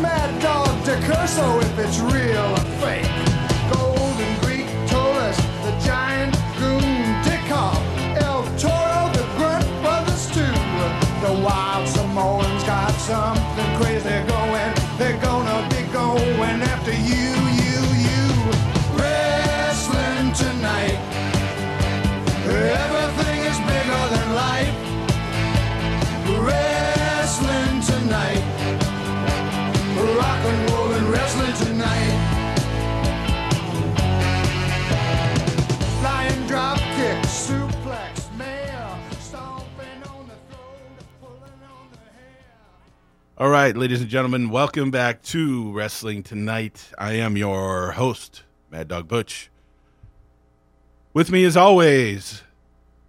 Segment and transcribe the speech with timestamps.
[0.00, 2.69] Mad Dog DeCurso if it's real
[43.70, 46.90] right, ladies and gentlemen, welcome back to Wrestling Tonight.
[46.98, 49.48] I am your host, Mad Dog Butch.
[51.14, 52.42] With me, as always,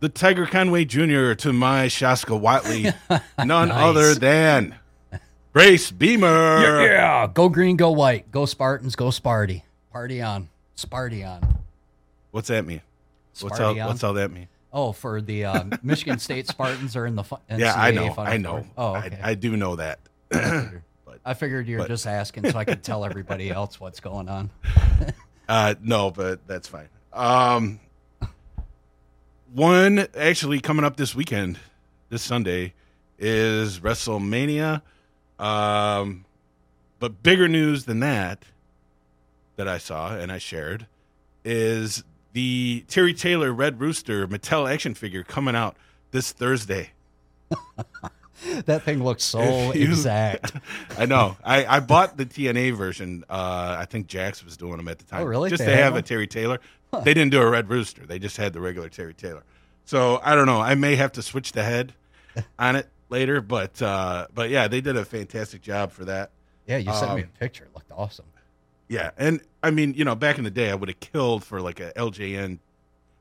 [0.02, 1.34] the Tiger Conway Jr.
[1.34, 2.94] to my Shaska Whatley,
[3.44, 3.72] none Nice.
[3.72, 4.76] other than
[5.52, 6.86] Brace Beemer.
[6.86, 9.64] Yeah, go green, go white, go Spartans, go Sparty.
[9.92, 11.58] Party on, Sparty on.
[12.30, 12.82] What's that mean?
[13.40, 13.88] What's all, on.
[13.88, 14.48] what's all that mean?
[14.72, 18.14] Oh, for the uh, Michigan State Spartans are in the fu- NCAA yeah, I know.
[18.14, 18.68] Final I know.
[18.78, 19.18] Oh, okay.
[19.24, 19.98] I, I do know that.
[21.26, 24.30] I figured you were but- just asking so I could tell everybody else what's going
[24.30, 24.50] on.
[25.50, 26.88] Uh, no, but that's fine.
[27.12, 27.82] Um,
[29.54, 31.60] one actually coming up this weekend,
[32.08, 32.74] this Sunday,
[33.20, 34.82] is WrestleMania.
[35.38, 36.24] Um,
[37.00, 38.46] but bigger news than that,
[39.58, 40.88] that I saw and I shared,
[41.44, 45.76] is the Terry Taylor Red Rooster Mattel action figure coming out
[46.12, 46.92] this Thursday.
[48.66, 50.54] That thing looks so you- exact.
[50.98, 51.38] I know.
[51.44, 53.24] I, I bought the TNA version.
[53.30, 55.22] Uh, I think Jakks was doing them at the time.
[55.22, 55.50] Oh, really?
[55.50, 56.02] Just They to have a?
[56.02, 56.60] Terry Taylor.
[57.04, 58.06] They didn't do a Red Rooster.
[58.06, 59.44] They just had the regular Terry Taylor.
[59.86, 60.60] So I don't know.
[60.60, 61.94] I may have to switch the head
[62.60, 66.32] on it later, but uh, but yeah, they did a fantastic job for that.
[66.68, 67.66] Yeah, you sent me a Um, picture.
[67.66, 68.26] It looked awesome.
[68.90, 71.62] Yeah, and I mean, you know, back in the day, I would have killed for
[71.62, 72.60] like a LJN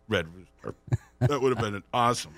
[0.09, 0.75] Red Rooster.
[1.21, 2.33] That would have been awesome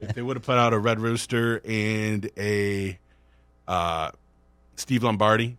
[0.00, 2.98] if they would have put out a Red Rooster and a
[3.66, 4.10] uh,
[4.76, 5.56] Steve Lombardi.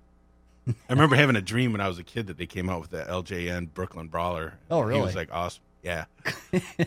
[0.67, 2.91] I remember having a dream when I was a kid that they came out with
[2.91, 4.53] the LJN Brooklyn Brawler.
[4.69, 5.01] Oh, He really?
[5.01, 5.63] was like awesome.
[5.83, 6.05] Yeah.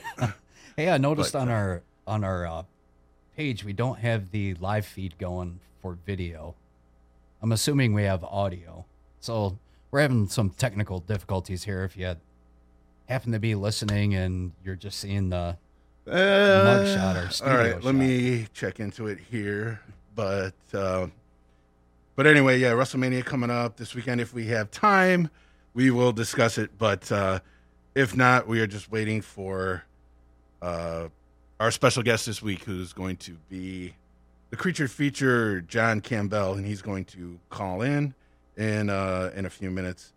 [0.77, 2.63] Hey, I noticed But, on uh, our on our uh,
[3.37, 6.55] page we don't have the live feed going for video.
[7.43, 8.87] I'm assuming we have audio,
[9.21, 9.59] so
[9.91, 11.85] we're having some technical difficulties here.
[11.85, 12.19] If you had,
[13.11, 15.57] happen to be listening and you're just seeing the
[16.07, 17.85] Uh, Mugshot or all studio right, shot.
[17.85, 19.81] let me check into it here.
[20.15, 21.09] But uh,
[22.15, 24.21] but anyway, yeah, WrestleMania coming up this weekend.
[24.21, 25.29] If we have time,
[25.75, 26.71] we will discuss it.
[26.79, 27.41] But uh,
[27.95, 29.83] if not, we are just waiting for
[30.63, 31.09] uh,
[31.59, 33.95] our special guest this week, who's going to be
[34.51, 38.15] the creature feature John Campbell, and he's going to call in
[38.57, 40.13] in uh, in a few minutes.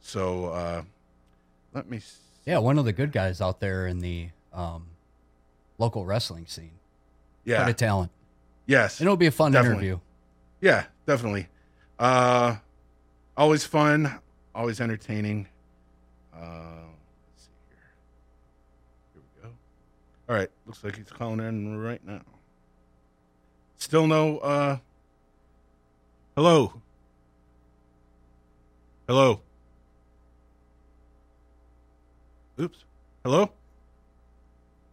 [0.00, 0.82] So uh,
[1.74, 1.98] let me.
[2.00, 2.16] See.
[2.48, 4.86] Yeah one of the good guys out there in the um,
[5.76, 6.70] local wrestling scene.
[7.44, 7.58] Yeah.
[7.62, 8.10] Quite a talent.
[8.66, 9.00] Yes.
[9.00, 9.86] And It'll be a fun Definitely.
[9.88, 10.00] interview.
[10.60, 11.48] Yeah, definitely.
[11.98, 12.56] Uh,
[13.36, 14.18] always fun,
[14.54, 15.46] always entertaining.
[16.34, 16.84] Uh,
[17.30, 17.78] let's see here.
[19.14, 19.54] Here we go.
[20.28, 22.22] All right, looks like he's calling in right now.
[23.76, 24.38] Still no.
[24.38, 24.78] Uh,
[26.34, 26.80] hello.
[29.06, 29.40] Hello.
[32.60, 32.78] Oops.
[33.22, 33.50] Hello.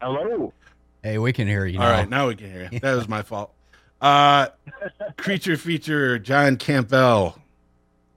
[0.02, 0.54] Hello.
[1.02, 1.80] Hey, we can hear you.
[1.80, 1.92] All now.
[1.92, 2.80] right, now we can hear you.
[2.80, 3.54] That was my fault.
[4.02, 4.48] Uh,
[5.18, 7.40] creature feature John Campbell.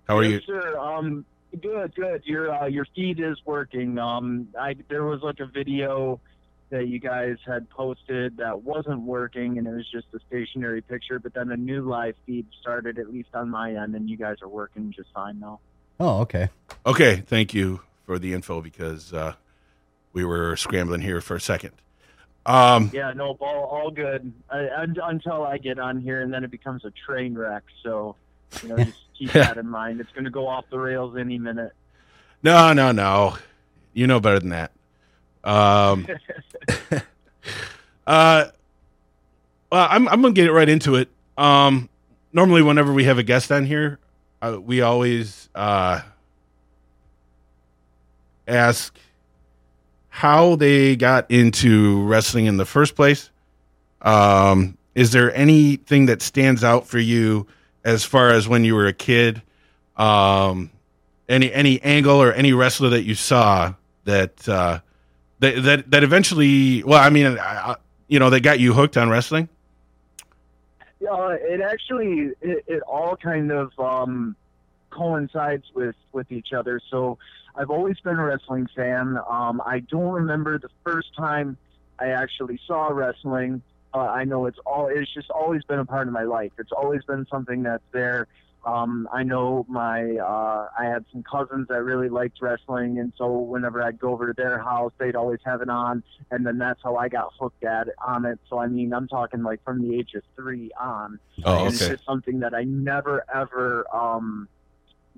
[0.07, 0.35] How are you?
[0.37, 0.79] Yes, Sir.
[0.79, 1.25] Um,
[1.63, 2.23] good, good.
[2.25, 3.99] Your uh, your feed is working.
[3.99, 6.21] Um, I there was like a video
[6.71, 11.19] that you guys had posted that wasn't working, and it was just a stationary picture.
[11.19, 14.37] But then a new live feed started, at least on my end, and you guys
[14.43, 15.61] are working just fine now.
[16.01, 16.51] Oh, okay.
[16.85, 19.35] Okay, thank you for the info because uh,
[20.15, 21.73] we were scrambling here for a second.
[22.47, 24.33] Um, Yeah, no, all all good.
[24.49, 27.65] I, un until I get on here, and then it becomes a train wreck.
[27.83, 28.17] So,
[28.63, 30.01] you know, just keep that in mind.
[30.01, 31.73] It's going to go off the rails any minute.
[32.43, 33.37] no, no, no.
[33.93, 34.73] You know better than that.
[35.45, 36.07] Um,
[38.07, 38.47] uh,
[39.71, 41.11] well, I'm I'm gonna get right into it.
[41.37, 41.91] Um,
[42.33, 43.99] normally, whenever we have a guest on here,
[44.41, 46.01] uh, we always uh,
[48.49, 48.97] ask
[50.09, 53.31] how they got into wrestling in the first place.
[54.03, 57.47] Um, is there anything that stands out for you
[57.85, 59.43] as far as when you were a kid?
[59.97, 60.71] Um,
[61.29, 63.75] any any angle or any wrestler that you saw
[64.05, 64.81] that uh,
[65.41, 66.83] that that that eventually?
[66.83, 67.77] Well, I mean, I,
[68.09, 69.49] you know, that got you hooked on wrestling.
[71.07, 74.35] uh, it actually it, it all kind of um,
[74.91, 76.81] coincides with with each other.
[76.91, 77.19] So
[77.59, 79.19] I've always been a wrestling fan.
[79.29, 81.57] Um, I don't remember the first time
[81.99, 83.63] I actually saw wrestling.
[83.93, 86.53] Uh, I know it's all it's just always been a part of my life.
[86.59, 88.29] It's always been something that's there.
[88.65, 93.27] Um, I know my uh, I had some cousins that really liked wrestling, and so
[93.39, 96.81] whenever I'd go over to their house, they'd always have it on, and then that's
[96.83, 98.39] how I got hooked at it, on it.
[98.49, 101.19] So I mean, I'm talking like from the age of three on.
[101.45, 101.95] Oh, and It's okay.
[101.95, 104.49] just something that I never ever um,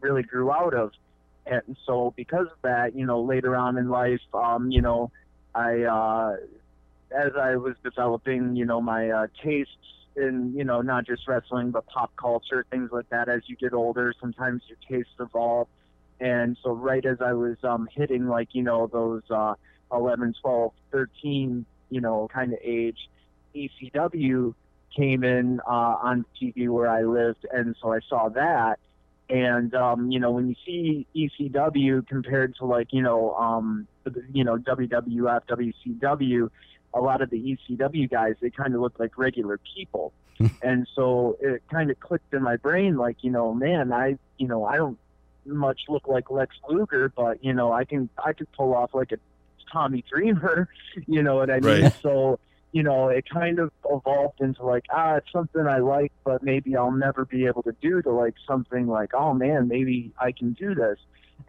[0.01, 0.93] really grew out of,
[1.51, 5.11] and so because of that, you know, later on in life, um, you know,
[5.55, 6.37] I uh,
[7.11, 9.75] as I was developing, you know, my uh, tastes
[10.17, 13.29] in, you know, not just wrestling but pop culture, things like that.
[13.29, 15.69] As you get older, sometimes your tastes evolve,
[16.21, 19.55] and so right as I was um, hitting like, you know, those uh,
[19.93, 23.09] 11, 12, 13, you know, kind of age,
[23.57, 24.55] ECW
[24.97, 28.79] came in uh, on TV where I lived, and so I saw that.
[29.31, 33.87] And um, you know, when you see ECW compared to like you know, um,
[34.33, 36.51] you know WWF, WCW,
[36.93, 40.13] a lot of the ECW guys they kind of look like regular people,
[40.63, 44.49] and so it kind of clicked in my brain like you know, man, I you
[44.49, 44.99] know I don't
[45.47, 49.13] much look like Lex Luger, but you know I can I could pull off like
[49.13, 49.19] a
[49.73, 50.69] Tommy Dreamer,
[51.07, 51.83] you know what I mean?
[51.83, 51.93] Right.
[52.03, 52.41] So
[52.73, 56.77] you know, it kind of evolved into like, ah, it's something I like, but maybe
[56.77, 60.53] I'll never be able to do to like something like, oh man, maybe I can
[60.53, 60.99] do this.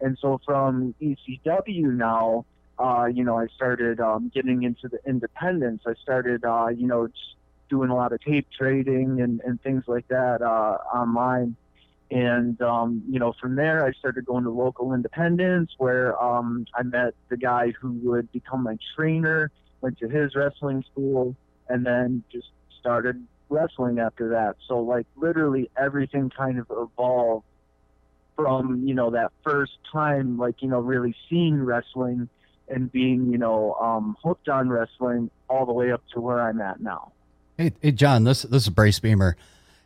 [0.00, 2.44] And so from ECW now,
[2.78, 5.82] uh, you know, I started um, getting into the independence.
[5.86, 7.08] I started, uh, you know,
[7.68, 11.54] doing a lot of tape trading and, and things like that uh, online.
[12.10, 16.82] And, um, you know, from there, I started going to local independents where um, I
[16.82, 19.50] met the guy who would become my trainer
[19.82, 21.36] went to his wrestling school,
[21.68, 22.48] and then just
[22.80, 24.56] started wrestling after that.
[24.66, 27.44] So like literally everything kind of evolved
[28.34, 32.28] from you know that first time like you know really seeing wrestling
[32.68, 36.60] and being you know um, hooked on wrestling all the way up to where I'm
[36.60, 37.12] at now.
[37.58, 39.34] Hey, hey, John, this this is Brace Beemer.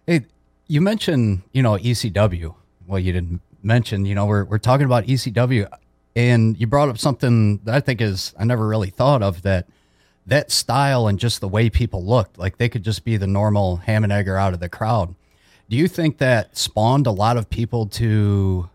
[0.06, 0.26] Hey,
[0.68, 2.54] you mentioned you know ECW.
[2.86, 5.68] Well, you didn't mention you know we're we're talking about ECW,
[6.14, 9.66] and you brought up something that I think is I never really thought of that
[10.26, 13.76] that style and just the way people looked like they could just be the normal
[13.76, 15.14] ham and egger out of the crowd.
[15.68, 18.68] Do you think that spawned a lot of people to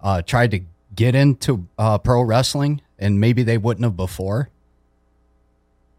[0.00, 0.60] uh, try to
[0.94, 4.50] get into uh, pro wrestling and maybe they wouldn't have before?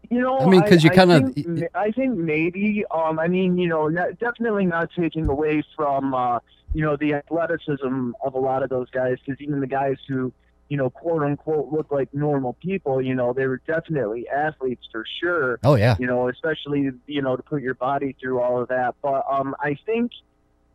[0.08, 2.84] You know, I mean, 'cause you kinda- I think maybe.
[2.92, 6.38] Um, I mean, you know, not, definitely not taking away from, uh,
[6.74, 10.32] you know, the athleticism of a lot of those guys, because even the guys who,
[10.68, 15.04] you know, quote unquote, look like normal people, you know, they were definitely athletes for
[15.20, 15.60] sure.
[15.62, 18.96] Oh yeah, You know, especially you know to put your body through all of that.
[19.02, 20.12] But um, I think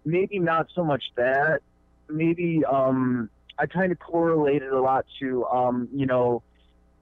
[0.06, 1.62] maybe not so much that.
[2.10, 6.44] Maybe um, I kind of correlated a lot to um, you know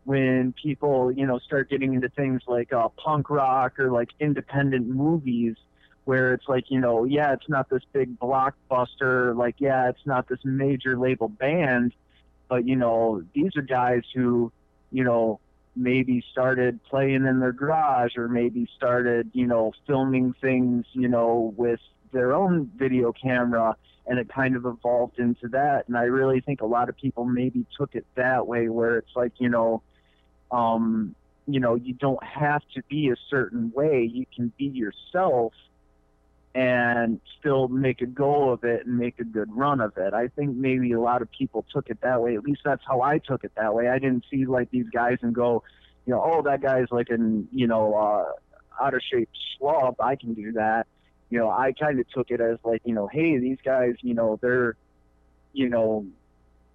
[0.05, 4.87] when people you know start getting into things like uh, punk rock or like independent
[4.87, 5.55] movies
[6.05, 10.27] where it's like you know yeah it's not this big blockbuster like yeah it's not
[10.27, 11.93] this major label band
[12.49, 14.51] but you know these are guys who
[14.91, 15.39] you know
[15.75, 21.53] maybe started playing in their garage or maybe started you know filming things you know
[21.55, 21.79] with
[22.11, 23.75] their own video camera
[24.07, 25.87] and it kind of evolved into that.
[25.87, 29.15] And i really think a lot of people maybe took it that way where it's
[29.15, 29.83] like you know
[30.51, 31.15] um
[31.45, 34.09] you know you don't have to be a certain way.
[34.11, 35.53] You can be yourself
[36.59, 40.13] and still make a go of it and make a good run of it.
[40.13, 42.35] I think maybe a lot of people took it that way.
[42.35, 43.87] At least that's how I took it that way.
[43.87, 45.63] I didn't see like these guys and go,
[46.05, 49.95] you know, oh that guy's like an you know uh, out of shape slob.
[50.01, 50.85] I can do that.
[51.29, 54.13] You know, I kind of took it as like you know, hey, these guys, you
[54.13, 54.75] know, they're,
[55.53, 56.07] you know,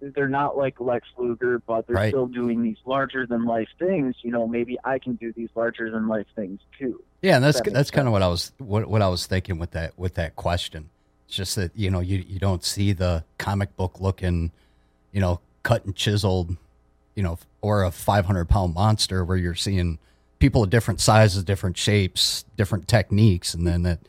[0.01, 2.09] they're not like Lex Luger, but they're Right.
[2.09, 4.15] still doing these larger than life things.
[4.21, 7.01] You know, maybe I can do these larger than life things too.
[7.21, 9.57] Yeah, and that's That that's kind of what I was what what I was thinking
[9.57, 10.89] with that with that question.
[11.27, 14.51] It's just that you know you you don't see the comic book looking,
[15.11, 16.55] you know, cut and chiseled,
[17.15, 19.97] you know, or a five hundred pound monster where you're seeing
[20.37, 23.99] people of different sizes, different shapes, different techniques, and then that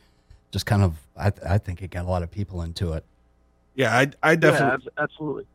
[0.51, 3.03] just kind of I I think it got a lot of people into it.
[3.73, 5.45] Yeah, I, I definitely, Yeah, absolutely.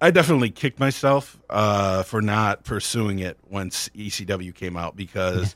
[0.00, 5.54] I definitely kicked myself uh, for not pursuing it once ECW came out because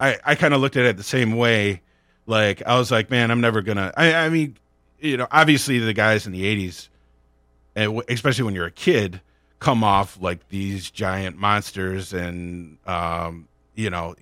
[0.00, 1.82] I, I kind of looked at it the same way.
[2.26, 3.92] Like I was like, man, I'm never gonna.
[3.96, 4.56] I, I mean,
[4.98, 6.88] you know, obviously the guys in the '80s,
[7.76, 9.20] and especially when you're a kid,
[9.58, 14.14] come off like these giant monsters, and um, you know,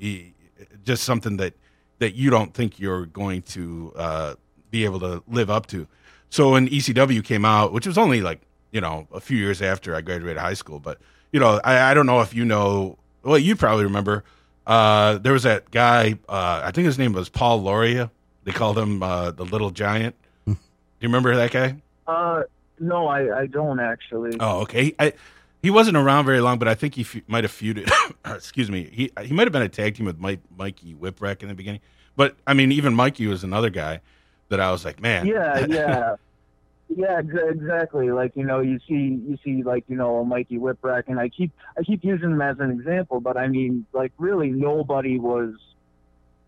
[0.85, 1.55] just something that
[2.01, 4.35] that you don't think you're going to uh,
[4.73, 5.87] be able to live up to.
[6.31, 8.41] So when ECW came out, which was only like
[8.73, 10.99] you know a few years after I graduated high school, but
[11.31, 12.99] you know I, I don't know if you know.
[13.23, 14.25] Well, you probably remember.
[14.67, 16.19] Uh, there was that guy.
[16.29, 18.11] Uh, I think his name was Paul Loria.
[18.45, 20.17] They called him uh, the Little Giant.
[20.47, 21.77] Do you remember that guy?
[22.07, 22.43] Uh,
[22.79, 24.37] no, I, I don't actually.
[24.41, 24.95] Oh, okay.
[24.99, 25.13] I,
[25.63, 27.91] he wasn't around very long, but I think he fe- might have feuded.
[28.25, 28.89] excuse me.
[28.93, 31.81] He he might have been a tag team with Mike, Mikey Whipwreck in the beginning.
[32.17, 34.01] But I mean, even Mikey was another guy
[34.49, 35.27] that I was like, man.
[35.27, 36.17] Yeah, yeah.
[36.97, 38.11] Yeah, ex- exactly.
[38.11, 41.29] Like you know, you see, you see, like you know, a Mikey Whipwreck, and I
[41.29, 45.55] keep, I keep using him as an example, but I mean, like really, nobody was,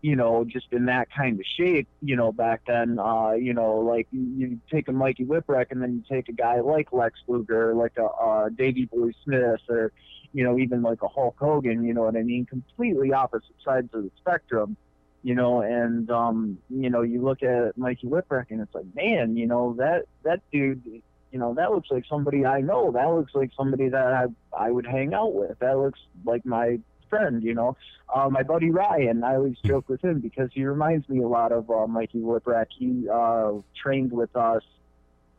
[0.01, 2.99] you know, just in that kind of shape, you know, back then.
[2.99, 6.33] Uh, you know, like you, you take a Mikey Whipwreck, and then you take a
[6.33, 9.91] guy like Lex Luger, like a uh, Davey Boy Smith, or
[10.33, 11.83] you know, even like a Hulk Hogan.
[11.83, 12.45] You know what I mean?
[12.45, 14.77] Completely opposite sides of the spectrum
[15.25, 19.35] you know, and um, you know, you look at Mikey Whipwreck and it's like, man,
[19.35, 20.83] you know, that that dude,
[21.31, 22.91] you know, that looks like somebody I know.
[22.91, 25.57] That looks like somebody that I I would hang out with.
[25.57, 26.79] That looks like my
[27.09, 27.75] friend, you know,
[28.13, 29.23] uh, my buddy Ryan.
[29.23, 32.67] I always joke with him because he reminds me a lot of uh, Mikey Whipwreck.
[32.77, 34.61] He uh, trained with us,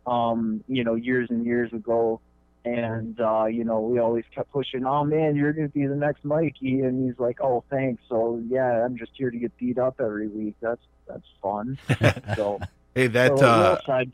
[0.04, 2.20] um, you know, years and years ago
[2.66, 6.24] and uh, you know, we always kept pushing, oh man, you're gonna be the next
[6.24, 8.02] Mikey and he's like, Oh thanks.
[8.08, 10.54] So yeah, I'm just here to get beat up every week.
[10.60, 11.78] That's that's fun.
[12.36, 12.60] so
[12.96, 14.10] Hey, that so, uh, side.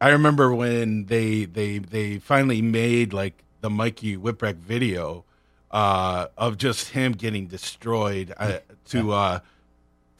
[0.00, 5.26] I remember when they they they finally made like the Mikey Whipwreck video
[5.70, 9.40] uh, of just him getting destroyed uh, to uh,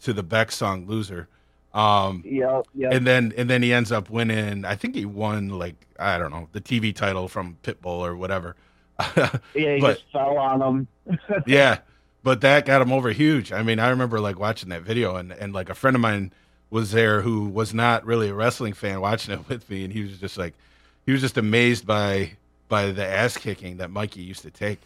[0.02, 1.28] to the Beck song "Loser,"
[1.74, 2.88] um, Yeah, yeah.
[2.92, 4.64] and then and then he ends up winning.
[4.64, 8.56] I think he won like I don't know the TV title from Pitbull or whatever.
[9.16, 10.88] yeah, he but- just fell on him.
[11.46, 11.78] yeah,
[12.22, 13.52] but that got him over huge.
[13.52, 16.32] I mean, I remember like watching that video, and and like a friend of mine
[16.70, 20.02] was there who was not really a wrestling fan watching it with me, and he
[20.02, 20.54] was just like,
[21.06, 22.32] he was just amazed by
[22.68, 24.80] by the ass kicking that Mikey used to take.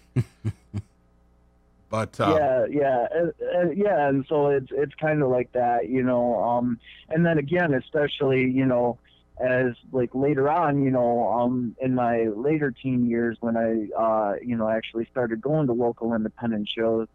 [1.95, 6.43] But uh, yeah, yeah, yeah, and so it's it's kind of like that, you know.
[6.43, 8.99] Um, and then again, especially you know,
[9.39, 14.35] as like later on, you know, um, in my later teen years when I, uh,
[14.43, 17.07] you know, actually started going to local independent shows,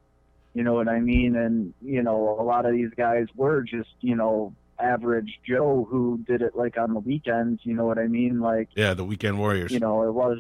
[0.54, 3.90] you know what I mean, and you know, a lot of these guys were just
[4.00, 8.08] you know average Joe who did it like on the weekends, you know what I
[8.08, 9.74] mean, like yeah, the Weekend Warriors.
[9.74, 10.38] you know it was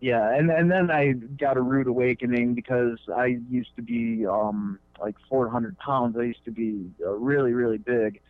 [0.00, 4.78] yeah and and then i got a rude awakening because i used to be um
[5.00, 6.16] like 400 pounds.
[6.18, 8.20] I used to be uh, really really big.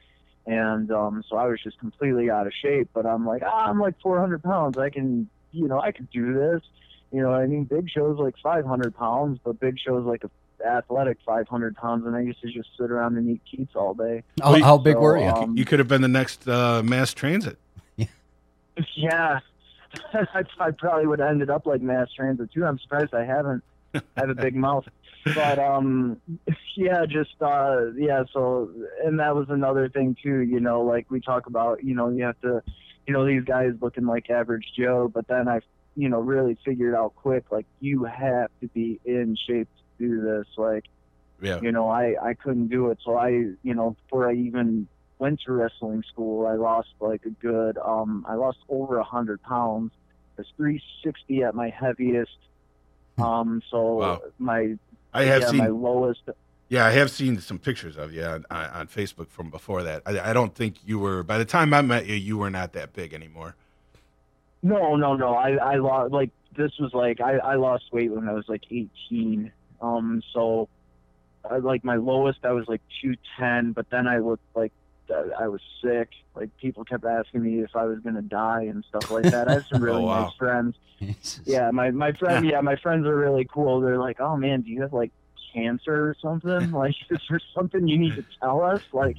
[0.46, 3.80] And um so i was just completely out of shape but i'm like ah, i'm
[3.80, 4.78] like 400 pounds.
[4.78, 6.62] I can you know i can do this.
[7.12, 10.30] You know i mean big shows like 500 pounds but big shows like a
[10.66, 14.22] athletic 500 pounds and i used to just sit around and eat keats all day.
[14.42, 15.24] How, Well, how big so, were you?
[15.24, 17.58] um, you could have been the next uh, mass transit.
[18.94, 19.40] Yeah,
[20.12, 22.64] I, I probably would have ended up like mass transit too.
[22.64, 23.62] I'm surprised I haven't.
[23.94, 24.84] I have a big mouth,
[25.34, 26.20] but um,
[26.76, 28.24] yeah, just uh, yeah.
[28.32, 28.70] So,
[29.04, 30.40] and that was another thing too.
[30.40, 32.62] You know, like we talk about, you know, you have to,
[33.06, 35.60] you know, these guys looking like average Joe, but then I,
[35.94, 40.20] you know, really figured out quick, like you have to be in shape to do
[40.20, 40.46] this.
[40.58, 40.84] Like,
[41.40, 42.98] Yeah, you know, I I couldn't do it.
[43.04, 47.30] So I, you know, before I even went to wrestling school, I lost like a
[47.30, 49.92] good, um, I lost over a hundred pounds.
[50.38, 52.36] I was 360 at my heaviest.
[53.18, 54.22] Um, so Wow.
[54.38, 54.76] my
[55.14, 55.58] I have yeah, seen.
[55.58, 56.20] my lowest.
[56.68, 60.02] Yeah, I have seen some pictures of you on, on on Facebook from before that.
[60.04, 61.22] I, I don't think you were.
[61.22, 63.54] By the time I met you, you were not that big anymore.
[64.62, 65.34] No, no, no.
[65.34, 68.64] I I lost like this was like I I lost weight when I was like
[68.70, 69.50] 18.
[69.80, 70.68] Um, so
[71.48, 74.72] I, like my lowest I was like 210, but then I looked like
[75.10, 76.08] I was sick.
[76.34, 79.48] Like people kept asking me if I was gonna die and stuff like that.
[79.48, 80.24] I have some really Oh, wow.
[80.26, 80.76] nice friends.
[80.98, 81.40] Jesus.
[81.46, 82.44] Yeah, my my friend.
[82.44, 83.80] Yeah, my friends are really cool.
[83.80, 85.12] They're like, oh man, do you have like
[85.54, 86.70] cancer or something?
[86.72, 88.82] Like, is there something you need to tell us?
[88.92, 89.16] Like,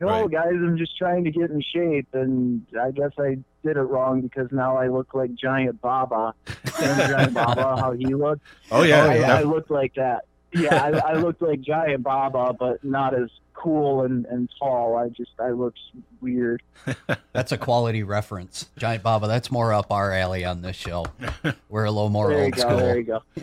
[0.00, 0.30] no, Right.
[0.30, 4.22] guys, I'm just trying to get in shape, and I guess I did it wrong
[4.22, 6.34] because now I look like Giant Baba.
[6.80, 8.42] Giant Baba, how he looked?
[8.70, 9.36] Oh yeah, I, yeah.
[9.36, 10.24] I looked like that.
[10.52, 14.96] Yeah, I, I looked like Giant Baba, but not as cool and, and tall.
[14.96, 15.80] I just I looked
[16.20, 16.62] weird.
[17.32, 18.68] That's a quality reference.
[18.76, 21.06] Giant Baba, that's more up our alley on this show.
[21.68, 22.60] We're a little more there old go.
[22.60, 22.76] school.
[22.76, 23.22] There you go.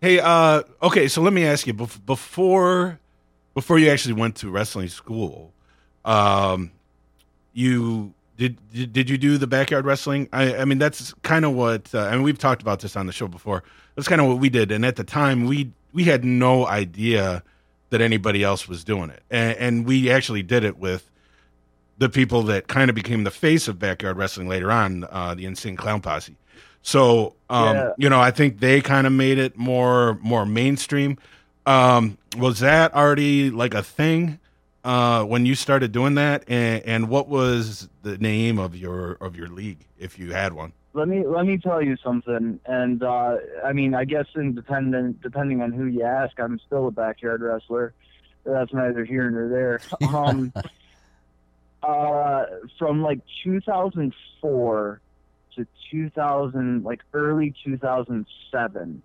[0.00, 2.98] Hey, uh, okay, so let me ask you before
[3.54, 5.52] before you actually went to wrestling school,
[6.04, 6.72] um,
[7.52, 10.28] you did, did did you do the backyard wrestling?
[10.32, 12.22] I, I mean, that's kind of what uh, I mean.
[12.22, 13.62] We've talked about this on the show before.
[13.94, 17.44] That's kind of what we did, and at the time, we we had no idea
[17.92, 21.08] that anybody else was doing it, and, and we actually did it with
[21.98, 25.44] the people that kind of became the face of backyard wrestling later on, uh, the
[25.44, 26.34] Insane Clown Posse.
[26.82, 27.92] So, um, Yeah.
[27.96, 31.16] you know, I think they kind of made it more more mainstream.
[31.64, 34.40] Um, was that already like a thing
[34.84, 36.42] uh, when you started doing that?
[36.48, 40.72] And, and what was the name of your of your league, if you had one?
[40.94, 45.62] Let me let me tell you something and uh i mean i guess independent depending
[45.62, 47.94] on who you ask i'm still a backyard wrestler.
[48.44, 49.80] That's neither here nor there.
[50.14, 50.52] Um
[51.82, 52.44] uh
[52.78, 55.00] from like 2004
[55.56, 59.02] to 2000 like early 2007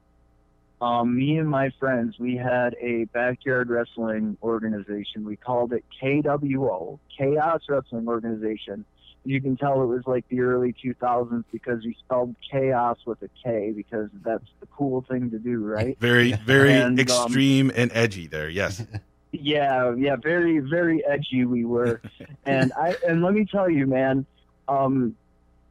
[0.80, 5.26] um me and my friends we had a backyard wrestling organization.
[5.26, 8.86] We called it kwo chaos wrestling organization
[9.24, 13.30] you can tell it was like the early 2000s because we spelled chaos with a
[13.44, 15.98] K because that's the cool thing to do, right?
[16.00, 18.50] Very very And, um, extreme and edgy there.
[18.50, 18.84] Yes.
[19.32, 22.02] yeah, yeah, very, very edgy we were.
[22.46, 24.26] and I and let me tell you, man,
[24.68, 25.16] um,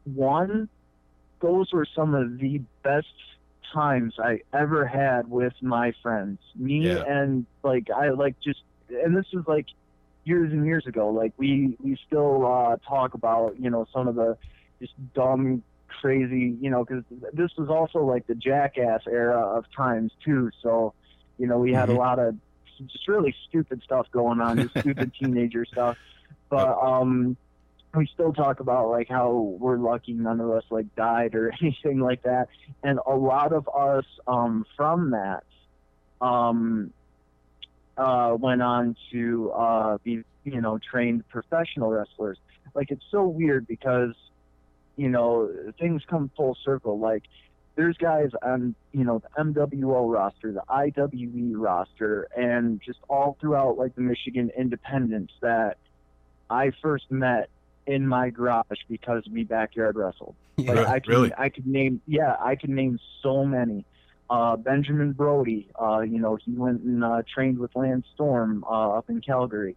[0.04, 0.68] one,
[1.40, 3.06] those were some of the best
[3.72, 6.38] times I ever had with my friends.
[6.54, 7.02] Me Yeah.
[7.06, 8.60] and like I like just
[8.90, 9.66] and this was like
[10.26, 11.10] years and years ago.
[11.10, 14.36] Like we we still uh, talk about you know some of the
[14.80, 15.64] just dumb,
[16.02, 20.50] crazy you know because this was also like the jackass era of times too.
[20.62, 20.94] So
[21.38, 21.90] you know we had Mhm.
[21.90, 22.34] a lot of
[22.86, 25.96] just really stupid stuff going on, just stupid teenager stuff.
[26.50, 27.36] But um,
[27.96, 32.00] we still talk about like how we're lucky none of us like died or anything
[32.00, 32.48] like that.
[32.82, 35.44] And a lot of us um, from that
[36.20, 36.92] um,
[37.96, 42.38] uh, went on to uh, be you know trained professional wrestlers.
[42.74, 44.14] Like it's so weird because
[44.96, 46.98] you know things come full circle.
[46.98, 47.24] Like
[47.74, 53.78] there's guys on you know the MWO roster, the IWE roster, and just all throughout
[53.78, 55.78] like the Michigan Independents that
[56.50, 57.48] I first met
[57.86, 60.34] in my garage because we backyard wrestled.
[60.58, 61.32] Like I could, really?
[61.36, 63.84] I could name, yeah, I could name so many.
[64.28, 68.90] Uh, Benjamin Brody, uh, you know, he went and uh, trained with Lance Storm uh,
[68.98, 69.76] up in Calgary.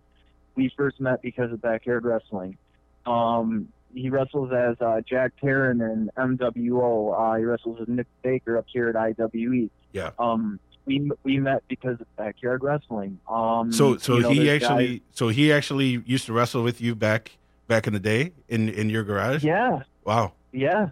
[0.55, 2.57] We first met because of backyard wrestling.
[3.05, 7.15] Um, he wrestles as uh, Jack Taryn in MWO.
[7.17, 9.69] Uh, he wrestles with Nick Baker up here at IWE.
[9.93, 10.11] Yeah.
[10.19, 13.19] Um, we we met because of backyard wrestling.
[13.29, 16.81] Um, So so you know, he actually guys- so he actually used to wrestle with
[16.81, 19.43] you back back in the day in in your garage.
[19.43, 20.33] yeah, Wow.
[20.51, 20.89] Yeah.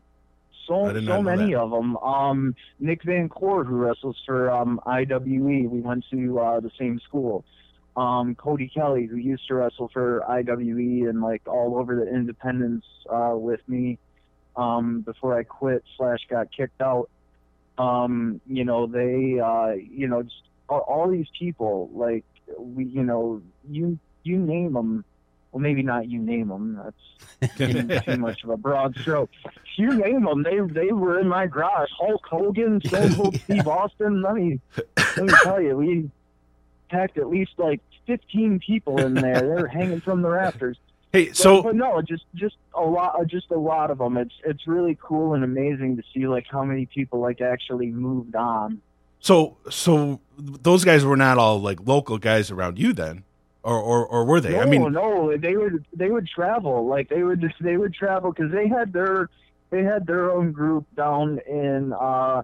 [0.68, 1.60] So I did not so many that.
[1.60, 1.98] of them.
[1.98, 7.00] Um, Nick Van Court, who wrestles for um, IWE, we went to uh, the same
[7.00, 7.46] school.
[7.96, 12.86] Um, Cody Kelly, who used to wrestle for IWE and like all over the independents
[13.10, 13.98] uh, with me
[14.56, 17.10] um, before I quit slash got kicked out.
[17.78, 22.26] Um, you know, they, uh, you know, just all, all these people, like
[22.58, 25.06] we, you know, you you name them.
[25.58, 26.80] Well, maybe not you name them.
[27.40, 27.58] That's
[28.06, 29.32] too, much of a broad stroke.
[29.76, 31.90] You name them, they they were in my garage.
[31.98, 34.22] Hulk Hogan, Stone Cold Steve Austin.
[34.22, 34.60] Let me
[34.96, 36.12] let me tell you, we
[36.92, 39.40] packed at least like 15 people in there.
[39.42, 40.78] They were hanging from the rafters.
[41.12, 44.16] Hey, But- so but no, just just a lot, uh, just a lot of them.
[44.18, 48.36] It's it's really cool and amazing to see like how many people like actually moved
[48.36, 48.80] on.
[49.20, 53.24] so so those guys were not all like local guys around you then,
[53.64, 54.52] or or, or were they?
[54.54, 57.94] No, I mean, no, they would they would travel like they would just they would
[57.94, 59.30] travel because they had their
[59.70, 62.44] they had their own group down in uh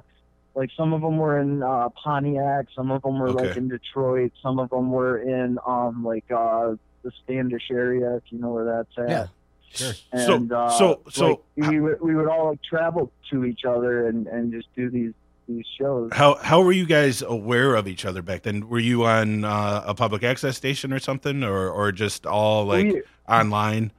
[0.56, 4.32] like some of them were in uh Pontiac, some of them were like in Detroit,
[4.42, 8.66] some of them were in um like uh the Standish area if you know where
[8.66, 9.10] that's at.
[9.10, 9.28] Yeah,
[9.74, 9.94] sure.
[10.26, 14.08] So- uh, so- so- like, we would we would all like travel to each other
[14.08, 15.14] and and just do these
[15.48, 16.10] these shows.
[16.14, 18.70] how how were you guys aware of each other back then?
[18.70, 22.86] Were you on uh, a public access station or something, or or just all like
[22.86, 23.92] we, online?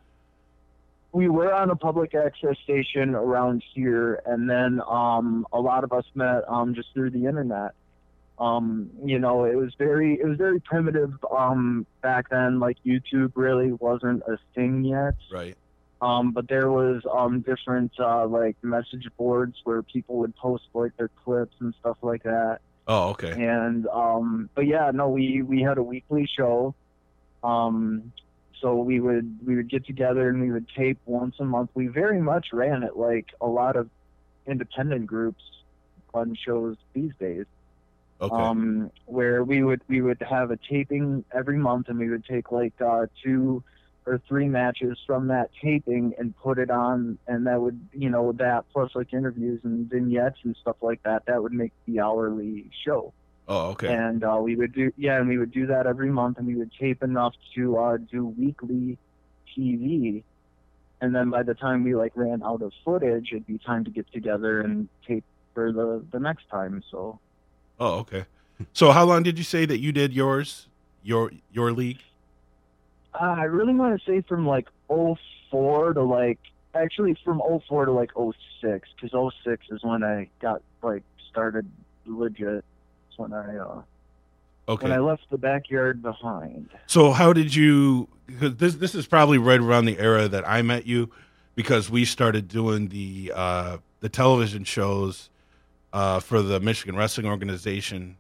[1.15, 5.93] we were on a public access station around here, and then um, a lot of
[5.93, 7.73] us met um, just through the internet.
[8.39, 12.59] Um, you know, it was very it was very primitive um, back then.
[12.59, 15.15] Like YouTube really wasn't a thing yet.
[15.33, 15.57] Right.
[16.01, 20.97] Um, but there was um, different uh, like message boards where people would post like
[20.97, 22.59] their clips and stuff like that.
[22.87, 23.31] Oh, okay.
[23.31, 26.75] And um, but yeah, no, we we had a weekly show.
[27.43, 28.13] Um,
[28.61, 31.71] so we would we would get together and we would tape once a month.
[31.75, 33.89] We very much ran it like a lot of
[34.47, 35.43] independent groups
[36.15, 37.47] run shows these days.
[38.21, 38.35] Okay.
[38.35, 42.53] Um, where we would we would have a taping every month and we would take
[42.53, 43.63] like uh, two
[44.07, 48.33] or three matches from that taping and put it on and that would you know
[48.33, 52.71] that plus like interviews and vignettes and stuff like that that would make the hourly
[52.85, 53.13] show
[53.47, 53.93] Oh, okay.
[53.95, 56.55] and uh, we would do yeah, and we would do that every month, and we
[56.57, 58.97] would tape enough to uh, do weekly
[59.55, 60.23] TV.
[61.03, 63.91] And then by the time we like ran out of footage, it'd be time to
[63.91, 66.83] get together and tape for the the next time.
[66.91, 67.21] So
[67.79, 68.25] Oh, okay.
[68.73, 70.69] So how long did you say that you did yours?
[71.03, 72.01] Your your league?
[73.15, 76.39] Uh, I really want to say from like '04 to like
[76.75, 78.11] actually from '04 to like
[78.61, 81.69] '06 because '06 is when I got like started
[82.07, 82.65] legit.
[83.09, 83.83] It's when I uh,
[84.67, 84.87] Okay.
[84.89, 86.71] when I left the backyard behind.
[86.87, 88.09] So how did you?
[88.27, 91.11] Because this this is probably right around the era that I met you,
[91.55, 95.29] because we started doing the uh, the television shows
[95.93, 98.17] uh, for the Michigan Wrestling Organization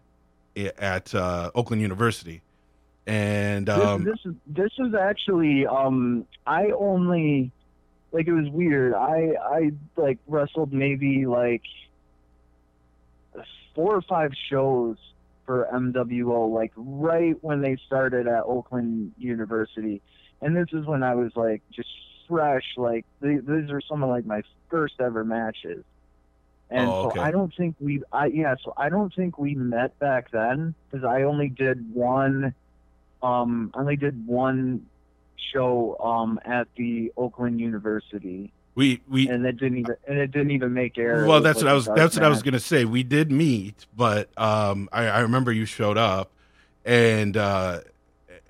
[0.54, 2.42] at uh, Oakland University,
[3.06, 7.52] and um, this, this is this is actually um I only
[8.12, 8.94] like it was weird.
[8.94, 11.62] I I like wrestled maybe like
[13.74, 14.96] four or five shows
[15.46, 20.02] for MWO like right when they started at Oakland University.
[20.40, 21.88] And this is when I was like just
[22.28, 25.84] fresh like th- these are some of like my first ever matches.
[26.70, 27.20] And Oh, okay.
[27.20, 30.74] so I don't think we I yeah, so I don't think we met back then
[30.90, 32.54] cuz I only did one
[33.24, 34.86] um I only did one
[35.52, 40.50] show um at the Oakland University we we and it didn't even and it didn't
[40.50, 41.24] even make air.
[41.26, 42.84] Well that's what I was that's what I was gonna say.
[42.84, 46.32] We did meet, but um, I, I remember you showed up
[46.84, 47.80] and uh,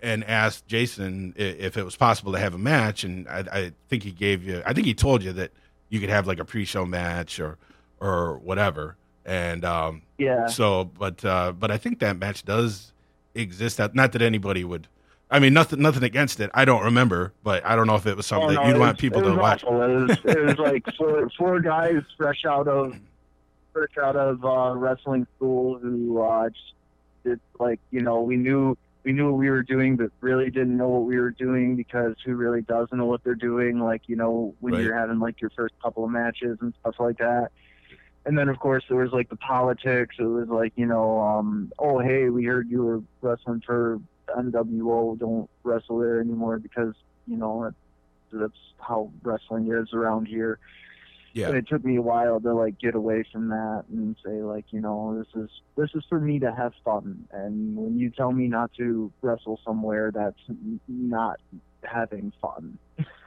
[0.02, 4.02] and asked Jason if it was possible to have a match, and I, I think
[4.02, 4.62] he gave you.
[4.64, 5.50] I think he told you that
[5.90, 7.58] you could have like a pre-show match or
[8.00, 8.96] or whatever.
[9.26, 10.46] And um, Yeah.
[10.46, 12.93] so, but uh, but I think that match does
[13.34, 13.80] exist.
[13.80, 14.88] Out, not that anybody would.
[15.30, 16.50] I mean, nothing nothing against it.
[16.54, 18.78] I don't remember, but I don't know if it was something Oh, that no, you'd
[18.78, 19.64] want people to watch.
[19.64, 19.82] awful.
[19.82, 22.94] It was, it was like four four guys fresh out of
[23.72, 26.72] fresh out of uh, wrestling school who uh, just
[27.24, 30.76] did like you know we knew we knew what we were doing but really didn't
[30.76, 34.16] know what we were doing because who really does know what they're doing like you
[34.16, 34.82] know when Right.
[34.84, 37.50] you're having like your first couple of matches and stuff like that.
[38.26, 40.16] And then of course there was like the politics.
[40.18, 44.00] It was like you know um oh hey we heard you were wrestling for
[44.36, 46.94] MWO don't wrestle there anymore because
[47.26, 47.70] you know
[48.32, 50.58] that's how wrestling is around here.
[51.32, 51.48] Yeah.
[51.48, 54.66] And it took me a while to like get away from that and say like,
[54.70, 57.26] you know, this is this is for me to have fun.
[57.32, 60.38] And when you tell me not to wrestle somewhere, that's
[60.86, 61.40] not
[61.82, 62.78] having fun.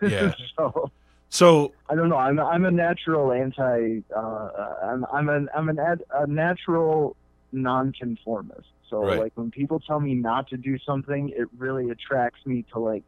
[0.02, 0.34] Yeah.
[0.58, 0.90] so
[1.30, 2.18] So I don't know.
[2.18, 4.00] I'm I'm a natural anti.
[4.16, 4.50] Uh,
[4.84, 7.16] I'm I'm an I'm an ad, a natural
[7.52, 8.68] nonconformist.
[8.90, 9.20] So Right.
[9.20, 13.04] like when people tell me not to do something, it really attracts me to like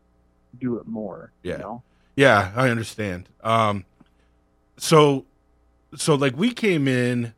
[0.60, 1.32] do it more.
[1.44, 1.54] Yeah.
[1.54, 1.84] You know?
[2.18, 3.30] Yeah, I understand.
[3.44, 3.86] Um,
[4.76, 5.26] so,
[5.96, 7.34] so like we came in,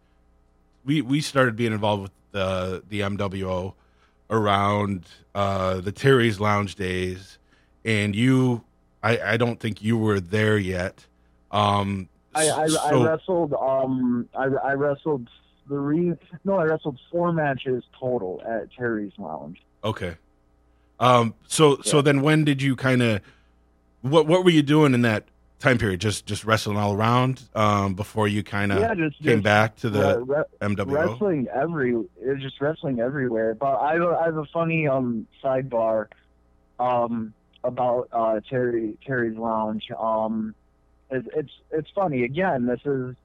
[0.83, 3.73] we we started being involved with the the MWO
[4.31, 7.37] around uh, the Terry's Lounge days,
[7.85, 8.63] and you,
[9.03, 11.05] I I don't think you were there yet.
[11.51, 15.27] Um, I, I, so, I wrestled um I, I wrestled
[15.67, 16.13] three
[16.45, 19.61] no I wrestled four matches total at Terry's Lounge.
[19.83, 20.15] okay.
[20.99, 23.21] Um, so so then when did you kind of
[24.01, 25.25] what what were you doing in that
[25.59, 25.99] time period?
[25.99, 29.75] Just just wrestling all around um, before you kind of yeah, just, came just back
[29.77, 30.91] to the re- re- MWO.
[30.91, 33.55] wrestling every it was just wrestling everywhere.
[33.55, 36.07] But I have have a funny um sidebar
[36.79, 37.33] um
[37.63, 39.89] about uh Terry Terry's Lounge.
[39.97, 40.56] Um
[41.10, 42.65] it's it's it's funny again.
[42.65, 43.15] This is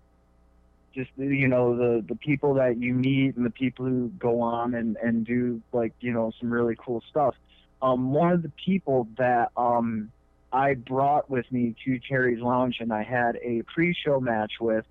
[0.95, 4.75] just you know the the people that you meet and the people who go on
[4.75, 7.35] and and do like you know some really cool stuff.
[7.83, 10.11] Um, one of the people that um
[10.53, 14.87] I brought with me to Terry's Lounge and I had a pre-show match with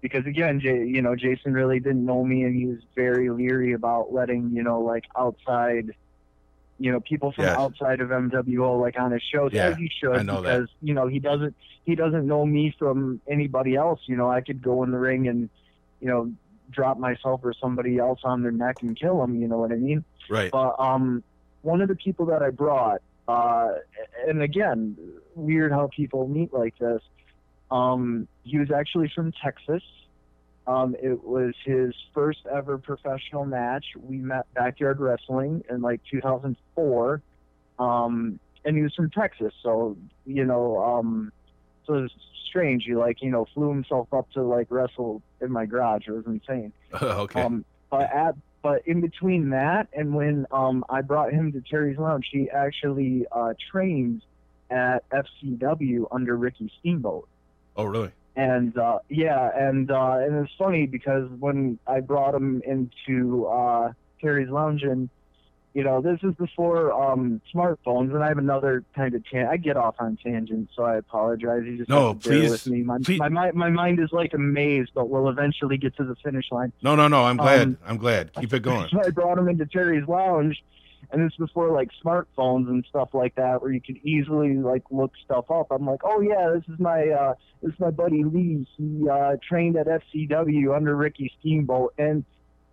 [0.00, 4.12] because again, you know, Jason really didn't know me, and he was very leery about
[4.12, 5.94] letting you know, like outside,
[6.80, 7.56] you know, people from Yes.
[7.58, 10.58] outside of MWO like on his shows Yeah, he should, I know that.
[10.60, 14.00] because you know he doesn't he doesn't know me from anybody else.
[14.06, 15.48] You know, I could go in the ring and
[16.00, 16.32] you know
[16.70, 19.40] drop myself or somebody else on their neck and kill them.
[19.40, 20.04] You know what I mean?
[20.30, 20.50] Right.
[20.50, 21.22] But um,
[21.62, 23.72] one of the people that I brought, uh,
[24.26, 24.96] and again,
[25.34, 27.02] weird how people meet like this.
[27.70, 29.82] Um, he was actually from Texas.
[30.70, 33.84] Um, it was his first ever professional match.
[33.96, 37.22] We met backyard wrestling in like 2004.
[37.80, 41.32] Um, and he was from Texas, so you know, um,
[41.86, 42.12] so it was
[42.48, 42.84] strange.
[42.86, 46.06] He like you know flew himself up to like wrestle in my garage.
[46.06, 46.72] It was insane.
[47.02, 47.42] okay.
[47.42, 51.98] Um, but at but in between that and when um, I brought him to Terry's
[51.98, 54.22] Lounge, he actually uh, trained
[54.70, 57.26] at FCW under Ricky Steamboat.
[57.76, 58.12] oh, really?
[58.36, 63.92] And uh, yeah, and uh, and it's funny because when I brought him into uh,
[64.20, 65.08] Terry's Lounge, and
[65.74, 69.56] you know, this is before um, smartphones, and I have another kind of tan- I
[69.56, 71.62] get off on tangents, so I apologize.
[71.64, 72.82] You just No, have to bear please- with me.
[72.82, 76.04] My, please- my my my mind is like a maze, but we'll eventually get to
[76.04, 76.72] the finish line.
[76.82, 77.24] No, no, no.
[77.24, 77.62] I'm glad.
[77.62, 78.32] Um, I'm glad.
[78.34, 78.88] Keep it going.
[78.90, 80.62] So I brought him into Terry's Lounge,
[81.10, 85.12] and this before like smartphones and stuff like that, where you could easily like look
[85.24, 85.68] stuff up.
[85.70, 88.66] I'm like, oh yeah, this is my uh, this is my buddy Lee.
[88.76, 92.24] He uh, trained at FCW under Ricky Steamboat, and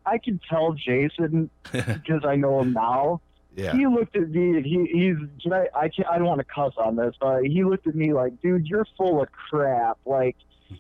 [0.06, 3.22] I could tell Jason because I know him now.
[3.56, 3.74] yeah.
[3.74, 6.74] He looked at me he he's can I I can't, I don't want to cuss
[6.78, 9.98] on this, but he looked at me like, dude, you're full of crap.
[10.06, 10.36] Like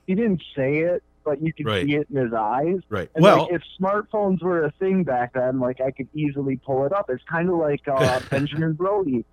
[0.06, 1.86] he didn't say it, but you could Right.
[1.86, 2.80] see it in his eyes.
[2.90, 3.10] Right.
[3.14, 6.86] And Well, like, if smartphones were a thing back then, like I could easily pull
[6.86, 7.10] it up.
[7.10, 9.26] It's kind of like uh, Benjamin Brody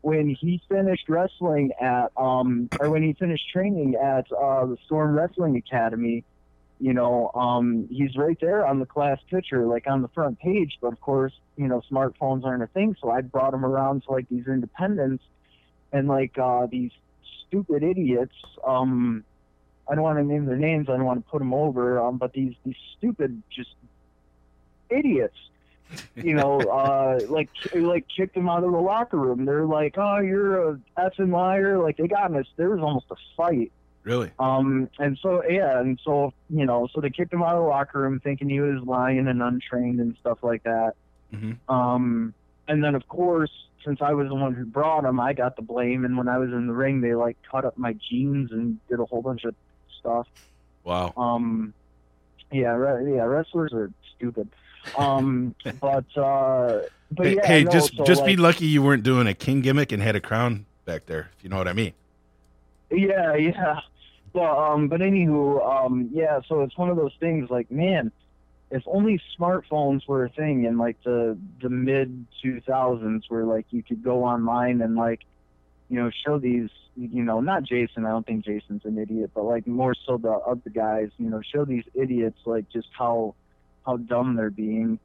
[0.00, 5.14] when he finished wrestling at um or when he finished training at uh, the Storm
[5.14, 6.24] Wrestling Academy.
[6.80, 10.78] You know, um, he's right there on the class picture, like on the front page.
[10.80, 12.96] But of course, you know, smartphones aren't a thing.
[13.02, 15.22] So I brought him around to like these independents,
[15.92, 16.90] and like uh, these
[17.46, 18.34] stupid idiots.
[18.66, 19.24] Um,
[19.88, 20.88] I don't want to name their names.
[20.88, 22.00] I don't want to put them over.
[22.00, 23.70] Um, but these these stupid just
[24.90, 25.36] idiots,
[26.16, 29.44] you know, uh, like like kicked him out of the locker room.
[29.44, 32.46] They're like, "Oh, you're a effing liar!" Like they got in this.
[32.56, 33.72] There was almost a fight.
[34.04, 34.32] really.
[34.38, 37.68] Um, and so yeah, and so you know, so they kicked him out of the
[37.68, 40.92] locker room, thinking he was lying and untrained and stuff like that.
[41.30, 42.34] hmm Um,
[42.68, 43.50] and then of course,
[43.84, 46.04] since I was the one who brought him, I got the blame.
[46.06, 49.00] And when I was in the ring, they like cut up my jeans and did
[49.00, 49.54] a whole bunch of
[50.04, 50.28] stuff.
[50.84, 51.14] Wow.
[51.16, 51.72] Um,
[52.52, 54.48] yeah, re- yeah, wrestlers are stupid.
[54.98, 59.02] Um, but uh, but hey, yeah, hey no, just so, just be lucky you weren't
[59.02, 61.30] doing a king gimmick and had a crown back there.
[61.36, 61.94] If you know what I mean.
[62.90, 63.80] Yeah, yeah.
[64.32, 66.40] But um, but anywho, um, yeah.
[66.48, 67.50] So it's one of those things.
[67.50, 68.12] Like, man,
[68.70, 73.66] if only smartphones were a thing in like the the mid two thousands, where like
[73.70, 75.24] you could go online and like,
[75.88, 76.70] you know, show these.
[76.96, 78.04] You know, not Jason.
[78.06, 81.10] I don't think Jason's an idiot, but like more so the other guys.
[81.18, 83.34] You know, show these idiots like just how
[83.84, 84.98] how dumb they're being.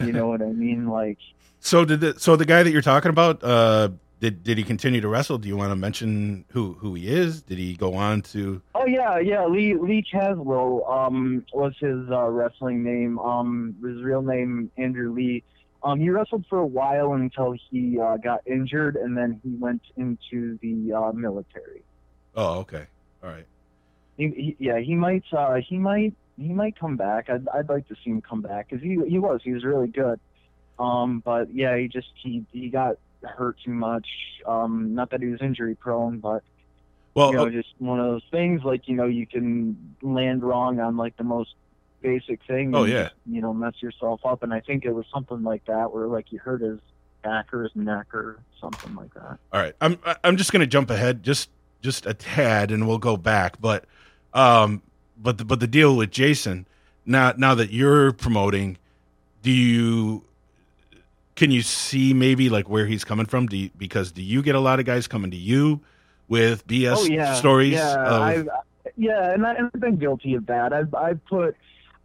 [0.00, 0.88] You know what I mean?
[0.88, 1.18] Like,
[1.60, 3.42] So did the so the guy that you're talking about?
[3.42, 3.88] Uh,
[4.20, 5.38] did did he continue to wrestle?
[5.38, 7.42] Do you want to mention who who he is?
[7.42, 8.60] Did he go on to?
[8.74, 9.46] Oh yeah, yeah.
[9.46, 13.18] Lee Lee Caslow um, was his uh, wrestling name.
[13.18, 15.42] Um, his real name Andrew Lee.
[15.82, 19.82] Um, he wrestled for a while until he uh, got injured, and then he went
[19.96, 21.84] into the uh, military.
[22.34, 22.86] Oh, okay.
[23.22, 23.46] All right.
[24.16, 27.30] He, he, yeah, he might uh, he might he might come back.
[27.30, 29.88] I'd I'd like to see him come back because he he was he was really
[29.88, 30.18] good.
[30.78, 34.06] Um, but yeah, he just he he got hurt too much.
[34.46, 36.42] Um, not that he was injury prone, but
[37.14, 40.42] Well, you know, uh, just one of those things like you know you can land
[40.42, 41.54] wrong on like the most
[42.02, 42.74] basic thing.
[42.74, 43.10] Oh, yeah.
[43.26, 44.42] you know, mess yourself up.
[44.42, 46.78] And I think it was something like that where like you hurt his
[47.22, 49.38] back or his neck or something like that.
[49.52, 49.74] all right.
[49.80, 53.60] I'm I'm just gonna jump ahead just just a tad, and we'll go back.
[53.60, 53.84] But
[54.34, 54.82] um,
[55.16, 56.66] but the, but the deal with Jason
[57.06, 58.78] now now that you're promoting,
[59.42, 60.24] do you
[61.34, 63.46] can you see maybe like where he's coming from?
[63.46, 65.80] Do you, because do you get a lot of guys coming to you
[66.28, 67.72] with BS oh yeah, stories?
[67.72, 68.48] Yeah, of- I've,
[68.96, 70.72] yeah, and, I, and I've been guilty of that.
[70.72, 71.56] I've I've put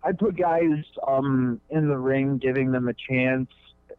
[0.03, 3.49] I put guys um in the ring, giving them a chance,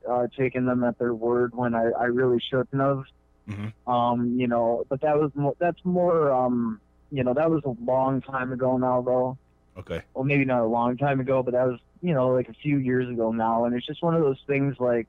[0.09, 3.05] uh, taking them at their word when I I really shouldn't have.
[3.49, 3.73] Mhm.
[3.87, 7.75] Um, you know, but that was more, that's more um you know that was a
[7.85, 9.39] long time ago now though.
[9.79, 10.03] okay.
[10.15, 12.79] well maybe not a long time ago but that was you know like a few
[12.79, 15.09] years ago now and it's just one of those things like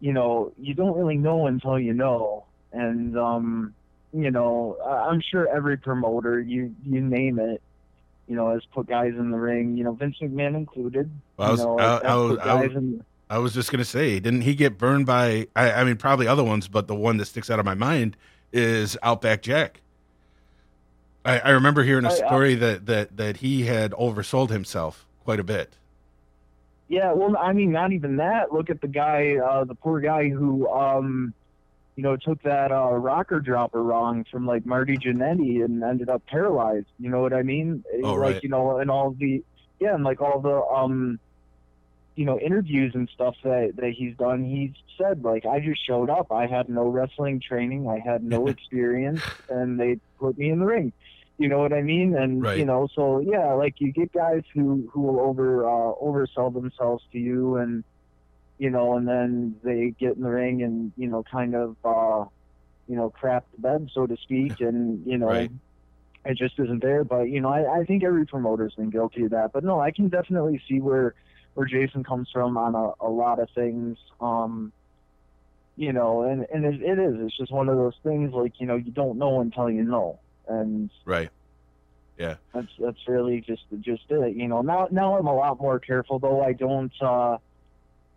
[0.00, 3.74] you know you don't really know until you know and um
[4.12, 4.76] you know
[5.10, 7.60] i'm sure every promoter you you name it
[8.28, 11.50] you know has put guys in the ring you know vince mcmahon included Well, I
[11.50, 14.40] was- you know I- I was- I was- in I was just gonna say, didn't
[14.40, 15.48] he get burned by?
[15.54, 18.16] I, I mean, probably other ones, but the one that sticks out of my mind
[18.54, 19.82] is Outback Jack.
[21.26, 25.44] I, I remember hearing a story that, that that he had oversold himself quite a
[25.44, 25.76] bit.
[26.88, 28.50] Yeah, well, I mean, not even that.
[28.50, 31.34] Look at the guy, uh, the poor guy who, um,
[31.98, 36.24] you know, took that uh, rocker dropper wrong from like Marty Jannetty and ended up
[36.26, 36.86] paralyzed.
[37.00, 37.82] You know what I mean?
[38.04, 38.42] Oh, like, right.
[38.44, 39.42] you know, and all the,
[39.80, 41.18] yeah, and like all the, um,
[42.14, 44.44] you know, interviews and stuff that that he's done.
[44.44, 46.30] He's said like, I just showed up.
[46.30, 47.88] I had no wrestling training.
[47.88, 50.92] I had no experience, and they put me in the ring.
[51.36, 52.14] You know what I mean?
[52.14, 52.58] And Right.
[52.58, 57.02] you know, so yeah, like you get guys who who will over uh, oversell themselves
[57.10, 57.82] to you, and
[58.58, 62.24] you know, and then they get in the ring and you know, kind of uh,
[62.86, 65.50] you know, crap the bed, so to speak, and you know, Right.
[66.24, 67.04] it just isn't there.
[67.04, 69.50] But you know, I, I think every promoter's been guilty of that.
[69.52, 71.14] But no, I can definitely see where
[71.54, 73.98] where Jason comes from on a, a lot of things.
[74.20, 74.72] Um,
[75.76, 77.14] you know, and and it, it is.
[77.20, 80.20] It's just one of those things like you know you don't know until you know,
[80.48, 81.30] and Right.
[82.16, 84.36] Yeah, that's that's really just just it.
[84.36, 86.42] You know, now now I'm a lot more careful though.
[86.42, 87.38] I don't, uh,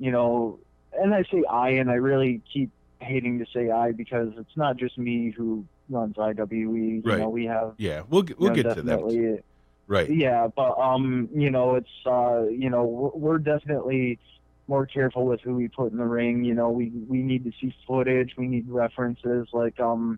[0.01, 0.59] you know,
[0.93, 4.75] and I say I, and I really keep hating to say I because it's not
[4.77, 6.49] just me who runs IWE.
[6.49, 7.19] You Right.
[7.19, 8.01] know, we have Yeah.
[8.09, 9.43] We'll get- we'll you know, get to that.
[9.87, 10.09] Right.
[10.09, 14.17] Yeah, but um, you know, it's uh, you know, we're, we're definitely
[14.67, 16.43] more careful with who we put in the ring.
[16.45, 18.33] You know, we we need to see footage.
[18.37, 20.17] We need references like um,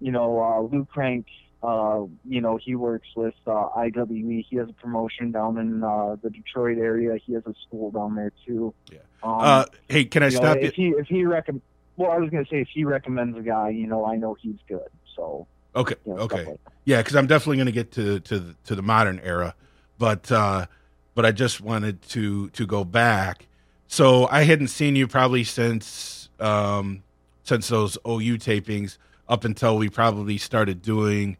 [0.00, 1.26] you know, uh, Luke Crank.
[1.62, 4.44] Uh, you know, he works with uh, IWE.
[4.48, 7.18] He has a promotion down in uh, the Detroit area.
[7.24, 8.72] He has a school down there too.
[8.92, 8.98] Yeah.
[9.22, 10.68] Um, Uh, hey, can I you know, stop you?
[10.68, 11.62] if he if he recommend,
[11.96, 14.58] well, I was gonna say if he recommends a guy, you know, I know he's
[14.68, 14.86] good.
[15.16, 15.96] So Okay.
[16.06, 16.44] you know, Okay.
[16.44, 16.60] like.
[16.84, 19.54] Yeah, because I'm definitely going to get to to the, to the modern era,
[19.98, 20.66] but uh,
[21.14, 23.46] but I just wanted to to go back.
[23.88, 27.02] So I hadn't seen you probably since um,
[27.42, 28.96] since those OU tapings
[29.28, 31.36] up until we probably started doing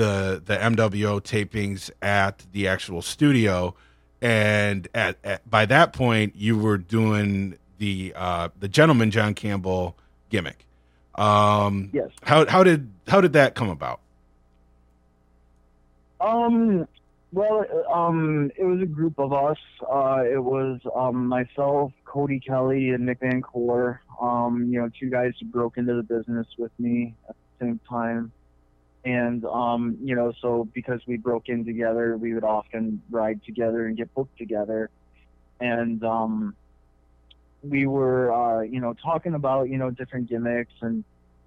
[0.00, 3.74] the the MWO tapings at the actual studio,
[4.22, 9.96] and at, at by that point you were doing the uh, the gentleman John Campbell
[10.30, 10.64] gimmick.
[11.16, 12.08] Um, Yes.
[12.22, 14.00] how how did how did that come about?
[16.20, 16.86] Um,
[17.32, 19.58] well, um, it was a group of us.
[19.82, 24.00] Uh, it was um, myself, Cody Kelly, and Nick Van Core.
[24.20, 27.80] Um, you know, two guys who broke into the business with me at the same
[27.88, 28.32] time.
[29.04, 33.86] And, um, you know, so because we broke in together, we would often ride together
[33.86, 34.90] and get booked together.
[35.58, 36.54] And, um,
[37.62, 41.04] we were, uh, you know, talking about, you know, different gimmicks and,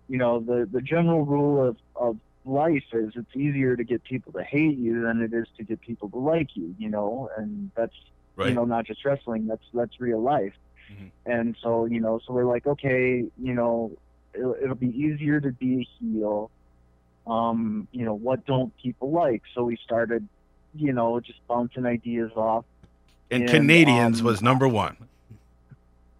[0.07, 4.33] you know, the, the general rule of, of life is it's easier to get people
[4.33, 7.71] to hate you than it is to get people to like you, you know, and
[7.75, 7.95] that's
[8.35, 8.49] Right.
[8.49, 10.53] you know not just wrestling, that's that's real life.
[10.91, 11.11] Mhm.
[11.25, 13.91] And so you know, so we're like, okay, you know,
[14.33, 16.49] it'll, it'll be easier to be a heel.
[17.25, 19.43] Um, you know, what don't people like?
[19.53, 20.27] So we started,
[20.75, 22.65] you know, just bouncing ideas off.
[23.31, 24.97] and And, Canadians um, was number one.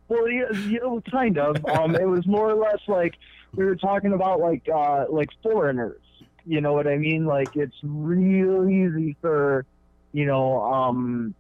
[0.08, 1.58] Well, yeah, you know, kind of.
[1.74, 3.16] Um, it was more or less like
[3.56, 6.00] we were talking about like uh, like foreigners.
[6.46, 7.26] You know what I mean?
[7.26, 9.66] Like it's real easy for
[10.12, 11.34] you know um,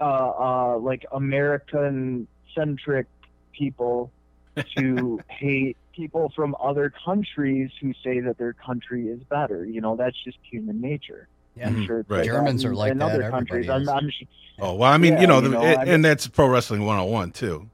[0.00, 3.06] uh, uh, like American centric
[3.52, 4.10] people
[4.76, 9.64] to hate people from other countries who say that their country is better.
[9.64, 11.28] You know, that's just human nature.
[11.56, 11.68] Yeah.
[11.68, 12.24] I'm sure Right.
[12.24, 13.68] Germans are like in that, other countries.
[13.68, 14.04] everybody I'm.
[14.06, 14.10] I'm,
[14.58, 16.84] Oh well, I mean, Yeah, you know, you know, and, I- and that's pro wrestling
[16.86, 17.68] 101 too.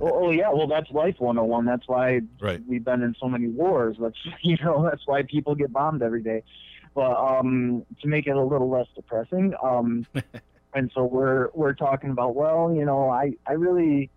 [0.00, 1.64] Oh, oh yeah, well that's life 101.
[1.64, 2.60] That's why Right.
[2.66, 3.96] we've been in so many wars.
[4.00, 6.42] That's you know that's why people get bombed every day.
[6.94, 10.06] But um, to make it a little less depressing, um,
[10.74, 14.08] and so we're we're talking about well, you know, I I really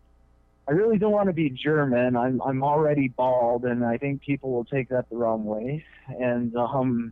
[0.70, 2.16] I really don't want to be German.
[2.16, 5.84] I'm I'm already bald, and I think people will take that the wrong way.
[6.08, 7.12] And um,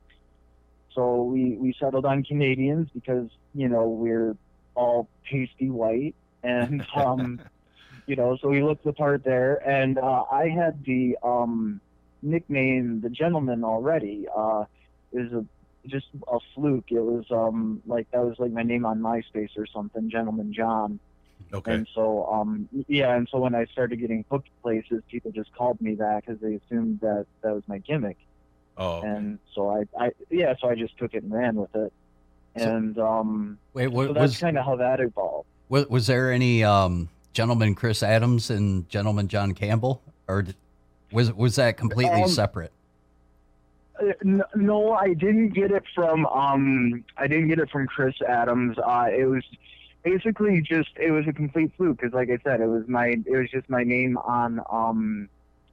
[0.94, 4.38] so we we settled on Canadians because you know we're
[4.76, 7.42] all pasty white, and um,
[8.06, 11.82] you know, so we looked the part there, and uh, I had the um,
[12.22, 14.28] nickname the gentleman already.
[14.36, 14.66] Uh,
[15.12, 15.46] it was a
[15.88, 16.92] just a fluke.
[16.92, 21.00] It was um, like that was like my name on MySpace or something, Gentleman John.
[21.54, 21.74] Okay.
[21.74, 25.80] And so, um, yeah, and so when I started getting booked places, people just called
[25.82, 28.18] me that because they assumed that that was my gimmick.
[28.78, 29.08] Oh, okay.
[29.08, 31.94] And so I, I, yeah, so I just took it and ran with it.
[32.58, 35.48] So- And um, Wait, so that's was, kind of how that evolved.
[35.70, 40.56] was was there any um, gentleman Chris Adams and gentleman John Campbell, or did,
[41.12, 42.72] was was that completely Um, separate?
[44.00, 44.12] Uh,
[44.56, 48.78] No, I didn't get it from um I didn't get it from Chris Adams.
[48.78, 49.44] Uh it was
[50.12, 53.38] basically just it was a complete fluke cuz like I said it was my it
[53.42, 55.30] was just my name on um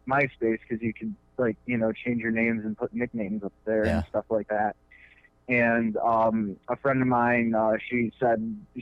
[0.09, 3.87] MySpace cuz you could like, you know, change your names and put nicknames up there
[3.87, 3.97] Yeah.
[3.97, 4.76] and stuff like that.
[5.49, 8.39] And um a friend of mine uh she said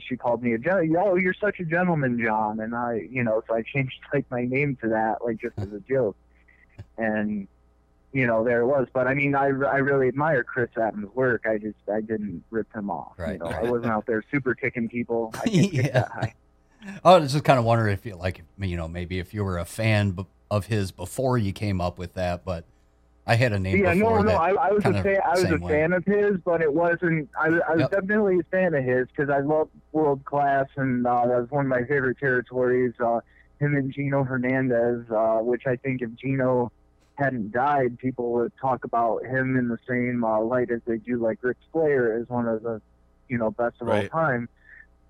[0.07, 3.41] she called me a gen- oh you're such a gentleman John and I you know
[3.47, 6.17] so I changed like my name to that like just as a joke.
[6.97, 7.47] And
[8.13, 8.87] you know, there it was.
[8.93, 11.45] But I mean, I, I really admire Chris Adams' work.
[11.47, 13.13] I just I didn't rip him off.
[13.17, 13.45] Right, You know.
[13.47, 15.33] I wasn't out there super kicking people.
[15.45, 15.91] I Yeah.
[15.91, 16.33] that high.
[17.03, 19.57] I was just kind of wondering if you like, you know, maybe if you were
[19.57, 20.17] a fan
[20.51, 22.65] of his before you came up with that, but
[23.25, 24.31] I had a name Yeah, no, no.
[24.33, 25.19] I, I was a fan.
[25.25, 25.71] I was a way.
[25.71, 27.29] fan of his, but it wasn't.
[27.39, 27.91] I, was- I was Yep.
[27.91, 31.65] definitely a fan of his because I love World Class, and uh, that was one
[31.65, 32.93] of my favorite territories.
[32.99, 33.21] Uh,
[33.61, 36.69] him and Gino Hernandez, uh, which I think if Gino
[37.15, 41.17] hadn't died, people would talk about him in the same uh, light as they do
[41.17, 42.81] like Ric Flair as one of the,
[43.29, 44.11] you know, best of Right.
[44.11, 44.49] all time.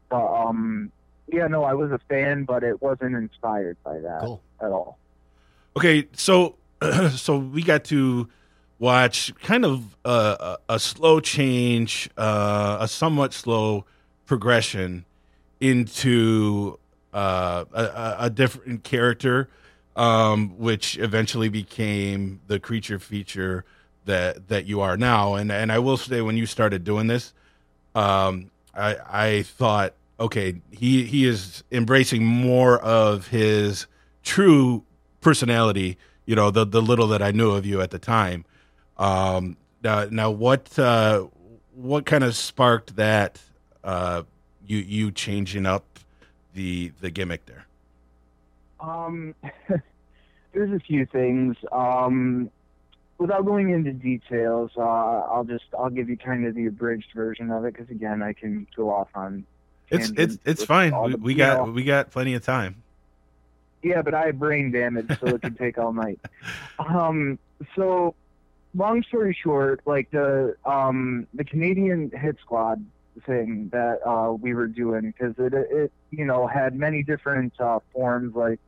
[0.09, 0.91] But um,
[1.31, 4.41] yeah, no, I was a fan, but it wasn't inspired by that Cool.
[4.61, 4.97] at all.
[5.77, 6.55] Okay, so
[7.11, 8.27] so we got to
[8.79, 13.85] watch kind of a, slow change, uh, a somewhat slow
[14.25, 15.05] progression
[15.61, 16.77] into
[17.13, 19.47] uh, a- a different character,
[19.95, 23.65] um, which eventually became the creature feature
[24.05, 25.35] that that you are now.
[25.35, 27.33] And and I will say, when you started doing this,
[27.95, 33.87] um, I I thought, okay, he he is embracing more of his
[34.23, 34.83] true
[35.21, 35.97] personality.
[36.25, 38.45] You know, the the little that I knew of you at the time.
[38.97, 41.27] Um, now, now what uh,
[41.75, 43.41] what kind of sparked that?
[43.83, 44.23] Uh,
[44.65, 45.99] you you changing up
[46.53, 47.62] the the gimmick there.
[48.83, 49.33] Um,
[50.53, 51.55] there's a few things.
[51.71, 52.51] Um,
[53.17, 57.49] without going into details, uh, I'll just I'll give you kind of the abridged version
[57.51, 59.45] of it because again, I can go off on.
[59.89, 60.93] It's it's it's fine.
[61.01, 61.71] We, the- we got know.
[61.71, 62.83] we got plenty of time.
[63.81, 66.19] Yeah, but I have brain damage, so it could take all night.
[66.79, 67.37] Um,
[67.75, 68.15] so,
[68.73, 72.83] long story short, like the um the Canadian Hit Squad
[73.27, 77.79] thing that uh we were doing because it it you know had many different uh,
[77.93, 78.35] forms.
[78.35, 78.59] Like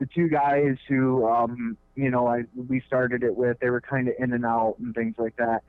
[0.00, 4.08] the two guys who um you know I we started it with, they were kind
[4.08, 5.62] of in and out and things like that.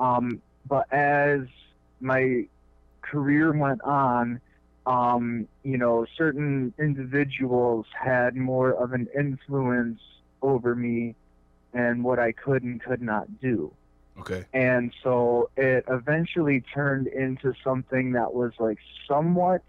[0.00, 1.42] Um, but as
[2.00, 2.46] my
[3.02, 4.40] career went on,
[4.86, 10.00] um, you know, certain individuals had more of an influence
[10.42, 11.14] over me
[11.72, 13.72] and what I could and could not do.
[14.18, 14.44] Okay.
[14.52, 18.78] And so it eventually turned into something that was like
[19.08, 19.62] somewhat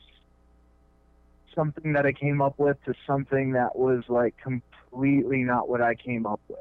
[1.56, 5.96] something that I came up with to something that was like completely not what I
[5.96, 6.60] came up with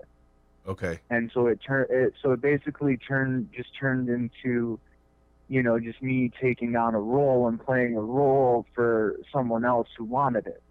[0.66, 1.00] Okay.
[1.10, 4.78] and so it turned it so it basically turned just turned into
[5.48, 9.88] you know just me taking on a role and playing a role for someone else
[9.98, 10.62] who wanted it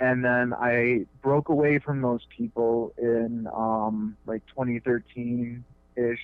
[0.00, 5.64] and then i broke away from those people in um like 2013
[5.96, 6.18] ish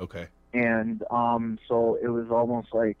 [0.00, 0.26] Okay.
[0.52, 2.98] and um so it was almost like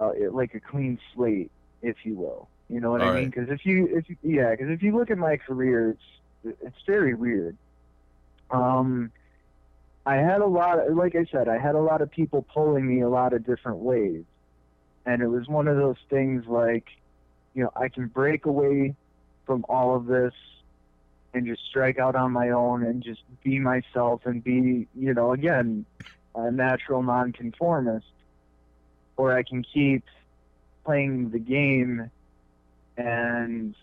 [0.00, 1.50] uh, it, like a clean slate
[1.84, 3.30] if you will you know what All i mean right.
[3.34, 6.82] because if you if you, yeah because if you look at my career it's it's
[6.86, 7.56] very weird
[8.50, 9.10] um
[10.06, 12.86] i had a lot of, like i said i had a lot of people pulling
[12.86, 14.24] me a lot of different ways
[15.06, 16.88] and it was one of those things like
[17.54, 18.94] you know i can break away
[19.46, 20.32] from all of this
[21.34, 25.32] and just strike out on my own and just be myself and be, you know,
[25.32, 25.84] again,
[26.34, 28.06] a natural nonconformist.
[29.16, 30.04] Or I can keep
[30.84, 32.10] playing the game
[32.96, 33.74] and,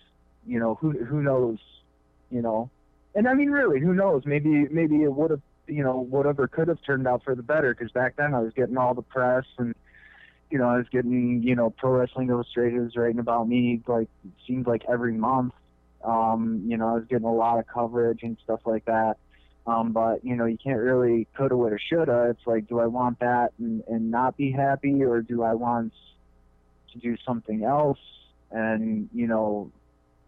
[0.45, 1.59] you know, who who knows,
[2.29, 2.69] you know.
[3.15, 4.23] And I mean really, who knows?
[4.25, 7.73] Maybe maybe it would have, you know, whatever could have turned out for the better
[7.73, 9.75] because back then I was getting all the press and
[10.49, 14.31] you know, I was getting, you know, Pro Wrestling Illustrated writing about me like it
[14.45, 15.53] seemed like every month.
[16.03, 19.17] Um, you know, I was getting a lot of coverage and stuff like that.
[19.67, 22.27] Um, but you know, you can't really coulda, woulda, shoulda.
[22.31, 25.93] It's like, do I want that and, and not be happy, or do I want
[26.91, 27.99] to do something else
[28.51, 29.71] and you know,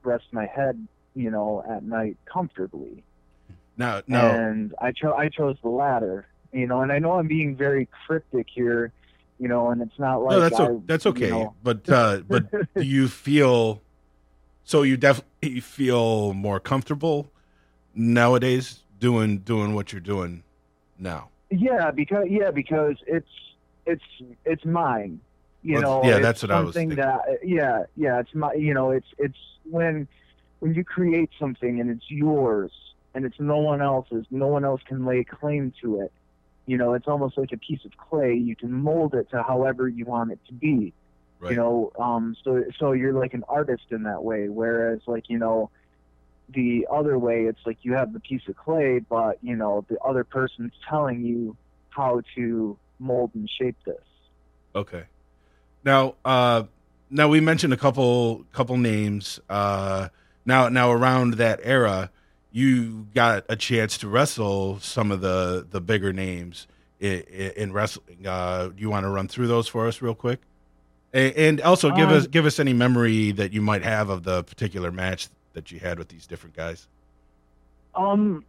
[0.03, 3.03] rest my head, you know, at night comfortably?
[3.77, 6.27] Now, now, And I chose I chose the latter.
[6.51, 8.91] You know, and I know I'm being very cryptic here.
[9.39, 11.29] You know, and it's not like no, that's I, o- that's you okay.
[11.29, 12.43] know- But uh, but
[12.75, 13.81] do you feel?
[14.63, 17.31] So you definitely feel more comfortable
[17.95, 20.43] nowadays doing doing what you're doing
[20.97, 21.29] now.
[21.49, 23.27] Yeah, because yeah, because it's
[23.85, 24.03] it's
[24.45, 25.19] it's mine.
[25.63, 26.97] You Well, know, yeah, that's what I was thinking.
[26.97, 30.07] that yeah, yeah, it's my you know, it's it's when
[30.59, 32.71] when you create something and it's yours
[33.15, 36.11] and it's no one else's, no one else can lay claim to it.
[36.65, 38.33] You know, it's almost like a piece of clay.
[38.35, 40.93] You can mold it to however you want it to be.
[41.39, 41.51] Right.
[41.51, 44.49] You know, um, so so you're like an artist in that way.
[44.49, 45.69] Whereas, like you know,
[46.49, 49.99] the other way, it's like you have the piece of clay, but you know, the
[49.99, 51.55] other person's telling you
[51.89, 54.03] how to mold and shape this.
[54.75, 55.03] Okay.
[55.83, 56.63] Now, uh,
[57.09, 59.39] now we mentioned a couple couple names.
[59.49, 60.09] Uh,
[60.45, 62.09] now, now around that era,
[62.51, 66.67] you got a chance to wrestle some of the the bigger names
[66.99, 68.25] in, in wrestling.
[68.25, 70.39] Uh, do you want to run through those for us real quick?
[71.13, 74.23] And, and also give Um, us give us any memory that you might have of
[74.23, 76.87] the particular match that you had with these different guys.
[77.93, 78.43] Um,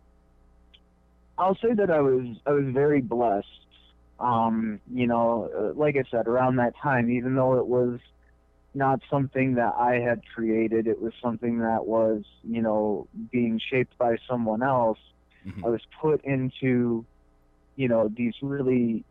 [1.36, 3.63] I'll say that I was I was very blessed.
[4.18, 7.98] Um, you know, uh, like I said, around that time, even though it was
[8.74, 13.96] not something that I had created, it was something that was, you know, being shaped
[13.98, 14.98] by someone else.
[15.46, 15.64] Mhm.
[15.64, 17.04] I was put into,
[17.76, 19.04] you know, these really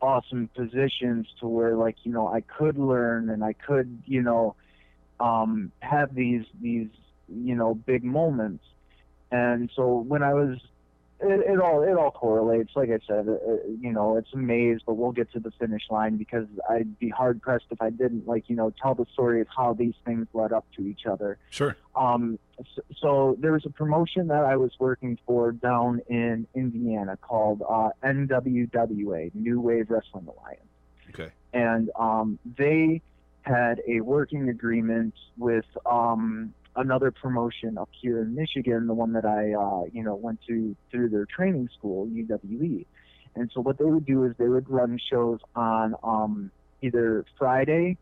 [0.00, 4.56] awesome positions to where like you know I could learn and I could you know
[5.18, 6.88] um, have these these
[7.28, 8.64] you know big moments.
[9.30, 10.58] And so when I was
[11.22, 12.72] it, it all it all correlates.
[12.74, 15.50] Like I said, uh, uh, you know, it's a maze, but we'll get to the
[15.52, 19.06] finish line because I'd be hard pressed if I didn't like you know tell the
[19.12, 21.38] story of how these things led up to each other.
[21.50, 21.76] Sure.
[21.94, 22.38] Um,
[22.74, 27.62] so, so there was a promotion that I was working for down in Indiana called
[27.68, 30.60] uh, NWWA, New Wave Wrestling Alliance,
[31.10, 31.30] Okay.
[31.52, 33.02] and um, they
[33.42, 39.24] had a working agreement with um, another promotion up here in Michigan, the one that
[39.24, 42.86] I, uh, you know, went to through their training school, UWE.
[43.34, 46.50] And so what they would do is they would run shows on um,
[46.82, 47.96] either Friday,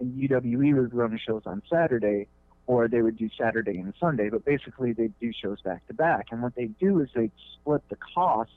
[0.00, 2.26] and UWE would run shows on Saturday,
[2.66, 4.28] or they would do Saturday and Sunday.
[4.28, 6.28] But basically, they'd do shows back to back.
[6.30, 8.50] And what they do is they'd split the cost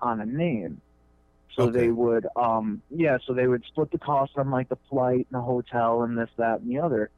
[0.00, 0.80] on a name.
[1.56, 1.80] So Okay.
[1.80, 5.40] they would, um, yeah, so they would split the cost on like the flight and
[5.40, 7.10] the hotel and this, that, and the other.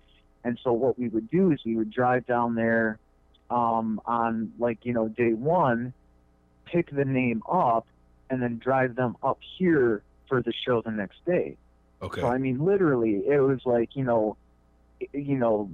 [0.45, 2.99] And so what we would do is we would drive down there
[3.51, 5.93] um, on like you know day one,
[6.65, 7.87] pick the name up,
[8.31, 11.57] and then drive them up here for the show the next day.
[12.03, 12.21] Okay.
[12.21, 14.37] So I mean, literally, it was like you know,
[15.13, 15.71] you know,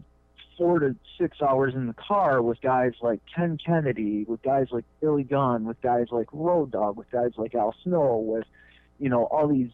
[0.59, 4.85] four to six hours in the car with guys like Ken Kennedy, with guys like
[5.01, 8.45] Billy Gunn, with guys like Road Dogg, with guys like Al Snow, with
[8.99, 9.71] you know all these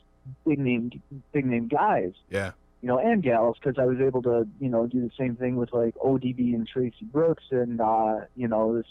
[0.47, 2.53] big name big name guys Yeah.
[2.85, 5.57] You know, and gals, because I was able to, you know, do the same thing
[5.57, 8.87] with like ODB and Traci Brooks, and uh, you know, this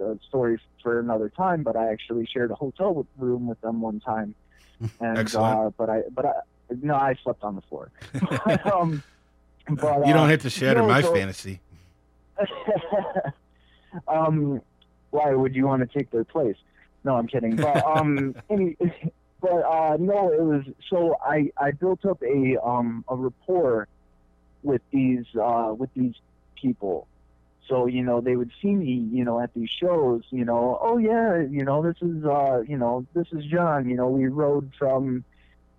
[0.00, 1.64] uh, story for another time.
[1.64, 4.36] But I actually shared a hotel room with them one time,
[5.00, 5.58] and Excellent.
[5.58, 6.32] uh, but I, but I,
[6.82, 7.90] no, I slept on the floor.
[8.72, 9.02] um,
[9.68, 11.58] but, You uh, don't have to shatter no, my so- fantasy.
[14.06, 14.62] um,
[15.10, 16.58] why would you want to take their place?
[17.02, 17.56] No, I'm kidding.
[17.56, 18.76] But um, any,
[19.42, 23.88] but uh, no, it was so I I built up a um a rapport
[24.62, 26.14] with these uh with these
[26.54, 27.08] people.
[27.68, 30.98] So you know they would see me you know at these shows you know oh
[30.98, 34.70] yeah you know this is uh you know this is John you know we rode
[34.78, 35.24] from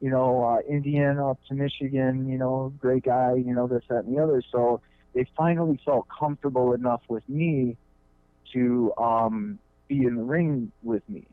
[0.01, 4.05] you know uh, Indiana up to Michigan you know great guy you know this that
[4.05, 4.81] and the other so
[5.13, 7.77] they finally felt comfortable enough with me
[8.51, 11.25] to um, be in the ring with me.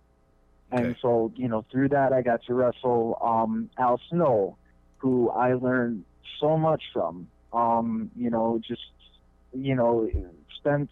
[0.73, 0.99] And Okay.
[1.03, 4.57] so, you know, through that, I got to wrestle um, Al Snow,
[4.99, 6.05] who I learned
[6.41, 7.29] so much from.
[7.53, 8.83] Um, you know, just,
[9.53, 10.09] you know,
[10.59, 10.91] spent,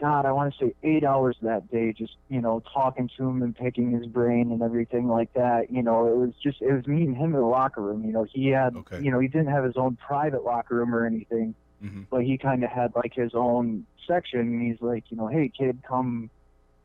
[0.00, 3.42] God, I want to say eight hours that day just, you know, talking to him
[3.42, 5.70] and picking his brain and everything like that.
[5.70, 8.02] You know, it was just, it was me and him in the locker room.
[8.04, 9.02] You know, he had, Okay.
[9.02, 12.36] you know, he didn't have his own private locker room or anything hmm but he
[12.36, 16.30] kind of had like his own section and he's like you know hey kid come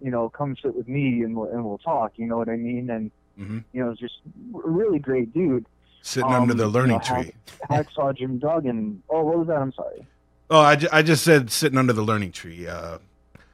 [0.02, 2.56] you know come sit with me and we'll, and we'll talk you know what i
[2.56, 4.16] mean and hmm you know just
[4.54, 5.66] a really great dude
[6.02, 7.34] Sitting under Um, the you learning know, how- tree.
[7.70, 10.06] hacksaw jim duggan oh what was that i'm sorry
[10.48, 12.68] Oh, I, ju- I just said sitting under the learning tree.
[12.68, 13.00] Uh,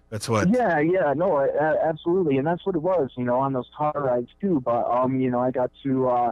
[0.09, 0.49] that's what.
[0.49, 3.69] yeah yeah no a- a- absolutely and that's what it was you know on those
[3.77, 6.31] car rides too but um you know i got to uh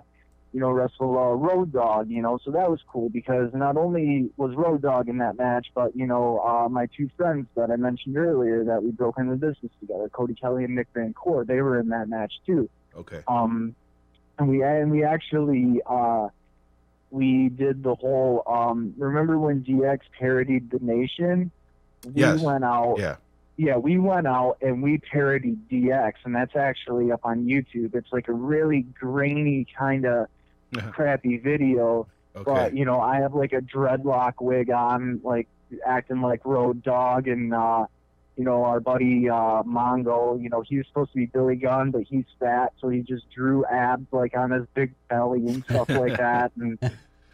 [0.53, 4.29] you know wrestle uh, Road Dogg you know so that was cool because not only
[4.37, 7.75] was Road Dogg in that match but you know uh my two friends that i
[7.75, 11.61] mentioned earlier that we broke into business together cody kelly and nick van Coor, they
[11.61, 13.21] were in that match too Okay.
[13.27, 13.75] um
[14.39, 16.27] and we and we actually uh
[17.11, 21.51] we did the whole um remember when dx parodied the nation
[22.03, 22.39] we Yes.
[22.39, 23.17] went out Yeah.
[23.57, 27.93] yeah, we went out and we parodied DX, and that's actually up on YouTube.
[27.93, 30.27] It's like a really grainy kind of
[30.91, 35.47] crappy video, but you know, I have like a dreadlock wig on, like
[35.85, 37.85] acting like Road Dogg, and uh,
[38.37, 41.91] you know, our buddy uh, Mongo, you know, he was supposed to be Billy Gunn,
[41.91, 45.89] but he's fat, so he just drew abs like on his big belly and stuff
[45.89, 46.79] like that, and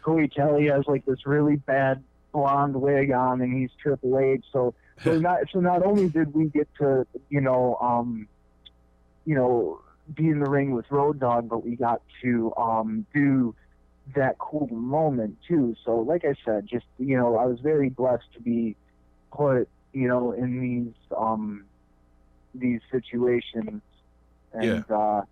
[0.02, 4.74] Cody Kelly has like this really bad blonde wig on, and he's Triple H, so
[5.02, 8.28] so not so not only did we get to you know um
[9.24, 9.80] you know
[10.14, 13.54] be in the ring with Road Dogg, but we got to um do
[14.14, 15.74] that cool moment too.
[15.84, 18.76] So like I said, just you know I was very blessed to be
[19.32, 21.64] put you know in these um
[22.54, 23.82] these situations,
[24.52, 25.22] and uh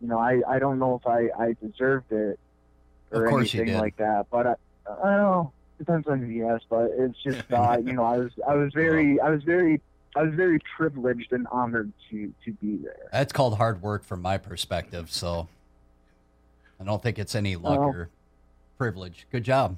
[0.00, 2.38] you know I I don't know if I I deserved it
[3.12, 4.54] or Of course you anything like that, but I,
[4.88, 5.52] I don't know.
[5.78, 8.72] Depends on who you ask, but it's just uh, you know I was I was
[8.72, 9.80] very I was very
[10.16, 12.96] I was very privileged and honored to to be there.
[13.12, 15.10] That's called hard work from my perspective.
[15.10, 15.48] So
[16.80, 17.82] I don't think it's any luck Oh.
[17.84, 18.08] or
[18.78, 19.26] privilege.
[19.30, 19.76] Good job.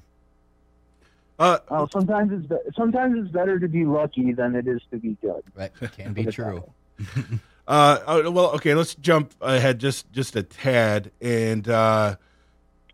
[1.39, 4.99] Uh, Well, sometimes it's be- sometimes it's better to be lucky than it is to
[4.99, 5.43] be good.
[5.55, 5.72] Right.
[5.97, 6.64] Can be Put it that
[6.99, 7.41] true.
[7.68, 12.16] Uh, oh, well, okay, let's jump ahead just just a tad, and uh,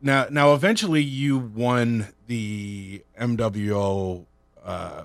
[0.02, 4.26] now now eventually you won the MWO
[4.62, 5.04] uh,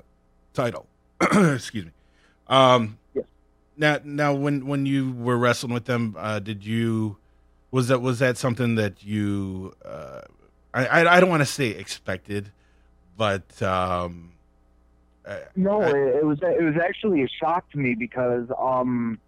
[0.54, 0.86] title.
[1.22, 1.92] Excuse me.
[2.48, 3.26] Um, Yes.
[3.78, 7.18] Now now when when you were wrestling with them, uh, did you
[7.72, 10.22] was that was that something that you uh,
[10.74, 12.52] I I, I don't want to say expected,
[13.18, 14.32] but um,
[15.28, 19.20] I- No, I- it, it was it was actually a shock to me because um,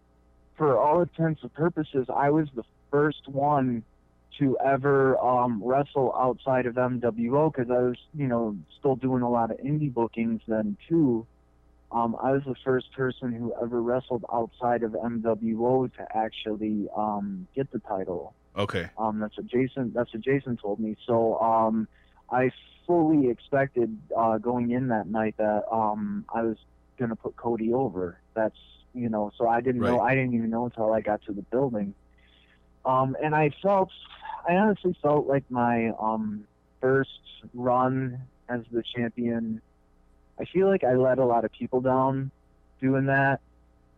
[0.57, 3.83] for all intents and purposes, I was the first one
[4.37, 9.29] to ever um, wrestle outside of MWO because I was you know still doing a
[9.29, 11.25] lot of indie bookings then too.
[11.91, 17.47] Um, I was the first person who ever wrestled outside of MWO to actually um,
[17.55, 18.33] get the title.
[18.57, 18.89] okay.
[18.97, 19.91] Um, that's what Jason.
[19.93, 20.95] That's what Jason told me.
[21.05, 21.87] So um,
[22.31, 22.51] I
[22.87, 26.57] fully expected uh, going in that night that um, I was
[26.97, 28.19] gonna put Cody over.
[28.33, 28.57] That's
[28.93, 29.31] you know.
[29.37, 29.99] So I didn't know.
[30.01, 31.93] I didn't even know until I got to the building.
[32.85, 33.89] Um, and I felt.
[34.47, 36.45] I honestly felt like my um,
[36.81, 37.19] first
[37.53, 39.61] run as the champion.
[40.39, 42.31] I feel like I let a lot of people down
[42.81, 43.39] doing that.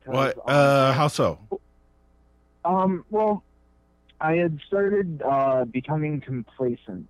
[0.06, 0.38] What?
[0.46, 1.40] Uh, how so?
[2.64, 3.44] um, well,
[4.22, 7.08] I had started uh, becoming complacent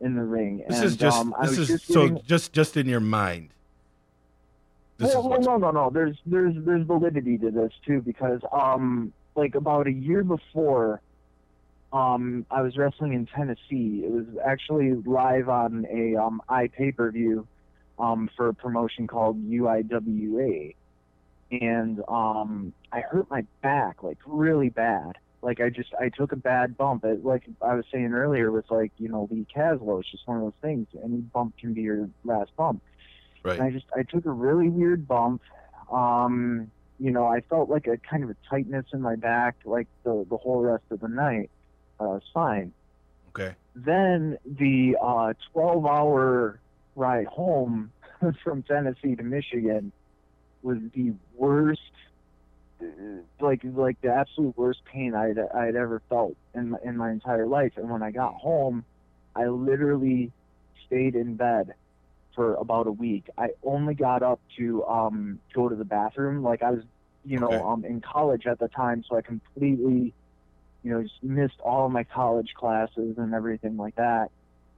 [0.00, 2.76] in the ring, This and is just um, this is just so getting, just just
[2.76, 3.50] in your mind.
[4.98, 5.90] This well, well, no, no, no.
[5.90, 11.00] There's there's there's validity to this too because um, like about a year before,
[11.92, 14.02] um, I was wrestling in Tennessee.
[14.04, 17.46] It was actually live on a um i pay per view,
[17.98, 20.74] um, for a promotion called UIWA,
[21.50, 25.18] and um, I hurt my back like really bad.
[25.42, 27.04] Like I just I took a bad bump.
[27.04, 30.00] It, like I was saying earlier, with like you know Lee Caslow.
[30.00, 30.88] It's just one of those things.
[31.02, 32.82] Any bump can be your last bump.
[33.42, 33.58] right.
[33.58, 35.42] And I just I took a really weird bump.
[35.90, 39.86] Um, you know, I felt like a kind of a tightness in my back, like
[40.04, 41.50] the the whole rest of the night.
[41.98, 42.72] Uh, was fine.
[43.28, 43.54] Okay.
[43.74, 46.60] Then the uh, 12 hour
[46.96, 47.94] ride home
[48.44, 49.94] from Tennessee to Michigan
[50.62, 51.80] was the worst,
[52.82, 52.86] uh,
[53.40, 57.46] like like the absolute worst pain I'd I'd ever felt in my, in my entire
[57.48, 57.74] life.
[57.76, 58.86] And when I got home,
[59.36, 60.32] I literally
[60.86, 61.68] stayed in bed
[62.34, 63.26] for about a week.
[63.38, 66.42] I only got up to um go to the bathroom.
[66.42, 66.84] Like I was,
[67.24, 67.64] you know, Okay.
[67.64, 70.14] um in college at the time, so I completely,
[70.82, 74.28] you know, just missed all of my college classes and everything like that.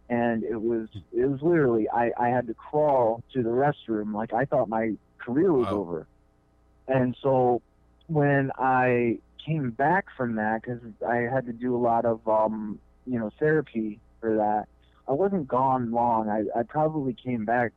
[0.08, 4.14] And it was it was literally I I had to crawl to the restroom.
[4.14, 5.78] Like I thought my career was Wow.
[5.78, 6.08] over.
[6.88, 7.62] And so
[8.06, 12.80] when I came back from that, because I had to do a lot of um
[13.06, 14.66] you know therapy for that.
[15.08, 16.28] I wasn't gone long.
[16.28, 17.72] I, I probably came back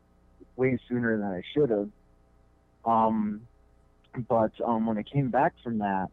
[0.56, 1.90] way sooner than I should have.
[2.86, 3.48] Um,
[4.28, 6.08] but um, when I came back from that,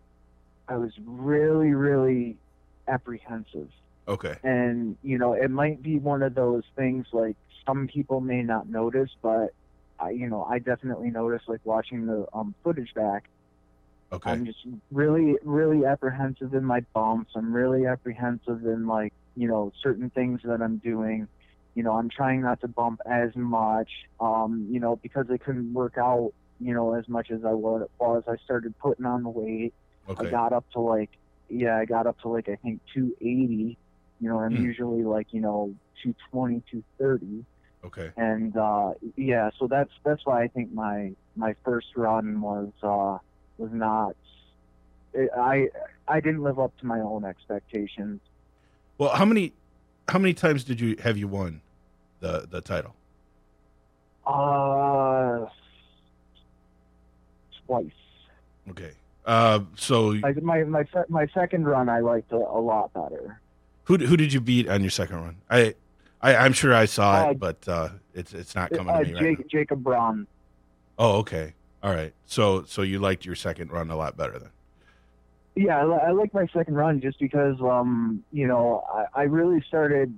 [0.69, 2.39] I was really, really
[2.89, 3.71] apprehensive.
[4.09, 4.37] Okay.
[4.43, 7.37] And, you know, it might be one of those things like
[7.67, 9.49] some people may not notice, but
[9.99, 13.25] I, you know, I definitely noticed like watching the um, footage back.
[14.11, 14.31] Okay.
[14.31, 14.59] I'm just
[14.91, 17.33] really, really apprehensive in my bumps.
[17.37, 21.29] I'm really apprehensive in like, you know, certain things that I'm doing.
[21.75, 23.91] You know, I'm trying not to bump as much,
[24.21, 27.85] um, you know, because I couldn't work out, you know, as much as I wa-
[28.01, 28.23] was.
[28.27, 29.75] I started putting on the weight.
[30.09, 30.29] Okay.
[30.29, 31.11] I got up to like,
[31.51, 33.77] yeah, I got up to like, I think 280.
[34.21, 34.63] You know, I'm Hmm.
[34.63, 37.45] usually like, you know, 220, 230
[37.85, 38.11] Okay.
[38.17, 43.17] and uh yeah so that's that's why i think my my first run was uh
[43.57, 44.15] was not
[45.13, 45.69] it, i
[46.09, 48.21] i didn't live up to my own expectations
[48.99, 49.53] Well, how many
[50.09, 51.63] how many times did you have you won
[52.21, 52.95] the the title?
[54.27, 55.47] uh
[57.67, 57.91] twice
[58.71, 58.93] Okay.
[59.25, 63.41] Uh, so like my my my second run i liked a, a lot better
[63.89, 65.43] who who did you beat on your second run?
[65.51, 65.75] I,
[66.21, 69.03] I I'm sure I saw Uh, it, but uh, it's it's not coming uh, to
[69.03, 69.45] me right Jake, now.
[69.51, 70.27] jacob braun
[70.99, 71.55] Oh, okay.
[71.83, 72.15] All right.
[72.27, 74.51] So so you liked your second run a lot better then.
[75.57, 79.63] yeah I, I like my second run just because um you know i, I really
[79.67, 80.15] started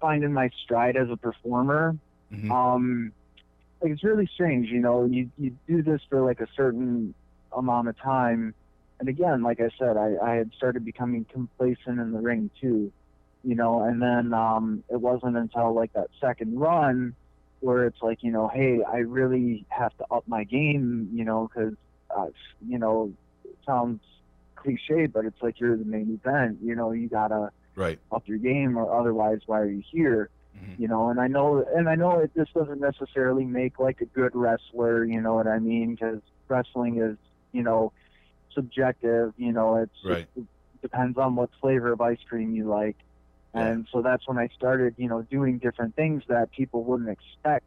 [0.00, 1.96] finding my stride as a performer
[2.32, 2.50] Mhm.
[2.50, 3.12] um
[3.82, 7.14] like it's really strange you know you you do this for like a certain
[7.56, 8.54] amount of time
[9.02, 12.92] and again like i said i i had started becoming complacent in the ring too
[13.42, 17.14] you know and then um it wasn't until like that second run
[17.60, 21.48] where it's like you know hey i really have to up my game you know
[21.52, 21.74] because
[22.16, 22.26] uh,
[22.66, 23.12] you know
[23.44, 24.00] it sounds
[24.54, 27.98] cliche but it's like you're the main event you know you gotta Right.
[28.12, 30.78] up your game or otherwise why are you here Mhm.
[30.78, 34.06] you know and i know and i know it this doesn't necessarily make like a
[34.06, 37.16] good wrestler you know what i mean because wrestling is
[37.52, 37.92] you know
[38.54, 39.34] subjective.
[39.36, 40.26] You know, it's Right.
[40.36, 40.44] it
[40.82, 42.96] depends on what flavor of ice cream you like.
[43.54, 43.66] Yeah.
[43.66, 47.64] And so that's when I started, you know, doing different things that people wouldn't expect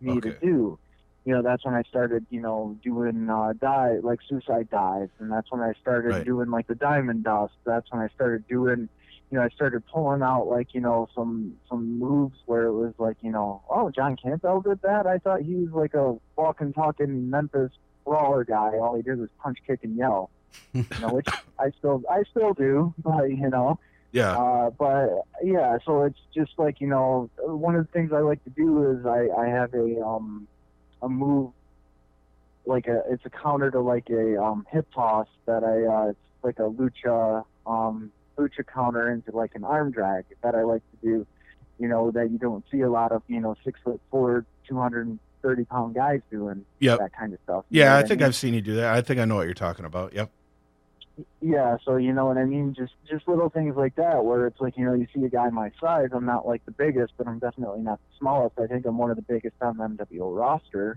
[0.00, 0.78] me to do.
[1.24, 5.30] You know, that's when I started, you know, doing uh, dive like suicide dives, and
[5.30, 6.24] that's when I started Right.
[6.24, 7.54] doing like the diamond dust.
[7.64, 8.88] That's when I started doing,
[9.30, 12.94] you know, I started pulling out like you know some some moves where it was
[12.98, 15.06] like you know, oh, John Campbell did that.
[15.06, 17.72] I thought he was like a walking, talking Memphis
[18.08, 18.78] brawler guy.
[18.78, 20.30] All he did was punch, kick, and yell.
[20.72, 21.28] you know, which
[21.58, 23.78] I still I still do, but you know.
[24.12, 24.36] Yeah.
[24.38, 28.42] Uh, but yeah, so it's just like you know, one of the things I like
[28.44, 30.48] to do is I I have a um
[31.02, 31.52] a move
[32.64, 36.18] like a it's a counter to like a um hip toss that I uh it's
[36.42, 41.06] like a lucha um lucha counter into like an arm drag that I like to
[41.06, 41.26] do.
[41.78, 44.78] You know that you don't see a lot of you know six foot four, two
[44.78, 46.98] hundred and thirty pound guys doing Yep.
[46.98, 47.64] that kind of stuff.
[47.70, 48.26] Yeah, I think mean?
[48.26, 48.94] I've seen you do that.
[48.94, 50.12] I think I know what you're talking about.
[50.14, 50.30] Yep.
[51.40, 54.60] yeah so you know what i mean just just little things like that where it's
[54.60, 57.26] like you know you see a guy my size i'm not like the biggest but
[57.26, 60.36] i'm definitely not the smallest i think i'm one of the biggest on the mwo
[60.38, 60.96] roster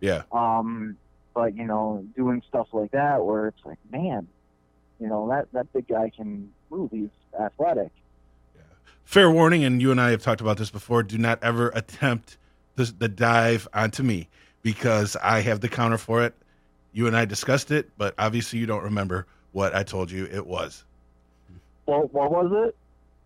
[0.00, 0.24] Yeah.
[0.30, 0.98] um
[1.34, 4.28] but you know doing stuff like that where it's like man
[5.00, 7.08] you know that that big guy can move he's
[7.40, 7.90] athletic
[9.04, 11.02] Fair warning, and you and I have talked about this before.
[11.02, 12.38] Do not ever attempt
[12.76, 14.28] the, the dive onto me
[14.62, 16.34] because I have the counter for it.
[16.92, 20.46] You and I discussed it, but obviously you don't remember what I told you it
[20.46, 20.84] was.
[21.86, 22.76] well what was it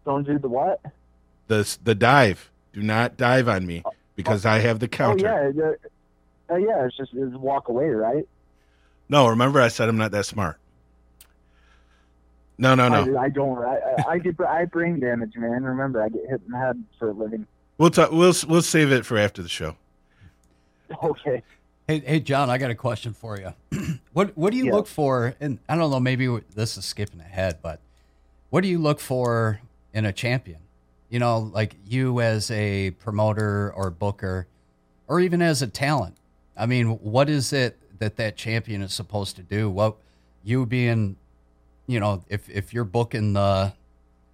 [0.05, 0.81] don't do the what
[1.49, 2.51] The the dive.
[2.73, 3.83] Do not dive on me
[4.15, 5.29] because I have the counter.
[5.29, 8.27] oh yeah uh, yeah it's just it's walk away right
[9.09, 10.59] No, remember I said I'm not that smart.
[12.59, 13.17] No, no, no.
[13.19, 16.41] I, I don't I, I, I get I brain damage man remember i get hit
[16.47, 17.47] in the head for a living
[17.79, 18.11] We'll talk.
[18.11, 19.77] We'll we'll save it for after the show.
[21.03, 21.43] okay
[21.89, 23.55] Hey, hey, John, I got a question for you.
[24.13, 24.73] what What do you Yeah.
[24.73, 25.35] look for?
[25.41, 27.81] And I don't know, maybe this is skipping ahead, but
[28.51, 29.61] what do you look for
[29.95, 30.59] in a champion?
[31.11, 34.49] You know, like you as a promoter or booker,
[35.07, 36.17] or even as a talent.
[36.57, 39.71] I mean, what is it that that champion is supposed to do?
[39.71, 39.95] What
[40.43, 41.15] you being,
[41.87, 43.73] you know, if if you're booking the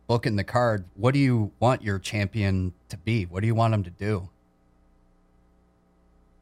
[0.07, 3.25] booking the card, what do you want your champion to be?
[3.25, 4.29] What do you want him to do?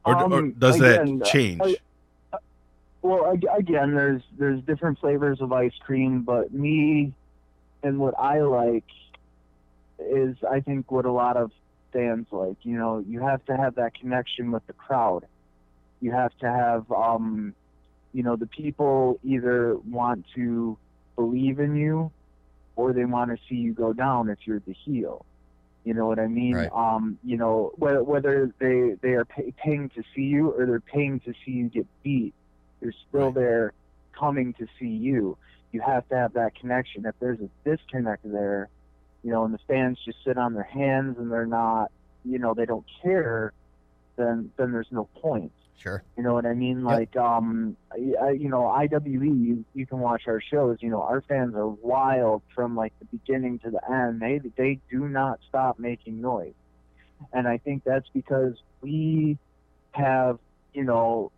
[0.04, 1.60] Or, or Um, does again, that change?
[1.62, 1.76] I-
[3.02, 7.12] Well, again, there's there's different flavors of ice cream, but me
[7.82, 8.84] and what I like
[9.98, 11.50] is I think what a lot of
[11.92, 12.56] fans like.
[12.62, 15.24] You know, you have to have that connection with the crowd.
[16.02, 17.54] You have to have, um,
[18.12, 20.76] you know, the people either want to
[21.16, 22.10] believe in you,
[22.80, 25.24] or they want to see you go down if you're the heel.
[25.84, 26.54] You know what I mean?
[26.54, 26.70] Right.
[26.72, 30.80] Um, you know, whether whether they they are pay, paying to see you or they're
[30.80, 32.34] paying to see you get beat,
[32.80, 33.34] they're still Right.
[33.34, 33.72] there
[34.18, 35.38] coming to see you.
[35.72, 37.06] You have to have that connection.
[37.06, 38.68] If there's a disconnect there,
[39.22, 41.90] you know, and the fans just sit on their hands and they're not,
[42.24, 43.52] you know, they don't care,
[44.16, 45.52] then then there's no point.
[45.80, 46.02] Sure.
[46.16, 46.84] You know what I mean?
[46.84, 50.76] Like, um, I, you know, IWE, you, you can watch our shows.
[50.80, 54.20] You know, our fans are wild from like the beginning to the end.
[54.20, 56.52] They they do not stop making noise,
[57.32, 59.38] and I think that's because we
[59.92, 60.38] have,
[60.74, 61.32] you know,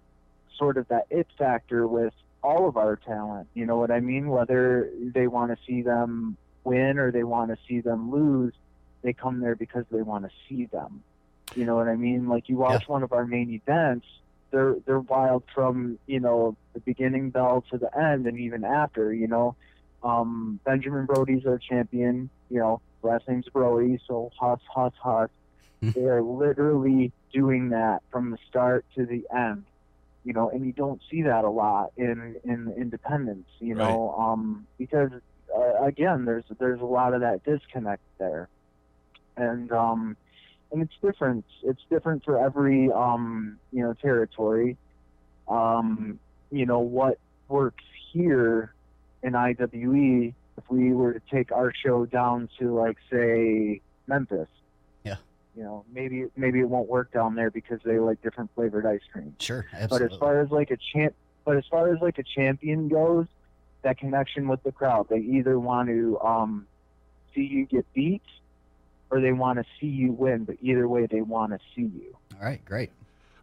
[0.58, 2.12] sort of that it factor with
[2.42, 3.46] all of our talent.
[3.54, 4.28] You know what I mean?
[4.28, 8.54] Whether they want to see them win or they want to see them lose,
[9.02, 11.04] they come there because they want to see them.
[11.54, 12.28] You know what I mean?
[12.28, 14.06] Like you watch one of our main events,
[14.52, 19.12] they're they're wild from you know the beginning bell to the end and even after.
[19.12, 19.56] You know,
[20.04, 22.30] um, Benjamin Brody's our champion.
[22.50, 25.30] You know, last name's Brody, so Huss Huss Huss.
[25.80, 29.64] they are literally doing that from the start to the end.
[30.24, 33.48] You know, and you don't see that a lot in in independence.
[33.58, 35.10] You know, um, because
[35.54, 38.48] uh, again, there's there's a lot of that disconnect there,
[39.36, 40.16] and um,
[40.72, 41.44] and it's different.
[41.62, 44.76] It's different for every um, you know territory.
[45.48, 46.18] Um,
[46.50, 47.18] you know what
[47.48, 48.72] works here
[49.22, 50.34] in IWE.
[50.58, 54.48] If we were to take our show down to like say Memphis,
[55.04, 55.16] Yeah.
[55.56, 59.00] you know maybe maybe it won't work down there because they like different flavored ice
[59.12, 59.34] cream.
[59.38, 59.64] Sure.
[59.72, 60.08] absolutely.
[60.08, 61.14] But as far as like a champ,
[61.44, 63.26] but as far as like a champion goes,
[63.82, 66.66] that connection with the crowd, they either want to um,
[67.34, 68.22] see you get beat,
[69.12, 70.44] or they want to see you win.
[70.44, 72.16] But either way, they want to see you.
[72.34, 72.64] All right.
[72.64, 72.90] Great.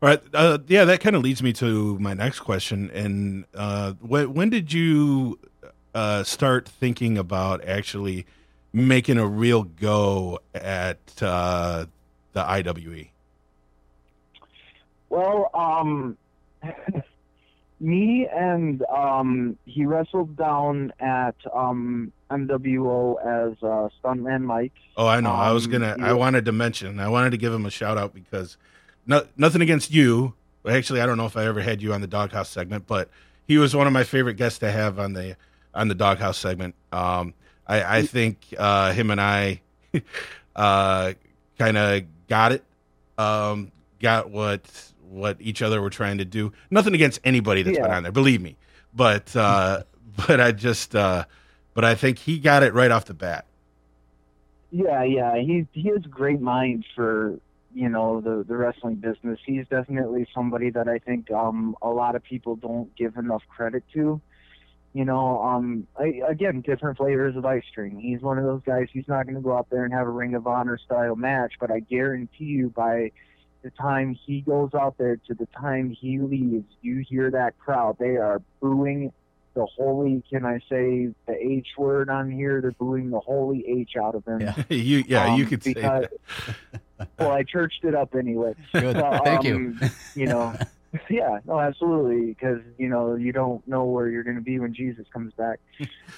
[0.01, 0.22] All right.
[0.34, 2.89] Uh, yeah, that kind of leads me to my next question.
[2.91, 5.38] And uh, when, when did you
[5.93, 8.26] uh, start thinking about actually
[8.74, 11.86] making a real go at uh,
[12.34, 13.09] the IWE?
[15.09, 16.17] Well, um,
[17.80, 24.73] me and um, he wrestled down at um, MWO as uh, Stuntman Mike.
[24.97, 25.32] Oh, I know.
[25.32, 25.95] I was Um, gonna.
[25.99, 26.99] I wanted to mention.
[26.99, 28.57] I wanted to give him a shout out because,
[29.05, 30.34] no, nothing against you.
[30.67, 33.09] Actually, I don't know if I ever had you on the Doghouse segment, but
[33.47, 35.36] he was one of my favorite guests to have on the
[35.73, 36.75] on the Doghouse segment.
[36.91, 37.34] Um,
[37.67, 39.61] I, I think uh, him and I
[40.55, 41.13] uh,
[41.57, 42.63] kind of got it.
[43.17, 44.61] Um, got what
[45.09, 46.51] what each other were trying to do.
[46.69, 48.55] Nothing against anybody that's been on there, believe me.
[48.93, 49.84] But uh,
[50.27, 51.25] but I just uh,
[51.74, 53.45] but I think he got it right off the bat.
[54.72, 57.39] Yeah, yeah, he he has great mind for
[57.74, 59.39] you know the the wrestling business.
[59.45, 63.84] He's definitely somebody that I think um a lot of people don't give enough credit
[63.93, 64.22] to.
[64.93, 67.99] You know, um, I, again, different flavors of ice cream.
[67.99, 68.88] He's one of those guys.
[68.91, 71.53] He's not going to go out there and have a Ring of Honor style match,
[71.59, 73.11] but I guarantee you, by
[73.61, 77.97] the time he goes out there to the time he leaves, you hear that crowd.
[77.99, 79.13] They are booing
[79.55, 80.23] the holy.
[80.29, 82.61] Can I say the H word on here?
[82.61, 84.41] They're booing the holy H out of him.
[84.41, 84.55] Yeah.
[84.69, 86.11] you yeah, you Um, could say that.
[87.19, 88.53] well, I churched it up anyway.
[88.73, 88.95] Good.
[88.97, 89.55] Well, Thank you.
[89.81, 90.55] um, You know,
[91.09, 94.73] yeah, no, absolutely, because you know you don't know where you're going to be when
[94.73, 95.59] Jesus comes back.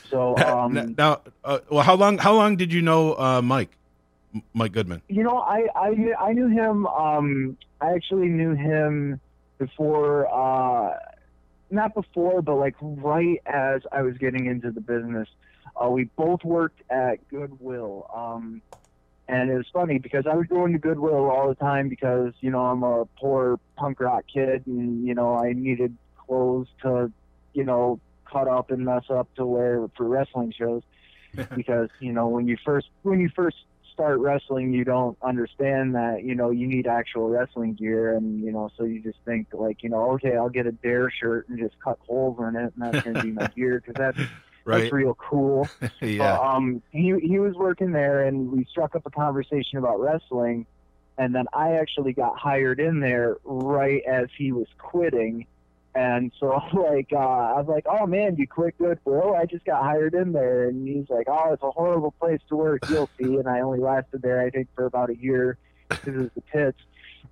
[0.10, 2.18] So, um, now, uh, well, how long?
[2.18, 3.72] How long did you know uh, Mike,
[4.54, 5.02] Mike Goodman?
[5.10, 6.86] you know, I I I knew him.
[6.88, 9.20] Um, I actually knew him
[9.58, 10.28] before.
[10.34, 10.98] Uh,
[11.72, 15.28] not before, but like right as I was getting into the business.
[15.82, 18.10] Uh, we both worked at Goodwill.
[18.14, 18.62] Um,
[19.28, 22.52] and it was funny because I was going to Goodwill all the time because, you
[22.52, 27.12] know, I'm a poor punk rock kid and, you know, I needed clothes to,
[27.54, 28.00] you know,
[28.30, 30.84] cut up and mess up to wear for wrestling shows.
[31.56, 33.56] because, you know, when you first when you first
[33.92, 38.52] start wrestling you don't understand that, you know, you need actual wrestling gear and, you
[38.52, 41.60] know, so you just think like, you know, okay, I'll get a dare shirt and
[41.60, 44.30] just cut holes in it and that's gonna be my gear because that's
[44.64, 44.82] Right?
[44.82, 45.68] that's real cool.
[46.02, 46.38] yeah.
[46.38, 50.68] But, um, he he was working there, and we struck up a conversation about wrestling,
[51.18, 55.48] and then I actually got hired in there right as he was quitting,
[55.94, 59.36] and so like uh, I was like, oh man, you quit Goodwill?
[59.36, 62.56] I just got hired in there, and he's like, oh, it's a horrible place to
[62.56, 62.90] work.
[62.90, 63.36] You'll see.
[63.36, 65.58] And I only lasted there, I think, for about a year
[65.90, 66.80] because it was the pits.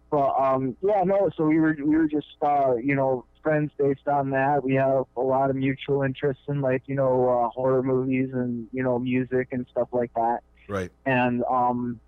[0.10, 1.30] But um, yeah, no.
[1.38, 4.64] So we were we were just uh, you know friends based on that.
[4.64, 8.68] We have a lot of mutual interests in like you know uh, horror movies and
[8.74, 10.40] you know music and stuff like that.
[10.68, 10.92] right.
[11.06, 12.00] And um,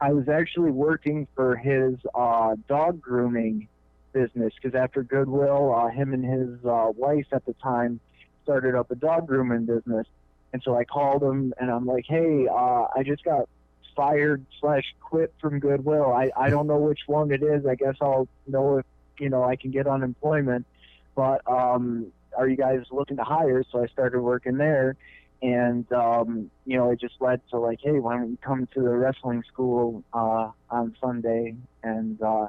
[0.00, 3.68] I was actually working for his uh, dog grooming
[4.14, 8.00] business because after Goodwill, uh, him and his uh, wife at the time
[8.44, 10.06] started up a dog grooming business.
[10.54, 13.48] And so I called him and I'm like, hey, uh, I just got
[13.96, 16.12] fired slash quit from Goodwill.
[16.12, 17.66] I, I don't know which one it is.
[17.66, 18.86] I guess I'll know if,
[19.18, 20.66] you know, I can get unemployment.
[21.14, 23.64] But um, are you guys looking to hire?
[23.70, 24.96] So I started working there.
[25.42, 28.80] And, um, you know, it just led to like, hey, why don't you come to
[28.80, 31.56] the wrestling school uh, on Sunday?
[31.82, 32.48] And, uh,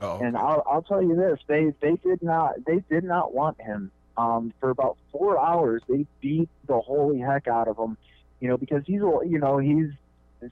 [0.00, 3.60] Oh, and I'll, I'll tell you this: they they did not they did not want
[3.60, 3.90] him.
[4.16, 7.96] Um, for about four hours, they beat the holy heck out of him.
[8.40, 9.88] You know, because he's you know he's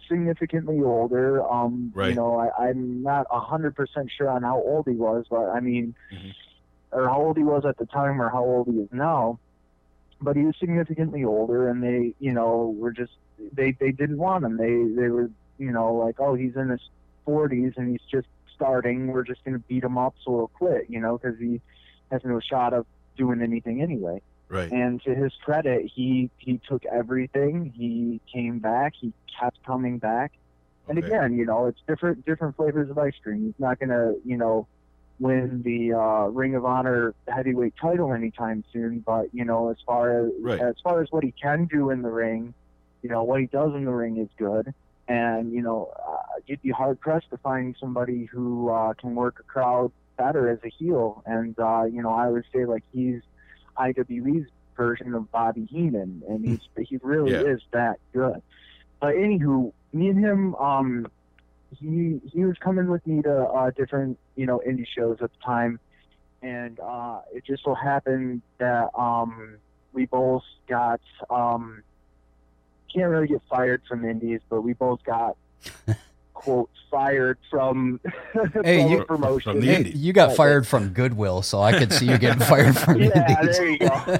[0.08, 1.46] significantly older.
[1.46, 2.10] Um, Right.
[2.10, 5.50] You know, I, I'm not a hundred percent sure on how old he was, but
[5.50, 6.32] I mean, Mhm.
[6.92, 9.38] or how old he was at the time, or how old he is now.
[10.20, 13.12] But he was significantly older, and they, you know, were just
[13.52, 14.56] they they didn't want him.
[14.56, 16.80] They they were you know like, oh, he's in his
[17.26, 18.26] 40s and he's just
[18.62, 19.08] starting.
[19.08, 21.60] We're just going to beat him up so he'll quit, you know, because he
[22.10, 22.86] has no shot of
[23.16, 24.20] doing anything anyway.
[24.48, 24.70] right.
[24.70, 27.72] And to his credit, he he took everything.
[27.74, 28.92] He came back.
[29.00, 30.32] He kept coming back.
[30.88, 31.06] And Okay.
[31.06, 33.44] again, you know, it's different different flavors of ice cream.
[33.46, 34.66] He's not going to, you know,
[35.18, 39.02] win the uh, Ring of Honor heavyweight title anytime soon.
[39.06, 40.60] But you know, as far as Right.
[40.60, 42.54] as far as what he can do in the ring,
[43.02, 44.72] you know, what he does in the ring is good.
[45.12, 49.36] And you know, uh, you'd be hard pressed to find somebody who uh, can work
[49.40, 51.22] a crowd better as a heel.
[51.26, 53.20] And uh, you know, I would say like he's
[53.78, 54.46] IWE's
[54.76, 57.42] version of Bobby Heenan, and he's he really Yeah.
[57.42, 58.40] is that good.
[59.00, 61.06] But anywho, me and him, um,
[61.70, 65.38] he he was coming with me to uh, different you know indie shows at the
[65.44, 65.78] time,
[66.42, 69.58] and uh, it just so happened that um,
[69.92, 71.00] we both got
[71.30, 71.82] um,
[72.94, 75.36] can't really get fired from indies, but we both got
[76.34, 77.98] quote fired from,
[78.64, 79.52] Hey, from you- a promotion.
[79.52, 79.94] From the Hey, Indies.
[79.96, 83.56] you got fired from Goodwill, so I could see you getting fired from Yeah, Indies.
[83.56, 84.18] there you go.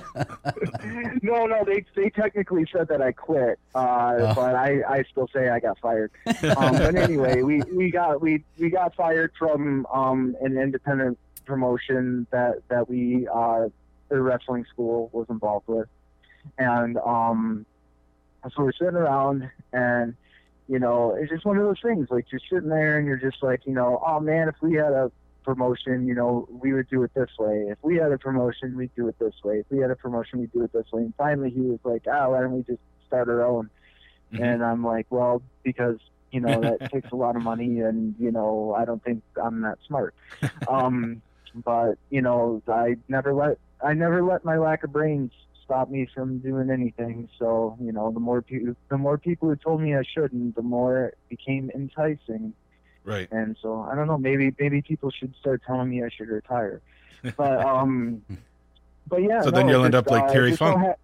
[1.23, 4.33] no, no, they they technically said that I quit, uh, Oh.
[4.35, 6.11] but I, I still say I got fired.
[6.27, 12.27] Um, but anyway, we, we got we we got fired from um, an independent promotion
[12.31, 13.69] that that we uh,
[14.09, 15.89] the wrestling school was involved with,
[16.59, 17.67] and um,
[18.51, 20.15] so we're sitting around and
[20.69, 23.43] you know it's just one of those things like you're sitting there and you're just
[23.43, 25.11] like you know oh man if we had a
[25.45, 27.67] promotion you know we would do it this way.
[27.69, 29.59] If we had a promotion we'd do it this way.
[29.59, 31.03] If we had a promotion we'd do it this way.
[31.03, 32.79] And finally he was like oh why don't we just
[33.09, 33.69] start our own?
[34.33, 34.41] Mhm.
[34.41, 35.99] and I'm like well because
[36.31, 39.63] you know that takes a lot of money and you know I don't think I'm
[39.63, 40.15] that smart.
[40.69, 41.23] Um
[41.55, 45.33] but you know I never let I never let my lack of brains
[45.73, 47.29] stop me from doing anything.
[47.39, 50.63] So you know, the more people, the more people who told me I shouldn't, the
[50.63, 52.53] more it became enticing.
[53.05, 53.29] Right.
[53.33, 56.81] And so I don't know, maybe maybe people should start telling me I should retire.
[57.37, 58.23] But um,
[59.09, 59.43] but yeah.
[59.43, 60.79] So then you'll end up like uh, Terry Funk.
[60.79, 60.95] ha-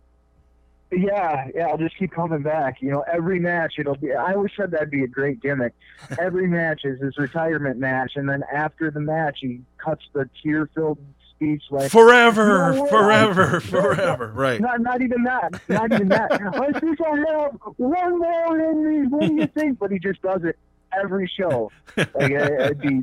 [0.91, 2.81] yeah, yeah, I'll just keep coming back.
[2.81, 4.12] You know, every match it'll be.
[4.12, 5.75] I always said that'd be a great gimmick.
[6.19, 10.99] Every match is his retirement match, and then after the match, he cuts the tear-filled
[11.39, 14.32] speech like Forever, No forever, forever.
[14.34, 14.61] Right.
[14.61, 15.61] not not even that.
[15.68, 16.32] Not even that.
[16.32, 19.07] I think I have one more in me.
[19.09, 19.78] What do you think?
[19.78, 20.59] But he just does it
[20.99, 21.70] every show.
[21.97, 23.03] Like it, it'd be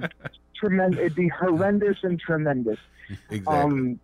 [0.60, 1.00] tremendous.
[1.00, 2.80] It'd be horrendous and tremendous.
[3.30, 3.46] Exactly.
[3.48, 4.00] Um,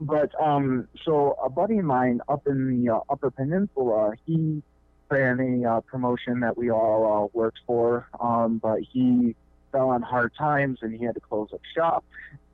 [0.00, 4.62] but um, so a buddy of mine up in the uh, Upper Peninsula, he
[5.10, 8.08] ran a uh, promotion that we all uh, worked for.
[8.20, 9.34] Um, but he
[9.72, 12.04] fell on hard times and he had to close up shop,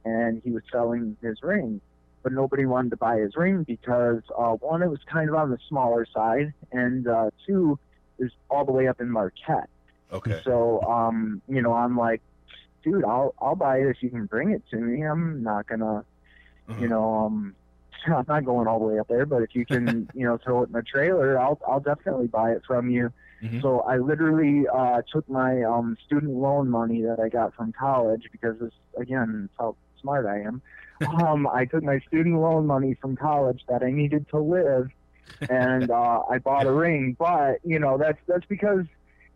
[0.07, 1.81] and he was selling his ring.
[2.23, 5.51] But nobody wanted to buy his ring because uh, one, it was kind of on
[5.51, 7.79] the smaller side, and uh, two,
[8.19, 9.69] is all the way up in Marquette.
[10.13, 10.41] okay.
[10.45, 12.21] So, um, you know, I'm like,
[12.83, 15.03] dude, I'll I'll buy it if you can bring it to me.
[15.03, 16.05] I'm not gonna,
[16.69, 16.81] Uh-huh.
[16.83, 17.55] you know, um,
[18.07, 20.63] I'm not going all the way up there, but if you can, you know, throw
[20.65, 23.13] it in a trailer, I'll I'll definitely buy it from you.
[23.43, 23.61] Mhm.
[23.63, 28.25] So I literally uh, took my um, student loan money that I got from college
[28.33, 29.77] because this again, it's how
[30.07, 30.63] smart I am.
[31.21, 34.89] um, I took my student loan money from college that I needed to live,
[35.51, 37.17] and uh, I bought a ring.
[37.19, 38.85] But you know, that's that's because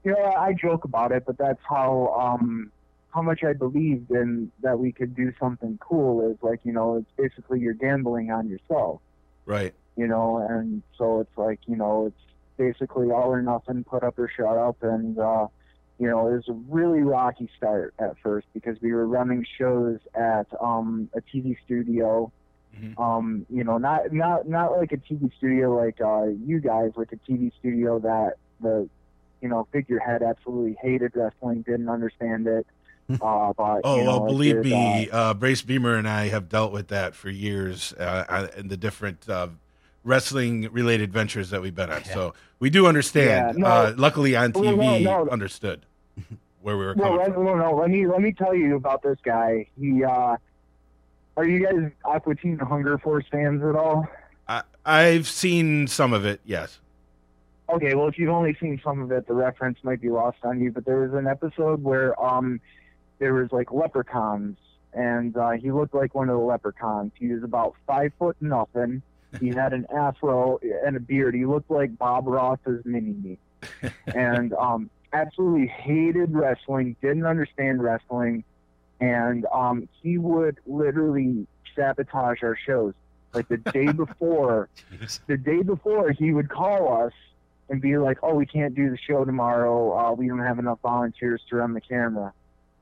[0.05, 2.71] you know I joke about it, but that's how um,
[3.13, 6.31] how much I believed in that we could do something cool.
[6.31, 9.01] Is like you know, it's basically you're gambling on yourself
[9.47, 9.75] Right.
[9.97, 12.25] you know, and so it's like, you know, it's
[12.57, 15.49] basically all or nothing, put up or shut up, and uh,
[16.01, 19.99] you know, it was a really rocky start at first because we were running shows
[20.15, 22.33] at um, a TV studio.
[22.75, 22.99] Mhm.
[22.99, 27.13] Um, you know, not not not like a TV studio like uh, you guys, like
[27.13, 28.89] a TV studio that the
[29.43, 32.67] you know figurehead absolutely hated wrestling, didn't understand it.
[33.11, 36.29] Uh, but Oh you know, well, believe did, me, uh, uh, Brace Beemer and I
[36.29, 39.49] have dealt with that for years uh, uh, in the different uh,
[40.05, 42.05] wrestling-related ventures that we've been on.
[42.05, 43.59] So we do understand.
[43.59, 43.67] Yeah, no.
[43.67, 45.29] uh, luckily, on Well, no, TV, no.
[45.29, 45.85] understood
[46.63, 47.45] where we were Well, coming let, from.
[47.45, 47.75] no, no.
[47.77, 49.67] Let me let me tell you about this guy.
[49.79, 50.37] He uh,
[51.37, 54.07] are you guys Aqua Teen Hunger Force fans at all?
[54.49, 56.41] I, I've seen some of it.
[56.45, 56.81] Yes.
[57.69, 60.61] Okay, well, if you've only seen some of it, the reference might be lost on
[60.61, 60.73] you.
[60.73, 62.61] But there was an episode where um,
[63.21, 64.57] there was like leprechauns,
[64.93, 67.13] and uh, he looked like one of the leprechauns.
[67.15, 69.03] He was about five foot nothing.
[69.39, 71.37] He had an afro and a beard.
[71.37, 73.39] He looked like Bob Ross's mini me,
[74.17, 76.97] and um, absolutely hated wrestling.
[77.01, 78.45] Didn't understand wrestling,
[79.01, 82.95] and um, he would literally sabotage our shows.
[83.33, 84.69] Like the day before,
[85.27, 87.13] the day before he would call us
[87.69, 89.97] and be like, "Oh, we can't do the show tomorrow.
[89.97, 92.33] Uh, we don't have enough volunteers to run the camera."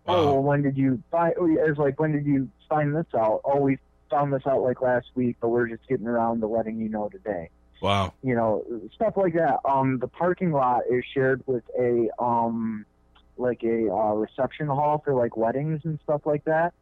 [0.07, 1.35] Oh, well, when did you find?
[1.39, 3.43] Oh, yeah, it's like when did you find this out?
[3.45, 3.79] Oh, we
[4.11, 7.11] found this out like last week, but we're just getting around to letting you know
[7.11, 7.51] today.
[7.81, 8.13] Wow.
[8.23, 8.65] You know,
[8.95, 9.61] stuff like that.
[9.65, 12.85] Um, the parking lot is shared with a um,
[13.37, 16.75] like a uh, reception hall for like weddings and stuff like that.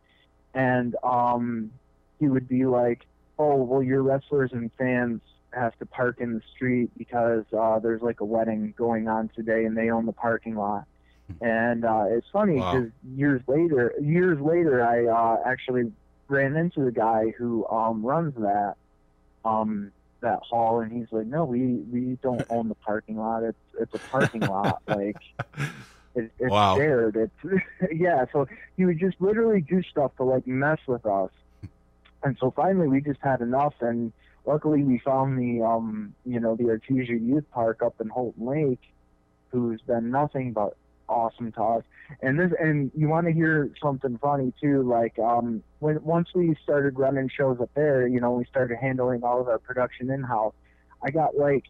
[0.55, 1.71] And um,
[2.19, 3.07] he would be like,
[3.39, 5.21] "Oh, well, your wrestlers and fans
[5.53, 9.65] have to park in the street because uh, there's like a wedding going on today,
[9.65, 10.85] and they own the parking lot."
[11.41, 12.73] And uh, it's funny Wow.
[12.73, 15.93] because years later, years later, I uh, actually
[16.29, 18.77] ran into the guy who um, runs that
[19.45, 19.91] um,
[20.27, 23.45] that hall, and he's like, "No, we we don't own the parking lot.
[23.45, 24.83] It's it's a parking lot.
[24.89, 25.19] Like
[26.15, 26.77] it, it's Wow.
[26.77, 27.17] shared.
[27.17, 27.63] It's
[27.93, 28.47] yeah." So
[28.77, 31.31] he would just literally do stuff to like mess with us,
[32.23, 33.75] and so finally we just had enough.
[33.81, 34.13] And
[34.47, 38.83] luckily we found the um you know the Artesia Youth Park up in Houghton Lake,
[39.53, 40.75] who's been nothing but
[41.09, 41.83] awesome us.
[42.23, 46.57] And this and you want to hear something funny too, like um when once we
[46.63, 50.23] started running shows up there, you know, we started handling all of our production in
[50.23, 50.55] house.
[51.03, 51.65] I got like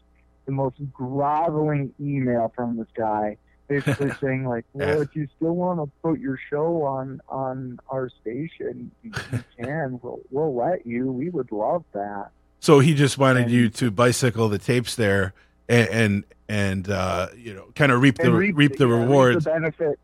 [0.45, 5.79] the most groveling email from this guy basically saying like, well, if you still want
[5.79, 9.99] to put your show on on our station, you, you can.
[10.01, 11.11] We'll we'll let you.
[11.11, 12.29] We would love that.
[12.59, 15.33] So he just wanted And- you to bicycle the tapes there
[15.69, 19.45] and and, and uh, you know kind of reap the And reap, the yeah, rewards,
[19.45, 19.99] the benefit,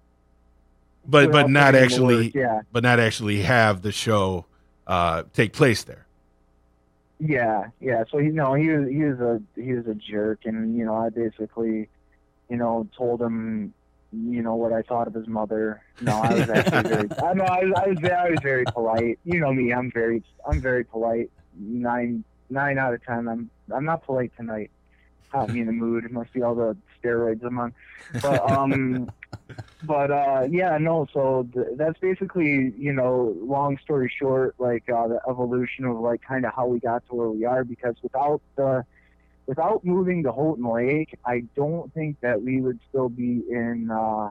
[1.07, 2.61] but but not putting in the actually work, yeah.
[2.71, 4.45] but not actually have the show
[4.87, 6.05] uh, take place there.
[7.19, 8.03] Yeah, yeah.
[8.11, 10.95] So you know, he was he was a he was a jerk, and you know,
[10.95, 11.87] I basically,
[12.49, 13.73] you know, told him,
[14.11, 15.81] you know, what I thought of his mother.
[16.01, 17.09] No, I was actually very.
[17.23, 19.19] I know I was I was, I was very polite.
[19.23, 21.31] You know me, I'm very I'm very polite.
[21.57, 23.27] Nine nine out of ten.
[23.27, 24.71] I'm I'm not polite tonight.
[25.33, 26.05] Got me in the mood.
[26.05, 27.73] It must be all the steroids I'm on.
[28.21, 29.11] But um,
[29.83, 31.07] but uh, yeah, no.
[31.11, 36.21] So th- that's basically, you know, long story short, like uh, the evolution of like
[36.21, 37.63] kind of how we got to where we are.
[37.63, 38.85] Because without the
[39.47, 44.29] without moving to Houghton Lake, I don't think that we would still be in uh,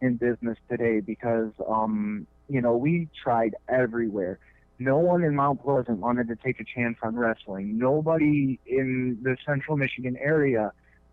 [0.00, 1.00] in business today.
[1.00, 4.38] Because um, you know, we tried everywhere.
[4.80, 7.78] No one in Mount Pleasant wanted to take a chance on wrestling.
[7.78, 10.72] Nobody in the Central Michigan area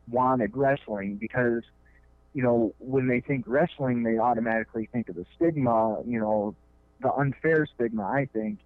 [0.09, 1.63] wanted wrestling because
[2.37, 6.53] you know, when they think wrestling, they automatically think of the stigma, you know,
[7.01, 8.59] the unfair stigma, I think,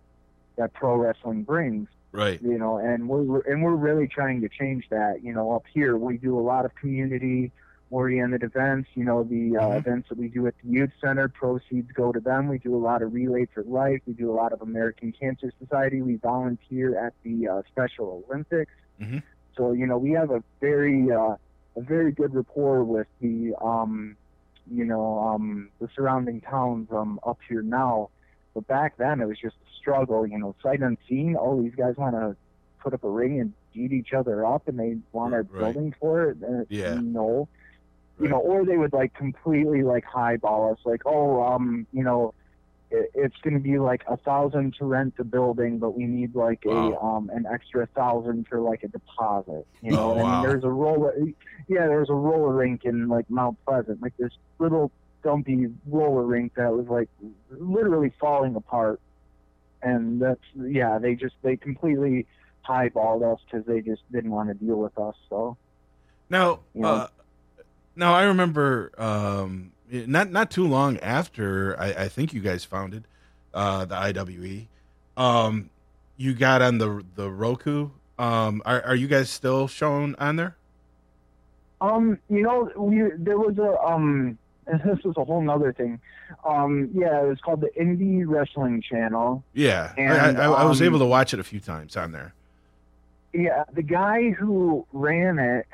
[0.57, 2.41] that pro wrestling brings, Right.
[2.41, 5.23] you know, and we're, and we're really trying to change that.
[5.23, 7.53] You know, up here, we do a lot of community
[7.91, 9.77] oriented events, you know, the uh, Mhm.
[9.79, 12.47] events that we do at the youth center, proceeds go to them.
[12.47, 14.01] We do a lot of Relay for Life.
[14.07, 16.01] We do a lot of American Cancer Society.
[16.01, 18.71] We volunteer at the uh, Special Olympics.
[18.99, 19.21] Mhm.
[19.55, 21.35] So, you know, we have a very, uh,
[21.77, 24.17] a very good rapport with the um
[24.69, 28.09] you know um the surrounding towns um up here now
[28.53, 31.95] but back then it was just a struggle you know sight unseen All these guys
[31.97, 32.35] want to
[32.83, 35.59] put up a ring and beat each other up and they want our Right.
[35.73, 36.93] building for it and Yeah.
[37.01, 37.47] no
[38.19, 42.31] you know or they would like completely like highball us like oh um you know
[42.91, 46.35] it, it's going to be like a thousand to rent the building but we need
[46.35, 46.71] like Wow.
[46.71, 50.43] a um an extra thousand for like a deposit you know Oh, and wow.
[50.43, 51.13] there's a roller
[51.67, 54.91] yeah there's a roller rink in like mount pleasant like this little
[55.23, 57.09] dumpy roller rink that was like
[57.49, 58.99] literally falling apart
[59.81, 62.25] and that's yeah they just they completely
[62.67, 65.57] highballed us because they just didn't want to deal with us so
[66.29, 67.03] Now, You know?
[67.03, 67.07] uh,
[67.95, 73.05] now I remember um, not not too long after I, I think you guys founded
[73.53, 74.67] uh, the IWE.
[75.17, 75.69] Um,
[76.17, 77.89] you got on the the Roku.
[78.17, 80.55] Um, are are you guys still shown on there?
[81.81, 84.37] Um, you know, we there was a um,
[84.67, 85.99] and this was a whole nother thing.
[86.45, 89.43] Um, yeah, it was called the Indie Wrestling Channel.
[89.53, 92.11] Yeah, I, And, I, I was um, able to watch it a few times on
[92.11, 92.33] there.
[93.33, 95.67] Yeah, the guy who ran it,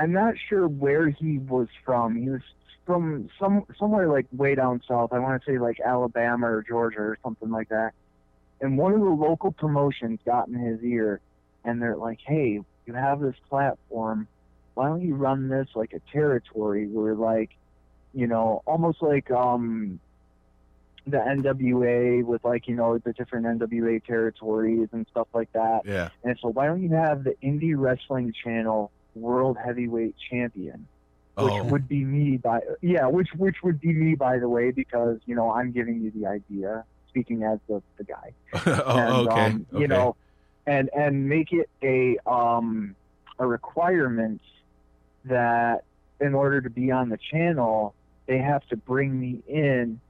[0.00, 2.16] I'm not sure where he was from.
[2.16, 2.40] He was
[2.86, 5.12] from some somewhere like way down south.
[5.12, 7.92] I want to say like Alabama or Georgia or something like that.
[8.62, 11.20] And one of the local promotions got in his ear,
[11.64, 14.26] and they're like, "Hey, you have this platform.
[14.72, 17.50] Why don't you run this like a territory where like,
[18.14, 20.00] you know, almost like um."
[21.06, 25.80] the NWA with like you know the different NWA territories and stuff like that.
[25.86, 26.10] Yeah.
[26.22, 30.86] And so why don't you have the Indie Wrestling Channel World Heavyweight Champion,
[31.36, 34.70] which Oh, would be me by yeah, which which would be me by the way
[34.70, 38.34] because you know I'm giving you the idea, speaking as the the guy.
[38.54, 39.40] oh And, okay.
[39.46, 39.80] um, okay.
[39.80, 40.16] You know,
[40.66, 42.96] and and make it a um
[43.38, 44.42] a requirement
[45.24, 45.84] that
[46.20, 47.94] in order to be on the channel,
[48.26, 50.00] they have to bring me in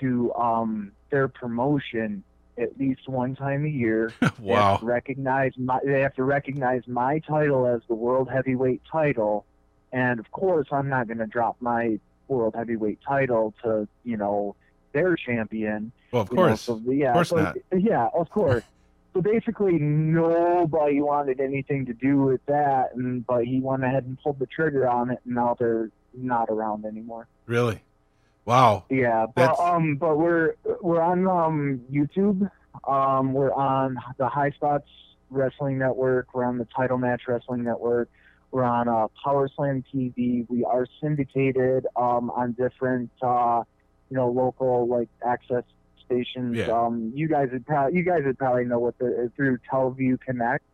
[0.00, 2.24] to um their promotion
[2.58, 4.12] at least one time a year.
[4.40, 4.76] Wow.
[4.78, 9.44] to recognize my they have to recognize my title as the world heavyweight title.
[9.92, 11.98] And of course I'm not gonna drop my
[12.28, 14.56] world heavyweight title to, you know,
[14.92, 15.92] their champion.
[16.12, 16.60] Well, of You know, course.
[16.62, 17.56] so, yeah, Of course so, not.
[17.78, 18.64] Yeah, of course.
[19.14, 24.18] so basically, nobody wanted anything to do with that, and but he went ahead and
[24.22, 27.26] pulled the trigger on it, and now they're not around anymore.
[27.46, 27.80] Really.
[28.44, 28.84] Wow.
[28.90, 32.50] Yeah, but That's- um, but we're we're on um YouTube.
[32.88, 34.82] Um, we're on the Highspots
[35.30, 36.34] Wrestling Network.
[36.34, 38.08] We're on the Title Match Wrestling Network.
[38.50, 40.44] We're on uh, Power Slam TV.
[40.48, 43.62] We are syndicated um, on different, uh,
[44.10, 45.64] you know, local like access
[46.04, 46.56] stations.
[46.56, 46.66] Yeah.
[46.66, 50.64] Um, you guys would probably you guys would probably know what the through Teleview Connect.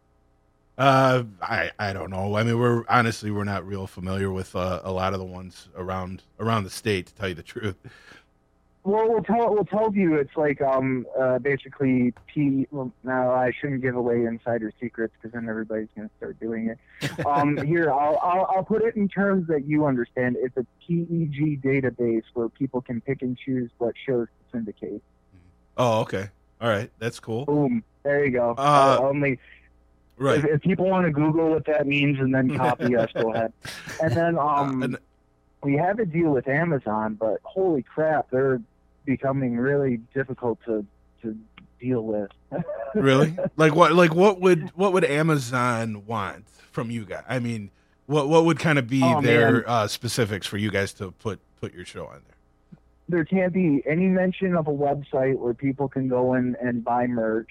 [0.78, 2.36] Uh, I I don't know.
[2.36, 5.68] I mean, we're honestly we're not real familiar with uh, a lot of the ones
[5.76, 7.06] around around the state.
[7.06, 7.76] To tell you the truth.
[8.84, 12.68] Well, we'll tell we'll tell you it's like um uh, basically P.
[12.70, 17.26] Well, no, I shouldn't give away insider secrets because then everybody's gonna start doing it.
[17.26, 20.36] Um, here, I'll, I'll I'll put it in terms that you understand.
[20.38, 25.02] It's a PEG database where people can pick and choose what shows to syndicate.
[25.76, 26.28] Oh, okay.
[26.60, 27.44] All right, that's cool.
[27.44, 28.52] Boom, there you go.
[28.56, 29.38] Uh, Uh, only
[30.18, 30.38] Right.
[30.38, 33.52] if, if people want to Google what that means and then copy us, go ahead.
[34.02, 34.98] And then um, Uh, and-
[35.62, 38.60] we have a deal with Amazon, but holy crap, they're
[39.04, 40.86] becoming really difficult to
[41.22, 41.36] to
[41.80, 42.30] deal with.
[42.94, 43.36] really?
[43.56, 43.92] Like what?
[43.92, 47.24] Like what would what would Amazon want from you guys?
[47.28, 47.70] I mean,
[48.06, 51.40] what what would kind of be Oh, their uh, specifics for you guys to put
[51.60, 52.78] put your show on there?
[53.10, 57.06] there can't be any mention of a website where people can go in and buy
[57.06, 57.50] merch.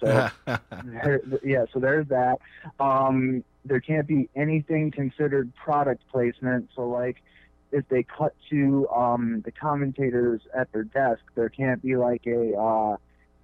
[0.00, 0.30] So
[0.84, 1.20] there?
[1.42, 2.38] yeah, so there's that.
[2.80, 6.70] Um, there can't be anything considered product placement.
[6.74, 7.22] So like,
[7.72, 12.56] if they cut to um, the commentators at their desk, there can't be like a
[12.56, 12.96] uh,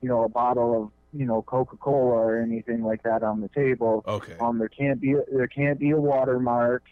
[0.02, 3.48] you know a bottle of you know Coca Cola or anything like that on the
[3.48, 4.04] table.
[4.06, 4.36] okay.
[4.40, 6.84] Um, there can't be there can't be a watermark.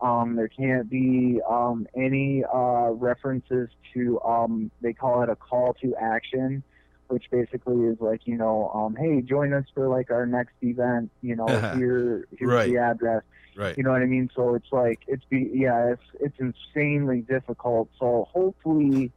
[0.00, 5.74] Um, there can't be um, any uh, references to um, they call it a call
[5.82, 6.62] to action,
[7.08, 11.10] which basically is like you know um, hey join us for like our next event.
[11.22, 12.68] You know here here's Right.
[12.70, 13.22] the address.
[13.56, 13.76] Right.
[13.78, 14.30] You know what I mean?
[14.34, 17.88] So it's like it's be yeah it's it's insanely difficult.
[18.00, 19.12] So hopefully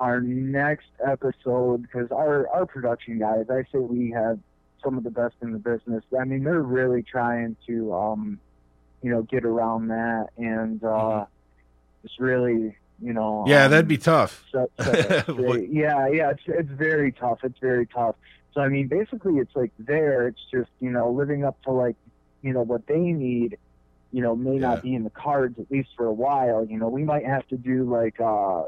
[0.00, 4.38] our next episode because our our production guys I say we have
[4.82, 6.04] some of the best in the business.
[6.18, 8.40] I mean they're really trying to um
[9.02, 11.24] you know get around that and uh
[12.02, 13.44] just really you know.
[13.46, 14.44] Yeah, um, that'd be tough.
[14.52, 15.70] set- set that What- straight.
[15.70, 17.38] yeah, yeah, it's it's very tough.
[17.44, 18.16] It's very tough.
[18.54, 20.26] So I mean, basically, it's like there.
[20.28, 21.96] It's just you know living up to like
[22.42, 23.58] you know what they need.
[24.10, 24.60] You know, may Yeah.
[24.60, 26.64] not be in the cards at least for a while.
[26.64, 28.62] You know, we might have to do like uh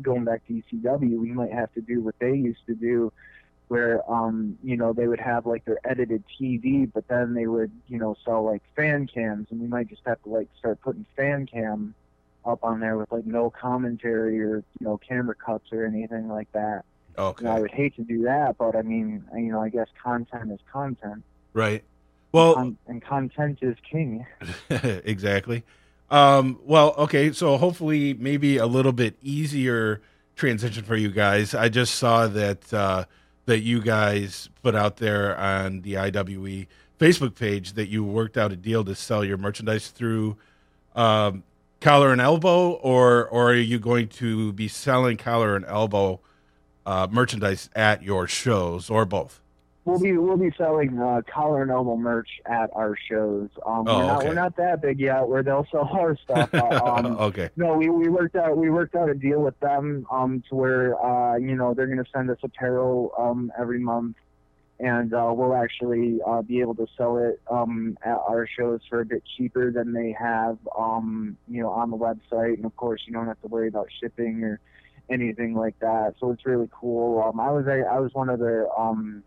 [0.00, 1.18] going back to ECW.
[1.20, 3.12] We might have to do what they used to do,
[3.68, 7.70] where um you know they would have like their edited TV, but then they would
[7.86, 11.04] you know sell like fan cams, and we might just have to like start putting
[11.16, 11.94] fan cam
[12.44, 16.50] up on there with like no commentary or you know camera cuts or anything like
[16.52, 16.84] that.
[17.16, 17.44] Okay.
[17.44, 20.52] know, I would hate to do that, but I mean, you know, I guess content
[20.52, 21.82] is content, Right.
[22.30, 24.26] Well, Con- and content is king.
[24.70, 25.64] exactly.
[26.10, 30.00] Um, well, okay, so hopefully maybe a little bit easier
[30.36, 31.54] transition for you guys.
[31.54, 33.04] I just saw that uh,
[33.46, 36.66] that you guys put out there on the IWE
[36.98, 40.36] Facebook page that you worked out a deal to sell your merchandise through
[40.94, 41.42] um,
[41.80, 46.20] Collar and Elbow, or or are you going to be selling Collar and Elbow
[46.84, 49.40] uh, merchandise at your shows, or both?
[49.84, 53.48] We'll be we'll be selling uh, collar and elbow merch at our shows.
[53.64, 54.28] Um, Oh, we're not okay.
[54.28, 56.52] we're not that big yet where they'll sell our stuff.
[56.52, 57.48] Uh, um, okay.
[57.56, 61.02] No, we, we worked out we worked out a deal with them um to where
[61.02, 64.16] uh you know they're gonna send us apparel um every month
[64.80, 69.00] and uh we'll actually uh be able to sell it um at our shows for
[69.00, 73.00] a bit cheaper than they have um you know on the website and of course
[73.06, 74.60] you don't have to worry about shipping or
[75.10, 76.14] anything like that.
[76.20, 77.22] So it's really cool.
[77.22, 79.24] Um I was I, I was one of the um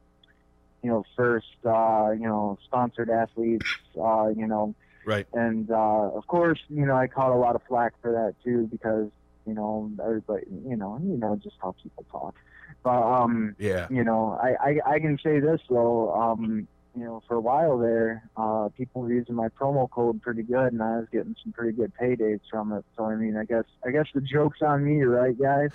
[0.83, 3.65] you know first uh you know sponsored athletes
[3.99, 4.75] uh you know
[5.05, 5.25] Right.
[5.33, 8.67] and uh, of course, you know, I caught a lot of flack for that too
[8.71, 9.09] because
[9.45, 12.35] you know everybody, you know, you know just how people talk.
[12.83, 13.87] But um, Yeah.
[13.89, 16.67] you know, I, I I can say this though, um,
[16.97, 20.73] you know, for a while there, uh, people were using my promo code pretty good,
[20.73, 22.83] and I was getting some pretty good paydays from it.
[22.97, 25.69] So I mean, I guess I guess the joke's on me, right, guys?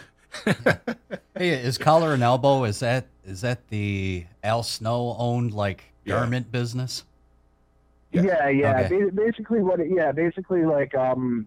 [1.39, 2.64] Hey, is collar and elbow?
[2.64, 6.14] Is that is that the Al Snow owned like Yeah.
[6.14, 7.05] garment business?
[8.12, 8.24] Yes.
[8.24, 8.81] Yeah, yeah.
[8.81, 9.05] Okay.
[9.05, 9.81] Ba- basically, what?
[9.81, 11.47] It, yeah, basically, like, um,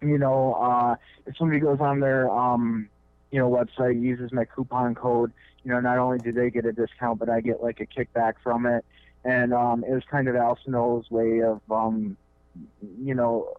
[0.00, 0.96] you know, uh,
[1.26, 2.88] if somebody goes on their, um,
[3.32, 5.32] you know, website uses my coupon code,
[5.64, 8.34] you know, not only do they get a discount, but I get like a kickback
[8.42, 8.84] from it,
[9.24, 12.16] and um, it was kind of Al Snow's way of, um,
[13.00, 13.54] you know,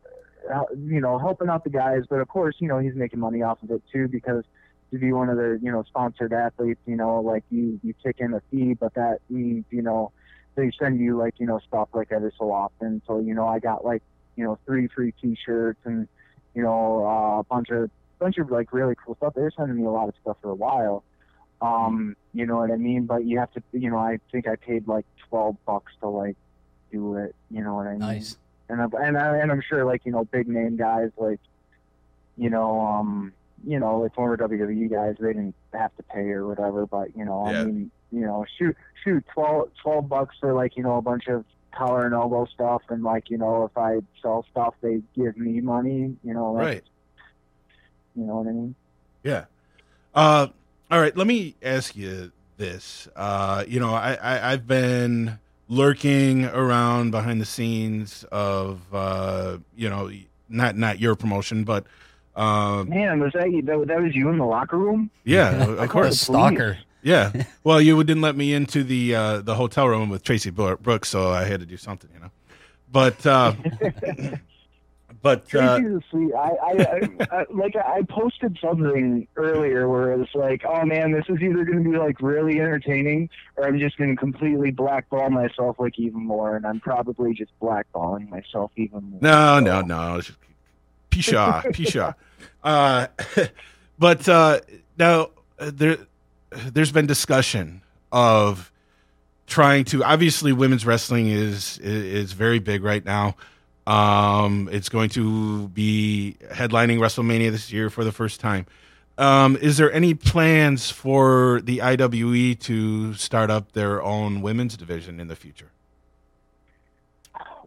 [0.78, 3.62] you know, helping out the guys, but of course, you know, he's making money off
[3.64, 4.46] of it too because
[4.92, 8.18] to be one of their, you know, sponsored athletes, you know, like you you kick
[8.20, 10.12] in a fee, but that means, you know
[10.56, 13.02] they send you like you know stuff like every so often.
[13.08, 14.04] So you know I got like
[14.36, 16.08] you know three free T-shirts and
[16.54, 17.90] you know uh, a bunch of
[18.24, 19.34] bunch of like really cool stuff.
[19.36, 21.04] They were sending me a lot of stuff for a while.
[21.62, 23.06] Um, you know what I mean?
[23.06, 26.36] But you have to you know I think I paid like twelve bucks to like
[26.92, 27.36] do it.
[27.52, 28.00] You know what I mean?
[28.00, 28.38] Nice.
[28.70, 31.40] and I'm, and I, and I'm sure like you know big name guys like
[32.38, 33.32] you know um
[33.66, 37.24] you know like former WWE guys they didn't have to pay or whatever but you
[37.26, 37.62] know Yeah.
[37.62, 41.28] I mean you know shoot shoot 12, 12 bucks for like you know a bunch
[41.28, 45.38] of collar and elbow stuff and like you know if I sell stuff they give
[45.38, 46.84] me money you know that's- Right.
[48.16, 48.76] You know what I mean
[49.24, 49.46] Yeah.
[50.14, 50.48] Uh,
[50.92, 53.08] all right, let me ask you this.
[53.16, 59.90] Uh, you know, I, I I've been lurking around behind the scenes of uh, you
[59.90, 60.12] know,
[60.50, 61.86] not not your promotion, but
[62.36, 63.50] um, Man, was that?
[63.66, 65.10] That, that was you in the locker room?
[65.24, 66.20] yeah, of course.
[66.20, 66.78] The stalker.
[67.02, 67.32] Yeah.
[67.66, 71.30] Well, you didn't let me into the uh, the hotel room with Traci Brooks, so
[71.30, 72.32] I had to do something, you know.
[72.92, 73.54] But uh,
[75.24, 75.80] but uh.
[76.38, 81.24] I, I, I, like I posted something earlier where it was like, oh man, this
[81.30, 85.30] is either going to be like really entertaining, or I'm just going to completely blackball
[85.30, 89.20] myself like even more, and I'm probably just blackballing myself even more.
[89.22, 90.22] no, no, no,
[91.10, 92.16] Pisha, Pisha.
[92.62, 93.08] Uh,
[94.00, 94.60] but uh,
[94.98, 95.30] now
[95.60, 95.98] uh, there
[96.52, 97.82] there's been discussion
[98.12, 98.72] of
[99.48, 103.36] trying to obviously women's wrestling is is very big right now.
[103.86, 108.66] Um, it's going to be headlining WrestleMania this year for the first time.
[109.18, 115.20] Um, is there any plans for the IWE to start up their own women's division
[115.20, 115.72] in the future?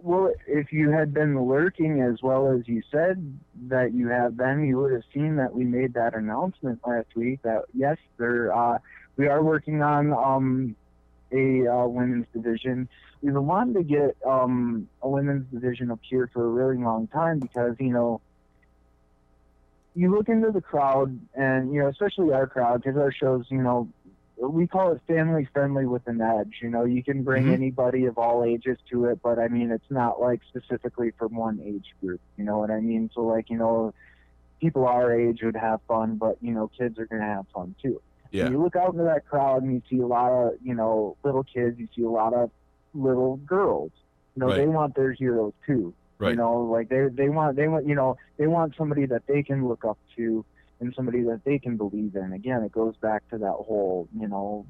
[0.02, 3.38] Well, if you had been lurking as well as you said
[3.68, 7.43] that you have been, you would have seen that we made that announcement last week
[7.43, 8.78] that yes, there uh,
[9.16, 10.76] we are working on um,
[11.32, 12.89] a uh, women's division.
[13.23, 17.09] We've been wanting to get um, a women's division up here for a really long
[17.09, 18.20] time because you know
[19.94, 23.62] you look into the crowd and you know especially our crowd because our shows you
[23.62, 23.89] know
[24.39, 26.59] we call it family friendly with an edge.
[26.62, 27.55] You know, you can bring Mhm.
[27.55, 31.61] anybody of all ages to it, but I mean, it's not like specifically for one
[31.61, 32.20] age group.
[32.36, 33.09] You know what I mean?
[33.15, 33.93] So, like, you know,
[34.61, 38.01] people our age would have fun, but you know, kids are gonna have fun too.
[38.37, 38.51] Yeah.
[38.51, 41.43] You look out into that crowd and you see a lot of, you know, little
[41.45, 41.79] kids.
[41.79, 42.51] You see a lot of
[42.95, 43.93] little girls.
[44.35, 44.57] You know, Right.
[44.59, 45.95] they want their heroes too.
[46.19, 46.31] Right.
[46.31, 49.43] You know, like they they want they want you know they want somebody that they
[49.43, 50.45] can look up to
[50.81, 52.33] and somebody that they can believe in.
[52.33, 54.67] Again, it goes back to that whole you know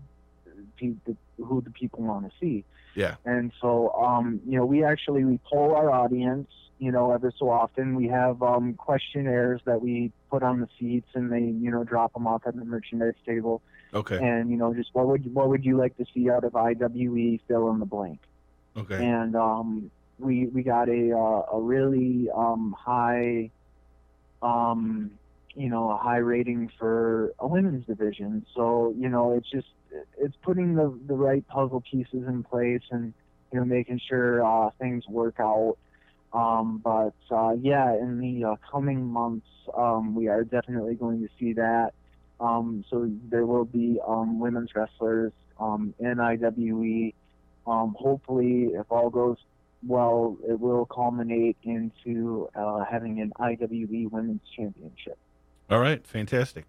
[1.39, 2.65] who the people want to see.
[2.95, 3.17] Yeah.
[3.25, 6.49] And so, um, you know, we actually we poll our audience.
[6.79, 11.09] You know, every so often we have um, questionnaires that we put on the seats,
[11.15, 13.63] and they you know drop them off at the merchandise table.
[13.95, 14.17] Okay.
[14.19, 17.41] And you know, just what would what would you like to see out of IWE?
[17.49, 18.21] Fill in the blank
[18.77, 18.97] Okay.
[19.03, 23.51] and um, we we got a uh, a really um, high,
[24.43, 25.11] um,
[25.55, 28.45] you know, a high rating for a women's division.
[28.55, 29.69] So you know, it's just
[30.19, 33.15] it's putting the the right puzzle pieces in place and
[33.53, 35.77] you know making sure uh, things work out.
[36.37, 39.47] Um, but uh, yeah, in the uh, coming months,
[39.77, 41.93] um, we are definitely going to see that.
[42.39, 47.15] Um, so there will be um, women's wrestlers um, in IWE
[47.67, 49.39] um, hopefully, if all goes
[49.85, 55.19] well, it will culminate into uh, having an IWE Women's Championship.
[55.69, 56.65] All right, fantastic.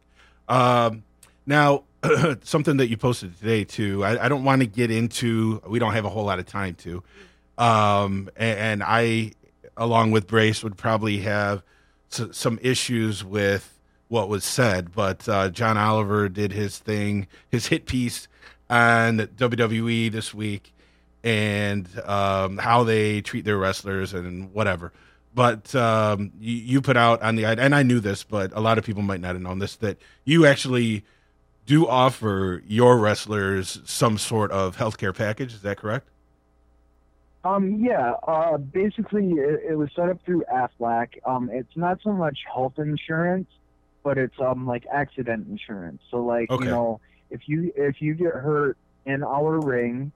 [1.47, 1.83] Now,
[2.43, 4.03] something that you posted today too.
[4.03, 5.61] I, I don't want to get into.
[5.65, 7.01] We don't have a whole lot of time to.
[7.57, 9.31] Um, and, and I,
[9.77, 11.63] along with Brace, would probably have
[12.11, 13.79] s- some issues with
[14.09, 14.93] what was said.
[14.93, 18.27] But uh, John Oliver did his thing, his hit piece
[18.69, 20.73] on WWE this week,
[21.23, 24.91] and um, how they treat their wrestlers and whatever
[25.37, 28.79] but um, you, you put out on the and I knew this, but a lot
[28.79, 31.03] of people might not have known this that you actually
[31.67, 35.53] do offer your wrestlers some sort of healthcare package.
[35.53, 36.07] Is that correct?
[37.43, 41.07] Um, yeah, uh, basically, it, it was set up through AFLAC.
[41.25, 43.49] Um, it's not so much health insurance,
[44.03, 46.01] but it's um like accident insurance.
[46.11, 46.63] So like Okay.
[46.63, 46.99] you know,
[47.29, 50.13] if you if you get hurt in our ring,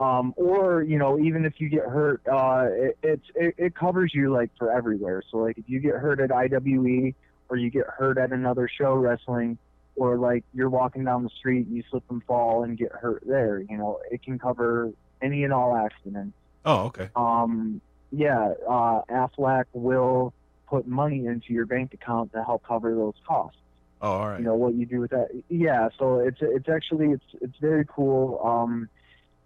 [0.00, 4.12] um, or you know even if you get hurt, uh, it, it's it, it covers
[4.14, 5.22] you like for everywhere.
[5.30, 7.14] So like if you get hurt at IWE
[7.48, 9.58] or you get hurt at another show wrestling,
[9.96, 13.22] or like you're walking down the street and you slip and fall and get hurt
[13.26, 14.90] there, you know, it can cover
[15.22, 16.36] any and all accidents
[16.66, 17.08] Oh, okay.
[17.14, 17.80] um,
[18.10, 20.34] yeah, uh, AFLAC will
[20.68, 23.58] put money into your bank account to help cover those costs.
[24.02, 24.38] Oh, all right.
[24.40, 25.28] You know what you do with that?
[25.48, 28.40] Yeah, so it's it's actually it's it's very cool.
[28.44, 28.88] Um,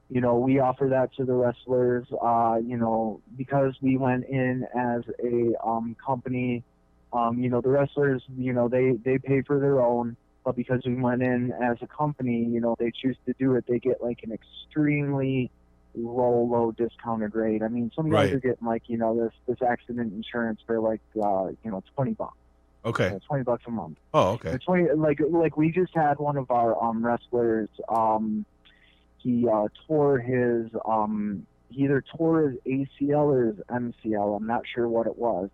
[0.08, 2.06] you know, we offer that to the wrestlers.
[2.20, 6.64] Uh, you know, because we went in as a um, company.
[7.12, 10.80] Um, you know, the wrestlers, you know, they they pay for their own, but because
[10.86, 13.64] we went in as a company, you know, they choose to do it.
[13.68, 15.50] They get like an extremely
[15.94, 17.62] low, low discounted rate.
[17.62, 18.32] I mean, some guys Right.
[18.34, 22.12] are getting like, you know, this this accident insurance for like, uh, you know, twenty
[22.12, 22.36] bucks,
[22.84, 23.08] Okay.
[23.08, 23.98] uh, twenty bucks a month.
[24.14, 24.50] Oh, okay.
[24.50, 27.68] It's twenty like like we just had one of our um wrestlers.
[27.88, 28.44] Um,
[29.18, 34.36] he uh, tore his um he either tore his ACL or his MCL.
[34.36, 35.50] I'm not sure what it was.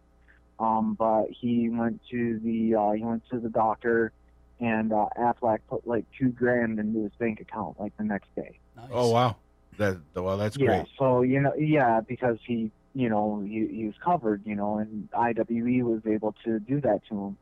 [0.58, 4.12] Um, but he went to the uh, he went to the doctor
[4.58, 8.58] and uh, AFLAC put like two grand into his bank account like the next day.
[8.74, 8.88] Nice.
[8.90, 9.36] Oh wow,
[9.78, 10.66] that well that's yeah.
[10.66, 10.86] great.
[10.98, 15.08] So you know, yeah, because he, you know, he, he was covered, you know, and
[15.12, 17.36] IWE was able to do that to him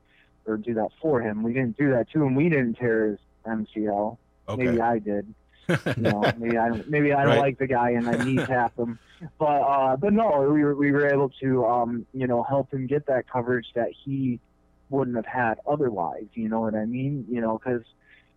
[0.47, 1.43] or do that for him.
[1.43, 2.35] We didn't do that to him.
[2.35, 4.17] We didn't tear his MCL.
[4.57, 5.35] Maybe I did.
[5.69, 7.39] You know, maybe I don't, maybe I don't Right.
[7.41, 8.99] like the guy and I kneecapped him.
[9.39, 12.87] But uh, but no, we were we were able to um you know help him
[12.87, 14.41] get that coverage that he
[14.91, 16.27] wouldn't have had otherwise.
[16.35, 17.25] You know what I mean?
[17.31, 17.83] You know, because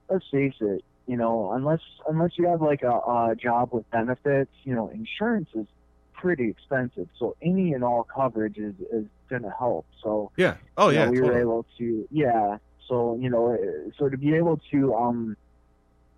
[0.09, 4.51] let's face it, you know, unless unless you have like a, a job with benefits,
[4.63, 5.67] you know, insurance is
[6.13, 7.07] pretty expensive.
[7.17, 9.85] So any and all coverage is is going to help.
[10.03, 10.55] So yeah.
[10.77, 11.09] Oh you know, yeah.
[11.09, 12.57] we were able to yeah
[12.87, 15.35] so you know uh, so to be able to um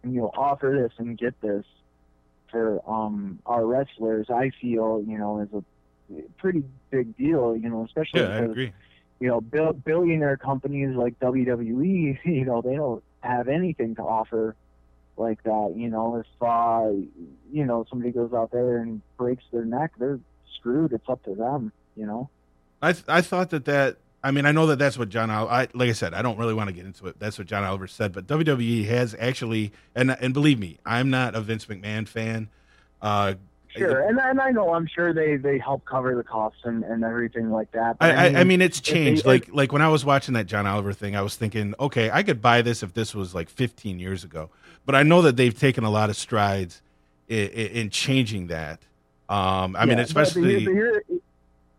[0.04, 1.66] you know offer this and get this
[2.52, 5.64] for um our wrestlers i feel you know is a
[6.38, 8.74] pretty big deal you know especially Yeah, I because agree.
[9.20, 14.56] you know bil- billionaire companies like wwe you know they don't have anything to offer
[15.20, 16.90] like that you know if uh
[17.52, 20.20] you know somebody goes out there and breaks their neck they're
[20.56, 22.30] screwed it's up to them you know
[22.82, 25.52] I th- I thought that that I mean I know that that's what John Oliver.
[25.52, 27.20] I like I said I don't really want to get into it.
[27.20, 28.14] That's what John Oliver said.
[28.14, 32.50] But WWE has actually and and believe me, I'm not a Vince McMahon fan.
[33.02, 33.36] Uh,
[33.78, 37.04] Sure, and and I know I'm sure they they help cover the costs and, and
[37.04, 37.98] everything like that.
[38.02, 39.22] I, I, I mean, it's they- changed.
[39.22, 42.10] if- like, like when I was watching that John Oliver thing, I was thinking, okay,
[42.12, 44.50] I could buy this if this was like 15 years ago.
[44.86, 46.82] But I know that they've taken a lot of strides
[47.28, 48.80] in, in changing that.
[49.30, 51.04] Um, I mean, yeah, but- but especially here- But, here,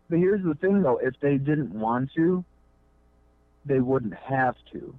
[0.09, 2.45] but here's the thing, though: if they didn't want to,
[3.65, 4.95] they wouldn't have to.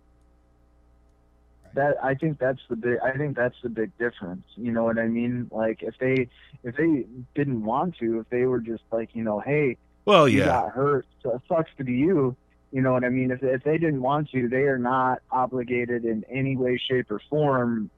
[1.74, 2.98] That I think that's the big.
[3.02, 4.44] I think that's the big difference.
[4.56, 5.48] You know what I mean?
[5.50, 6.28] Like if they
[6.62, 10.40] if they didn't want to, if they were just like you know, hey, well, you
[10.40, 12.36] yeah, got hurt, so it sucks to be you.
[12.72, 13.30] You know what I mean?
[13.30, 17.20] If if they didn't want to, they are not obligated in any way, shape, or
[17.30, 17.90] form,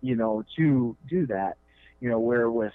[0.00, 1.56] you know, to do that.
[2.00, 2.72] You know, where with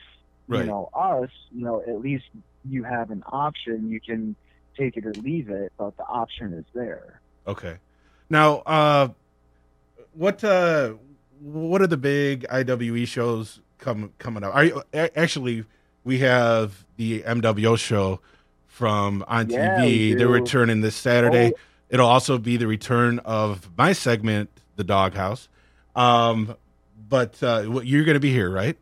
[0.48, 0.62] Right.
[0.62, 2.26] you know us, you know, at least
[2.64, 3.90] you have an option.
[3.90, 4.36] You can
[4.78, 7.22] take it or leave it, but the option is there.
[7.48, 7.78] okay.
[8.30, 9.10] Now, uh,
[10.18, 10.94] what uh,
[11.40, 14.56] what are the big IWE shows come coming up?
[14.56, 15.66] Are you a- actually?
[16.04, 18.22] We have the MWO show
[18.68, 20.18] from on Yeah, TV.
[20.18, 21.52] They're returning this Saturday.
[21.54, 21.60] Oh.
[21.90, 25.50] It'll also be the return of my segment, The Doghouse.
[25.98, 26.56] Um,
[27.10, 28.78] but uh, you're going to be here, right?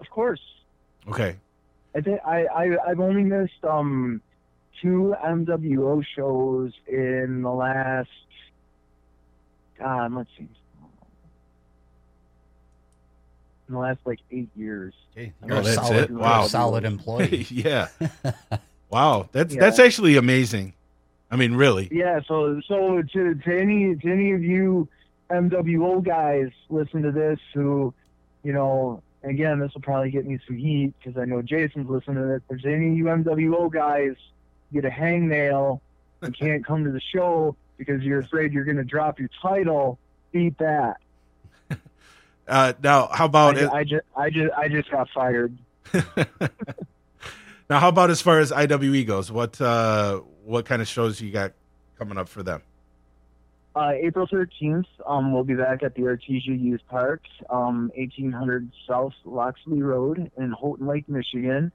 [0.00, 0.40] Of course,
[1.08, 1.36] Okay.
[1.94, 4.22] I think I, I I've only missed um
[4.80, 8.08] two MWO shows in the last
[9.82, 10.46] God, let's see.
[13.68, 14.92] In the last like eight years.
[15.16, 16.10] Okay, Oh, you're a that's solid, it?
[16.10, 16.46] you're Wow.
[16.46, 17.46] solid employee.
[17.50, 17.88] yeah.
[18.90, 19.30] Wow.
[19.32, 19.60] That's Yeah.
[19.62, 20.74] that's actually amazing.
[21.30, 21.88] I mean, really.
[21.90, 24.86] Yeah, so so to to any to any of you
[25.30, 27.94] MWO guys listen to this who,
[28.44, 32.16] you know, again this will probably get me some heat because I know Jason's listening
[32.18, 32.42] to this.
[32.50, 34.14] If there's any of you MWO guys
[34.74, 35.80] get a hangnail
[36.20, 39.98] and can't come to the show because you're afraid you're gonna drop your title,
[40.32, 40.96] beat that.
[42.48, 45.56] Uh, now, how I, about ju- I just I just I just got fired.
[47.70, 47.78] now?
[47.78, 49.30] How about as far as IWE goes?
[49.30, 51.52] What uh, what kind of shows you got
[51.96, 52.60] coming up for them?
[53.74, 59.14] Uh, April 13th, um, we'll be back at the Artesia Youth Park, um, 1800 South
[59.24, 61.72] Loxley Road in Houghton Lake, Michigan.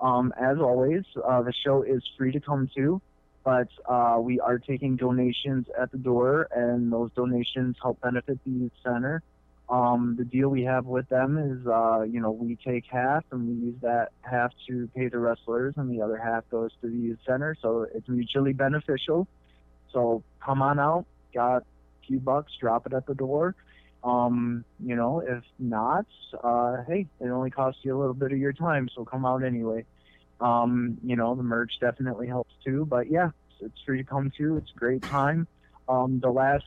[0.00, 3.00] Um, as always, uh, the show is free to come to,
[3.48, 8.50] but uh, we are taking donations at the door, and those donations help benefit the
[8.50, 9.22] youth center.
[9.70, 13.48] Um, the deal we have with them is, uh, you know, we take half and
[13.48, 16.94] we use that half to pay the wrestlers, and the other half goes to the
[16.94, 17.56] youth center.
[17.62, 19.26] So it's mutually beneficial.
[19.94, 23.54] So come on out, got a few bucks, drop it at the door.
[24.04, 26.04] Um, you know, if not,
[26.44, 29.42] uh, hey, it only costs you a little bit of your time, so come out
[29.42, 29.86] anyway.
[30.40, 34.32] Um, you know, the merch definitely helps too, but yeah, it's, it's free to come
[34.38, 34.56] to.
[34.56, 35.46] It's a great time.
[35.88, 36.64] Um, the last,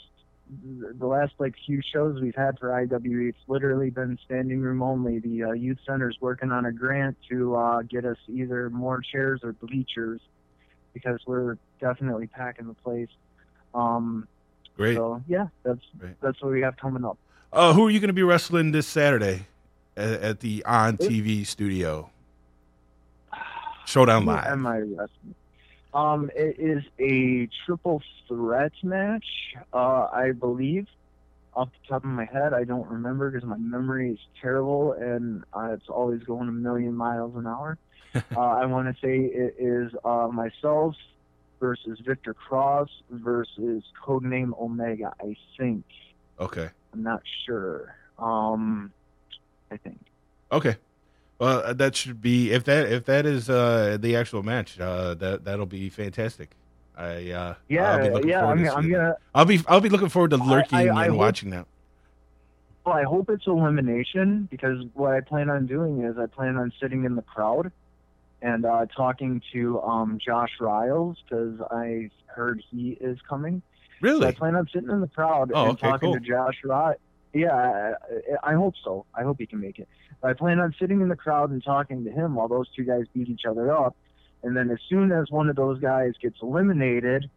[0.63, 5.19] the last like few shows we've had for IWE, it's literally been standing room only.
[5.19, 9.41] The uh, youth center's working on a grant to uh, get us either more chairs
[9.43, 10.19] or bleachers
[10.93, 13.09] because we're definitely packing the place.
[13.73, 14.27] Um,
[14.75, 14.95] Great.
[14.95, 16.19] so yeah, that's Great.
[16.21, 17.17] that's what we have coming up.
[17.53, 19.47] Uh, who are you going to be wrestling this Saturday
[19.95, 22.09] at, at the On TV studio?
[23.91, 24.45] Showdown Live.
[24.45, 25.35] am I wrestling?
[25.93, 29.25] Um, it is a triple threat match,
[29.73, 30.87] uh, I believe.
[31.53, 35.43] Off the top of my head, I don't remember because my memory is terrible and
[35.53, 37.77] uh, it's always going a million miles an hour.
[38.15, 40.95] uh, I want to say it is uh, myself,
[41.61, 45.13] versus Victor Cross versus Codename Omega.
[45.21, 45.85] I think.
[46.39, 46.69] Okay.
[46.93, 47.95] I'm not sure.
[48.19, 48.91] Um,
[49.69, 49.99] I think.
[50.51, 50.75] Okay.
[51.41, 54.79] Well, uh, that should be if that if that is uh, the actual match.
[54.79, 56.51] Uh, that that'll be fantastic.
[56.95, 58.39] I uh, I'll be Yeah, looking yeah.
[58.41, 59.15] forward I'm, to I'm gonna.
[59.33, 61.65] I'll be I'll be looking forward to lurking I- I and hope- watching that.
[62.85, 66.71] Well, I hope it's elimination because what I plan on doing is I plan on
[66.79, 67.71] sitting in the crowd
[68.43, 73.63] and uh, talking to um, Josh Riles because I heard he is coming.
[74.03, 76.13] So I plan on sitting in the crowd Oh, and okay, talking cool.
[76.15, 76.97] to Josh Riles.
[77.33, 77.93] Yeah,
[78.43, 79.05] I, I hope so.
[79.15, 79.87] I hope he can make it.
[80.23, 83.05] I plan on sitting in the crowd and talking to him while those two guys
[83.13, 83.95] beat each other up.
[84.43, 87.29] And then as soon as one of those guys gets eliminated,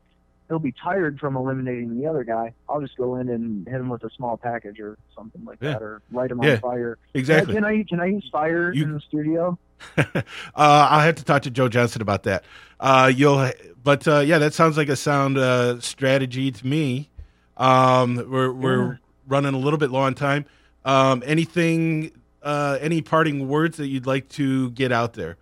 [0.48, 2.52] he'll be tired from eliminating the other guy.
[2.69, 5.73] I'll just go in and hit him with a small package or something like Yeah.
[5.73, 6.98] that, or light him Yeah, on fire.
[7.15, 7.55] Exactly.
[7.55, 9.59] Can I can I use fire You- in the studio?
[9.98, 10.23] uh,
[10.55, 12.44] I'll have to talk to Joe Johnson about that.
[12.81, 13.51] Uh, you'll,
[13.82, 17.11] but uh, yeah, that sounds like a sound uh, strategy to me.
[17.56, 18.97] Um, we're we're Yeah.
[19.27, 20.44] running a little bit low on time.
[20.85, 22.11] Um, anything,
[22.44, 25.36] uh, any parting words that you'd like to get out there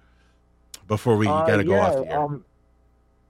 [0.86, 2.20] before we Uh, gotta go yeah, off the air?
[2.20, 2.44] Um,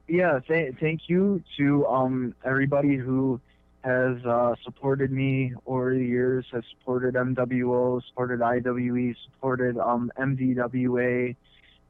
[0.09, 3.41] yeah, th- thank you to um, everybody who
[3.83, 11.35] has uh, supported me over the years, has supported MWO, supported IWE, supported um, MDWA,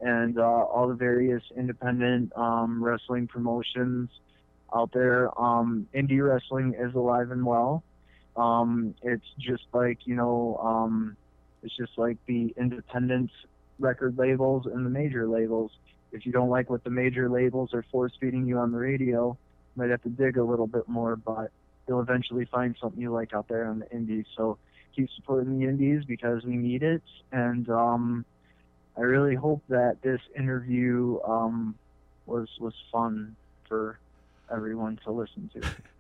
[0.01, 4.09] and uh, all the various independent um, wrestling promotions
[4.75, 5.29] out there.
[5.41, 7.83] Um, indie wrestling is alive and well.
[8.37, 11.17] Um, it's just like, you know, um,
[11.63, 13.31] it's just like the independent
[13.79, 15.73] record labels and the major labels
[16.13, 19.29] if you don't like what the major labels are force feeding you on the radio,
[19.75, 21.51] you might have to dig a little bit more, but
[21.89, 24.27] you'll eventually find something you like out there on the indies.
[24.37, 24.59] So
[24.95, 27.03] keep supporting the indies because we need it.
[27.33, 28.25] And um,
[28.97, 31.75] I really hope that this interview um,
[32.27, 33.35] was was fun
[33.69, 33.99] for
[34.53, 35.61] everyone to listen to.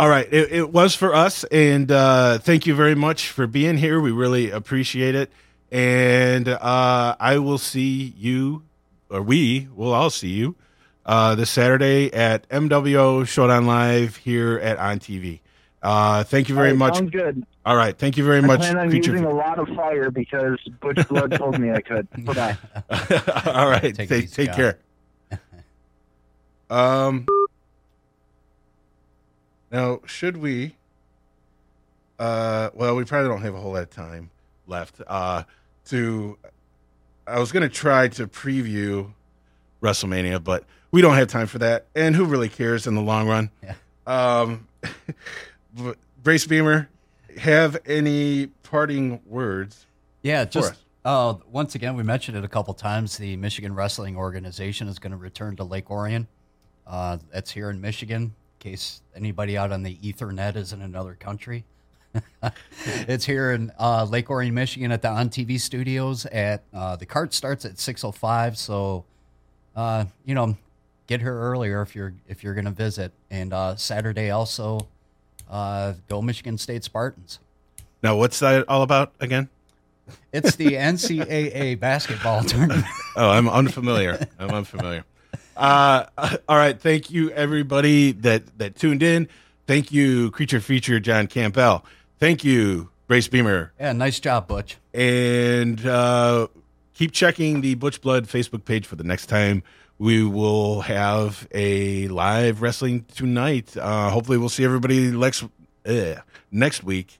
[0.00, 3.76] All right, it, it was for us, and uh, thank you very much for being
[3.76, 4.00] here.
[4.00, 5.30] We really appreciate it,
[5.70, 8.64] and uh, I will see you,
[9.10, 10.56] or we will all see you
[11.06, 15.38] uh, this Saturday at MWO Showdown Live here at On TV.
[15.82, 16.96] Uh, thank you very All right, much.
[16.96, 17.46] Sounds good.
[17.64, 19.12] All right, thank you very I much, plan on creature.
[19.12, 22.08] using a lot of fire because Butch Blood told me I could.
[22.24, 22.56] Bye.
[23.46, 24.78] All right, Take take take care.
[26.70, 27.26] Um.
[29.72, 30.76] Now, should we?
[32.18, 34.30] Uh, well, we probably don't have a whole lot of time
[34.66, 35.00] left.
[35.06, 35.44] Uh,
[35.86, 36.38] to,
[37.26, 39.12] I was gonna try to preview
[39.82, 41.86] WrestleMania, but we don't have time for that.
[41.96, 43.50] And who really cares in the long run?
[43.62, 43.74] Yeah.
[44.06, 44.68] Um,
[46.22, 46.86] Brace Beemer,
[47.38, 49.86] have any parting words?
[50.22, 50.78] Yeah, just us?
[51.04, 53.16] uh, once again, we mentioned it a couple times.
[53.16, 56.28] The Michigan Wrestling Organization is going to return to Lake Orion.
[56.86, 58.34] Uh, that's here in Michigan.
[58.62, 61.64] Case anybody out on the Ethernet is in another country,
[62.84, 66.26] it's here in uh, Lake Orion, Michigan, at the On TV studios.
[66.26, 69.04] At uh, the cart starts at six oh five, so
[69.74, 70.56] uh, you know,
[71.06, 73.12] get here earlier if you're if you're going to visit.
[73.30, 74.86] And uh, Saturday also,
[75.50, 77.38] uh, go Michigan State Spartans.
[78.02, 79.48] Now, what's that all about again?
[80.32, 82.84] It's the NCAA basketball tournament.
[83.16, 84.26] Oh, I'm unfamiliar.
[84.38, 85.04] I'm unfamiliar.
[85.56, 86.06] Uh,
[86.48, 86.80] all right.
[86.80, 89.28] Thank you, everybody that that tuned in.
[89.66, 91.84] Thank you, Creature Feature John Campbell.
[92.18, 94.76] Thank you, Brace Beemer, Yeah, nice job, Butch.
[94.94, 96.48] and uh,
[96.94, 99.62] keep checking the Butch Blood Facebook page for the next time
[99.98, 103.76] we will have a live wrestling tonight.
[103.76, 105.44] Uh, hopefully, we'll see everybody next
[105.86, 106.14] uh,
[106.50, 107.18] next week.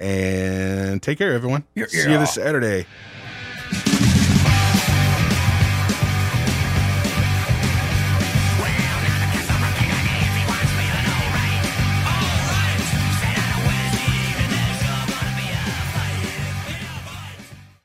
[0.00, 1.64] And take care, everyone.
[1.74, 2.86] See you this Saturday.